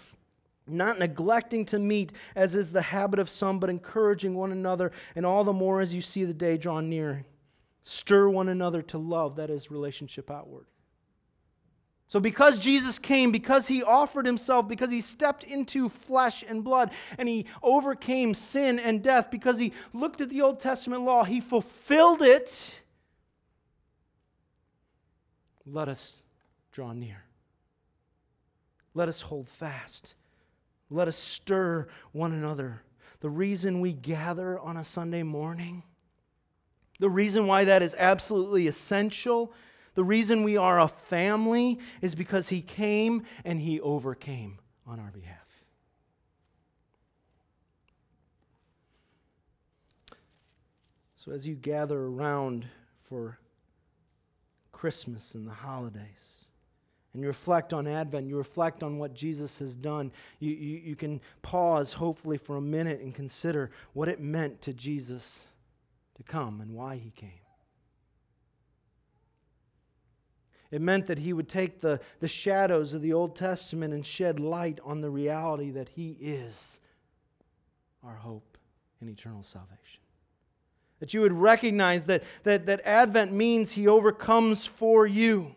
not 0.71 0.99
neglecting 0.99 1.65
to 1.65 1.79
meet, 1.79 2.13
as 2.35 2.55
is 2.55 2.71
the 2.71 2.81
habit 2.81 3.19
of 3.19 3.29
some, 3.29 3.59
but 3.59 3.69
encouraging 3.69 4.35
one 4.35 4.51
another, 4.51 4.91
and 5.15 5.25
all 5.25 5.43
the 5.43 5.53
more 5.53 5.81
as 5.81 5.93
you 5.93 6.01
see 6.01 6.23
the 6.25 6.33
day 6.33 6.57
draw 6.57 6.79
near. 6.79 7.25
Stir 7.83 8.29
one 8.29 8.49
another 8.49 8.81
to 8.83 8.97
love, 8.97 9.35
that 9.37 9.49
is 9.49 9.71
relationship 9.71 10.29
outward. 10.29 10.65
So, 12.07 12.19
because 12.19 12.59
Jesus 12.59 12.99
came, 12.99 13.31
because 13.31 13.67
he 13.67 13.83
offered 13.83 14.25
himself, 14.25 14.67
because 14.67 14.91
he 14.91 14.99
stepped 14.99 15.45
into 15.45 15.87
flesh 15.87 16.43
and 16.45 16.61
blood, 16.61 16.91
and 17.17 17.29
he 17.29 17.45
overcame 17.63 18.33
sin 18.33 18.79
and 18.79 19.01
death, 19.01 19.31
because 19.31 19.57
he 19.57 19.71
looked 19.93 20.19
at 20.19 20.27
the 20.27 20.41
Old 20.41 20.59
Testament 20.59 21.03
law, 21.03 21.23
he 21.23 21.39
fulfilled 21.39 22.21
it. 22.21 22.81
Let 25.65 25.87
us 25.87 26.23
draw 26.73 26.91
near. 26.91 27.23
Let 28.93 29.07
us 29.07 29.21
hold 29.21 29.47
fast 29.47 30.15
let 30.91 31.07
us 31.07 31.15
stir 31.15 31.87
one 32.11 32.33
another. 32.33 32.81
The 33.21 33.29
reason 33.29 33.79
we 33.79 33.93
gather 33.93 34.59
on 34.59 34.77
a 34.77 34.85
Sunday 34.85 35.23
morning, 35.23 35.83
the 36.99 37.09
reason 37.09 37.47
why 37.47 37.65
that 37.65 37.81
is 37.81 37.95
absolutely 37.97 38.67
essential, 38.67 39.53
the 39.95 40.03
reason 40.03 40.43
we 40.43 40.57
are 40.57 40.79
a 40.79 40.87
family 40.87 41.79
is 42.01 42.13
because 42.13 42.49
He 42.49 42.61
came 42.61 43.23
and 43.45 43.59
He 43.59 43.79
overcame 43.79 44.59
on 44.85 44.99
our 44.99 45.11
behalf. 45.11 45.37
So, 51.15 51.31
as 51.31 51.47
you 51.47 51.53
gather 51.53 51.99
around 51.99 52.65
for 53.03 53.37
Christmas 54.71 55.35
and 55.35 55.47
the 55.47 55.53
holidays, 55.53 56.50
and 57.13 57.21
you 57.21 57.27
reflect 57.27 57.73
on 57.73 57.87
Advent, 57.87 58.27
you 58.27 58.37
reflect 58.37 58.83
on 58.83 58.97
what 58.97 59.13
Jesus 59.13 59.59
has 59.59 59.75
done, 59.75 60.11
you, 60.39 60.51
you, 60.51 60.77
you 60.77 60.95
can 60.95 61.19
pause, 61.41 61.93
hopefully, 61.93 62.37
for 62.37 62.55
a 62.55 62.61
minute 62.61 63.01
and 63.01 63.13
consider 63.13 63.71
what 63.93 64.07
it 64.07 64.21
meant 64.21 64.61
to 64.61 64.73
Jesus 64.73 65.47
to 66.15 66.23
come 66.23 66.61
and 66.61 66.71
why 66.71 66.95
he 66.95 67.11
came. 67.11 67.31
It 70.71 70.81
meant 70.81 71.07
that 71.07 71.19
he 71.19 71.33
would 71.33 71.49
take 71.49 71.81
the, 71.81 71.99
the 72.21 72.29
shadows 72.29 72.93
of 72.93 73.01
the 73.01 73.11
Old 73.11 73.35
Testament 73.35 73.93
and 73.93 74.05
shed 74.05 74.39
light 74.39 74.79
on 74.85 75.01
the 75.01 75.09
reality 75.09 75.69
that 75.71 75.89
he 75.89 76.15
is 76.21 76.79
our 78.05 78.15
hope 78.15 78.57
and 79.01 79.09
eternal 79.09 79.43
salvation. 79.43 79.99
That 80.99 81.13
you 81.13 81.21
would 81.21 81.33
recognize 81.33 82.05
that, 82.05 82.23
that, 82.43 82.67
that 82.67 82.85
Advent 82.85 83.33
means 83.33 83.71
he 83.71 83.87
overcomes 83.87 84.65
for 84.65 85.05
you 85.05 85.55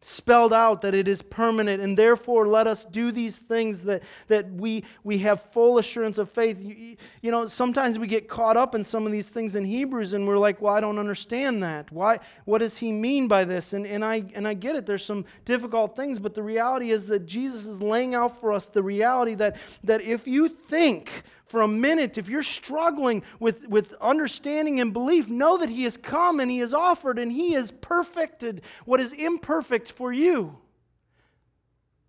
spelled 0.00 0.52
out 0.52 0.82
that 0.82 0.94
it 0.94 1.08
is 1.08 1.22
permanent 1.22 1.82
and 1.82 1.98
therefore 1.98 2.46
let 2.46 2.68
us 2.68 2.84
do 2.84 3.10
these 3.10 3.40
things 3.40 3.82
that, 3.82 4.00
that 4.28 4.48
we, 4.52 4.84
we 5.02 5.18
have 5.18 5.42
full 5.50 5.78
assurance 5.78 6.18
of 6.18 6.30
faith. 6.30 6.62
You, 6.62 6.96
you, 7.20 7.30
know 7.32 7.48
sometimes 7.48 7.98
we 7.98 8.06
get 8.06 8.28
caught 8.28 8.56
up 8.56 8.76
in 8.76 8.84
some 8.84 9.06
of 9.06 9.12
these 9.12 9.28
things 9.28 9.56
in 9.56 9.64
hebrews 9.64 10.12
and 10.12 10.26
we're 10.26 10.38
like 10.38 10.62
well 10.62 10.74
i 10.74 10.80
don't 10.80 10.98
understand 10.98 11.62
that. 11.64 11.90
Why 11.90 12.20
what 12.44 12.58
does 12.58 12.78
he 12.78 12.92
mean 12.92 13.26
by 13.26 13.44
this? 13.44 13.72
And, 13.72 13.86
and 13.86 14.04
i 14.04 14.22
and 14.34 14.46
i 14.46 14.54
get 14.54 14.76
it. 14.76 14.86
There's 14.86 15.04
some 15.04 15.24
difficult 15.44 15.96
things 15.96 16.20
but 16.20 16.34
the 16.34 16.42
reality 16.42 16.90
is 16.90 17.06
that 17.08 17.26
jesus 17.26 17.66
is 17.66 17.82
laying 17.82 18.14
out 18.14 18.40
for 18.40 18.52
us 18.52 18.68
the 18.68 18.82
reality 18.82 19.34
that 19.34 19.56
that 19.82 20.00
if 20.00 20.28
you 20.28 20.48
think 20.48 21.24
for 21.48 21.62
a 21.62 21.68
minute, 21.68 22.18
if 22.18 22.28
you're 22.28 22.42
struggling 22.42 23.22
with, 23.40 23.66
with 23.68 23.94
understing 24.00 24.80
and 24.80 24.92
belief, 24.92 25.28
know 25.28 25.56
that 25.56 25.70
He 25.70 25.84
has 25.84 25.96
come 25.96 26.40
and 26.40 26.50
He 26.50 26.58
has 26.58 26.74
offered 26.74 27.18
and 27.18 27.32
He 27.32 27.52
has 27.52 27.70
perfected 27.70 28.60
what 28.84 29.00
is 29.00 29.12
imperfect 29.12 29.90
for 29.90 30.12
you. 30.12 30.58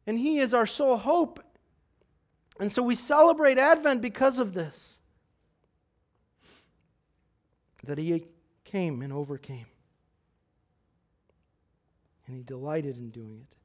And 0.05 0.19
He 0.19 0.39
is 0.39 0.53
our 0.53 0.65
sole 0.65 0.97
hope. 0.97 1.41
And 2.59 2.69
so 2.69 2.83
we 2.83 2.95
celebrate 2.95 3.57
Advent 3.57 4.01
because 4.01 4.39
of 4.39 4.53
this 4.53 4.99
that 7.85 7.97
He 7.97 8.25
came 8.65 9.01
and 9.01 9.13
overcame. 9.13 9.67
And 12.27 12.35
He 12.35 12.43
delighted 12.43 12.97
in 12.97 13.09
doing 13.09 13.45
it. 13.49 13.55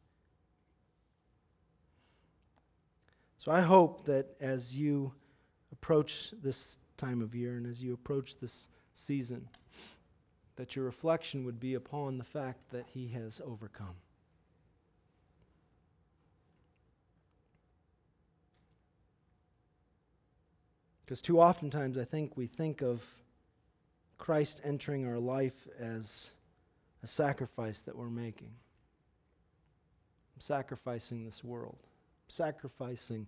So 3.39 3.51
I 3.51 3.61
hope 3.61 4.07
that 4.07 4.37
as 4.41 4.77
you 4.77 5.13
approach 5.85 6.33
this 6.43 6.79
time 6.97 7.21
of 7.21 7.35
year 7.35 7.59
and 7.59 7.67
as 7.67 7.83
you 7.83 7.93
approach 7.93 8.39
this 8.39 8.69
season, 8.95 9.47
that 10.57 10.75
your 10.75 10.87
reflection 10.87 11.45
would 11.45 11.61
be 11.61 11.75
upon 11.75 12.17
the 12.17 12.25
fact 12.25 12.71
that 12.71 12.87
He 12.95 13.09
has 13.09 13.39
overcome. 13.45 13.95
Because 21.05 21.21
too 21.21 21.39
oftentimes 21.39 21.99
I 21.99 22.05
think 22.05 22.35
we 22.35 22.47
think 22.47 22.81
of 22.81 23.05
Christ 24.17 24.63
entering 24.65 25.07
our 25.07 25.19
life 25.19 25.69
as 25.79 26.33
a 27.03 27.07
sacrifice 27.07 27.81
that 27.81 27.95
we're 27.95 28.09
making. 28.09 28.53
I'm 30.35 30.41
sacrificing 30.41 31.27
this 31.27 31.45
world, 31.45 31.77
I'm 31.83 32.31
sacrificing 32.31 33.27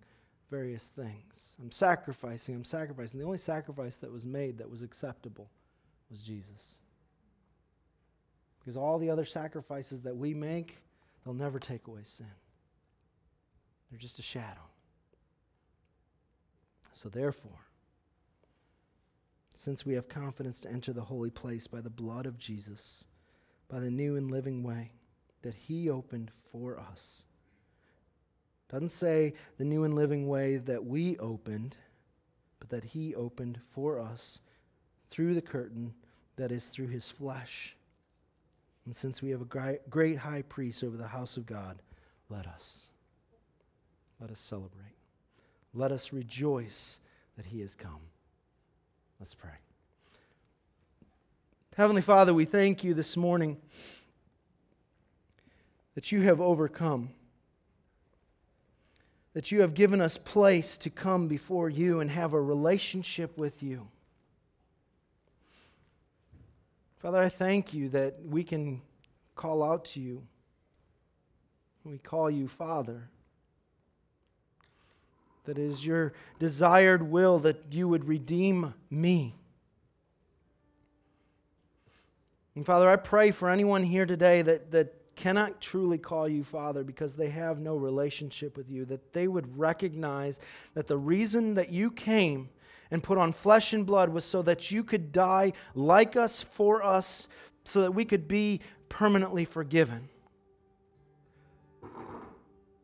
various 0.49 0.89
things. 0.89 1.55
I'm 1.61 1.71
sacrificing, 1.71 2.55
I'm 2.55 2.63
sacrificing. 2.63 3.19
The 3.19 3.25
only 3.25 3.37
sacrifice 3.37 3.97
that 3.97 4.11
was 4.11 4.25
made 4.25 4.57
that 4.57 4.69
was 4.69 4.81
acceptable 4.81 5.49
was 6.09 6.21
Jesus. 6.21 6.79
Because 8.59 8.77
all 8.77 8.97
the 8.97 9.09
other 9.09 9.25
sacrifices 9.25 10.01
that 10.01 10.15
we 10.15 10.33
make, 10.33 10.77
they'll 11.23 11.33
never 11.33 11.59
take 11.59 11.87
away 11.87 12.01
sin. 12.03 12.27
They're 13.89 13.99
just 13.99 14.19
a 14.19 14.23
shadow. 14.23 14.61
So, 16.93 17.09
therefore, 17.09 17.67
since 19.55 19.85
we 19.85 19.93
have 19.93 20.09
confidence 20.09 20.59
to 20.61 20.69
enter 20.71 20.93
the 20.93 21.03
holy 21.03 21.29
place 21.29 21.67
by 21.67 21.79
the 21.79 21.89
blood 21.89 22.25
of 22.25 22.37
Jesus, 22.37 23.05
by 23.69 23.79
the 23.79 23.91
new 23.91 24.15
and 24.15 24.31
living 24.31 24.63
way, 24.63 24.91
that 25.43 25.53
He 25.53 25.89
opened 25.89 26.31
for 26.51 26.79
us. 26.79 27.26
Doesn't 28.69 28.89
say 28.89 29.33
the 29.57 29.63
new 29.63 29.83
and 29.83 29.93
living 29.93 30.27
way 30.27 30.57
that 30.57 30.85
we 30.85 31.17
opened, 31.17 31.75
but 32.59 32.69
that 32.69 32.83
He 32.83 33.15
opened 33.15 33.59
for 33.71 33.99
us 33.99 34.41
through 35.09 35.33
the 35.35 35.41
curtain 35.41 35.93
that 36.35 36.51
is 36.51 36.67
through 36.67 36.87
His 36.87 37.09
flesh. 37.09 37.75
And 38.85 38.95
since 38.95 39.21
we 39.21 39.29
have 39.31 39.41
a 39.41 39.77
great 39.89 40.17
high 40.17 40.43
priest 40.43 40.83
over 40.83 40.97
the 40.97 41.07
house 41.07 41.37
of 41.37 41.45
God, 41.45 41.81
let 42.29 42.47
us. 42.47 42.87
Let 44.19 44.31
us 44.31 44.39
celebrate. 44.39 44.95
Let 45.73 45.91
us 45.91 46.11
rejoice 46.11 46.99
that 47.35 47.45
He 47.45 47.61
has 47.61 47.75
come. 47.75 47.99
Let's 49.19 49.33
pray. 49.33 49.51
Heavenly 51.75 52.01
Father, 52.01 52.33
we 52.33 52.45
thank 52.45 52.83
you 52.83 52.93
this 52.95 53.15
morning 53.15 53.57
that 55.93 56.11
you 56.11 56.21
have 56.21 56.41
overcome, 56.41 57.09
that 59.37 59.51
you 59.51 59.61
have 59.61 59.75
given 59.75 60.01
us 60.01 60.17
place 60.17 60.77
to 60.77 60.89
come 60.89 61.27
before 61.27 61.69
you 61.69 61.99
and 61.99 62.09
have 62.09 62.33
a 62.33 62.41
relationship 62.41 63.37
with 63.37 63.61
you. 63.61 63.87
Father, 66.97 67.19
I 67.19 67.29
thank 67.29 67.71
you 67.71 67.89
that 67.89 68.15
we 68.27 68.43
can 68.43 68.81
call 69.35 69.61
out 69.61 69.85
to 69.85 69.99
you. 69.99 70.23
We 71.83 71.99
call 71.99 72.31
you 72.31 72.47
Father. 72.47 73.09
That 75.45 75.59
is 75.59 75.85
your 75.85 76.13
desired 76.39 77.03
will 77.03 77.37
that 77.37 77.63
you 77.69 77.87
would 77.87 78.07
redeem 78.07 78.73
me. 78.89 79.35
And 82.55 82.65
Father, 82.65 82.89
I 82.89 82.95
pray 82.95 83.29
for 83.29 83.51
anyone 83.51 83.83
here 83.83 84.07
today 84.07 84.41
that, 84.41 84.71
that 84.71 84.96
cannot 85.17 85.59
truly 85.59 85.97
call 85.97 86.29
you 86.29 86.43
Father 86.43 86.83
because 86.83 87.15
they 87.15 87.29
have 87.29 87.59
no 87.59 87.75
relationship 87.75 88.55
with 88.55 88.69
you, 88.69 88.85
that 88.85 89.11
they 89.11 89.27
would 89.27 89.57
recognize 89.57 90.39
that 90.75 90.87
the 90.87 90.97
reason 90.97 91.55
that 91.55 91.69
you 91.69 91.91
came 91.91 92.47
and 92.91 93.03
put 93.03 93.17
on 93.17 93.33
flesh 93.33 93.73
and 93.73 93.85
blood 93.85 94.09
was 94.09 94.23
so 94.23 94.41
that 94.43 94.71
you 94.71 94.83
could 94.83 95.11
die 95.11 95.51
like 95.75 96.15
us 96.15 96.41
for 96.41 96.81
us, 96.81 97.27
so 97.65 97.81
that 97.81 97.91
we 97.91 98.05
could 98.05 98.27
be 98.27 98.61
permanently 98.87 99.43
forgiven. 99.43 100.07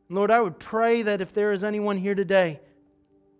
Lord, 0.09 0.29
I 0.29 0.41
would 0.41 0.59
pray 0.59 1.03
that 1.03 1.21
if 1.21 1.33
there 1.33 1.53
is 1.53 1.63
anyone 1.63 1.97
here 1.97 2.15
today 2.15 2.59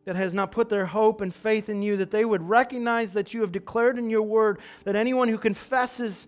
that 0.05 0.15
has 0.15 0.33
not 0.33 0.51
put 0.51 0.69
their 0.69 0.85
hope 0.85 1.21
and 1.21 1.33
faith 1.33 1.67
in 1.67 1.81
you, 1.81 1.97
that 1.97 2.11
they 2.11 2.25
would 2.25 2.47
recognize 2.47 3.11
that 3.13 3.33
you 3.33 3.41
have 3.41 3.51
declared 3.51 3.97
in 3.97 4.09
your 4.09 4.21
word 4.21 4.59
that 4.83 4.95
anyone 4.95 5.27
who 5.27 5.37
confesses 5.37 6.27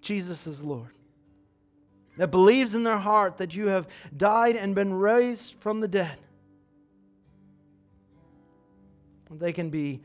Jesus 0.00 0.46
is 0.46 0.62
Lord, 0.62 0.95
that 2.16 2.30
believes 2.30 2.74
in 2.74 2.82
their 2.82 2.98
heart 2.98 3.38
that 3.38 3.54
you 3.54 3.68
have 3.68 3.86
died 4.16 4.56
and 4.56 4.74
been 4.74 4.92
raised 4.92 5.54
from 5.60 5.80
the 5.80 5.88
dead, 5.88 6.18
they 9.30 9.52
can 9.52 9.70
be 9.70 10.00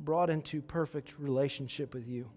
brought 0.00 0.30
into 0.30 0.60
perfect 0.60 1.14
relationship 1.18 1.94
with 1.94 2.08
you. 2.08 2.28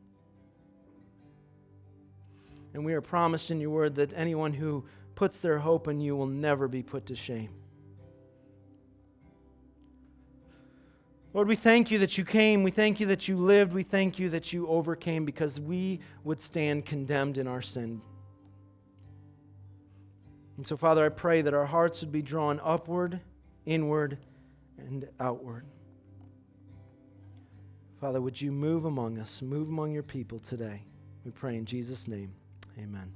And 2.73 2.85
we 2.85 2.93
are 2.93 3.01
promised 3.01 3.51
in 3.51 3.59
your 3.59 3.69
word 3.69 3.95
that 3.95 4.13
anyone 4.15 4.53
who 4.53 4.85
puts 5.15 5.39
their 5.39 5.59
hope 5.59 5.87
in 5.87 5.99
you 5.99 6.15
will 6.15 6.27
never 6.27 6.67
be 6.67 6.83
put 6.83 7.07
to 7.07 7.15
shame. 7.15 7.49
Lord, 11.33 11.47
we 11.47 11.55
thank 11.55 11.91
you 11.91 11.99
that 11.99 12.17
you 12.17 12.25
came. 12.25 12.61
We 12.63 12.71
thank 12.71 12.99
you 12.99 13.07
that 13.07 13.27
you 13.27 13.37
lived. 13.37 13.71
We 13.71 13.83
thank 13.83 14.19
you 14.19 14.29
that 14.29 14.51
you 14.51 14.67
overcame 14.67 15.23
because 15.23 15.59
we 15.59 16.01
would 16.25 16.41
stand 16.41 16.85
condemned 16.85 17.37
in 17.37 17.47
our 17.47 17.61
sin. 17.61 18.01
And 20.57 20.65
so, 20.65 20.77
Father, 20.77 21.05
I 21.05 21.09
pray 21.09 21.41
that 21.41 21.53
our 21.53 21.65
hearts 21.65 22.01
would 22.01 22.11
be 22.11 22.21
drawn 22.21 22.59
upward, 22.63 23.19
inward, 23.65 24.17
and 24.77 25.07
outward. 25.19 25.65
Father, 27.99 28.19
would 28.19 28.39
you 28.39 28.51
move 28.51 28.85
among 28.85 29.19
us, 29.19 29.41
move 29.41 29.67
among 29.69 29.91
your 29.91 30.03
people 30.03 30.39
today? 30.39 30.81
We 31.23 31.31
pray 31.31 31.55
in 31.55 31.65
Jesus' 31.65 32.07
name. 32.07 32.33
Amen. 32.79 33.11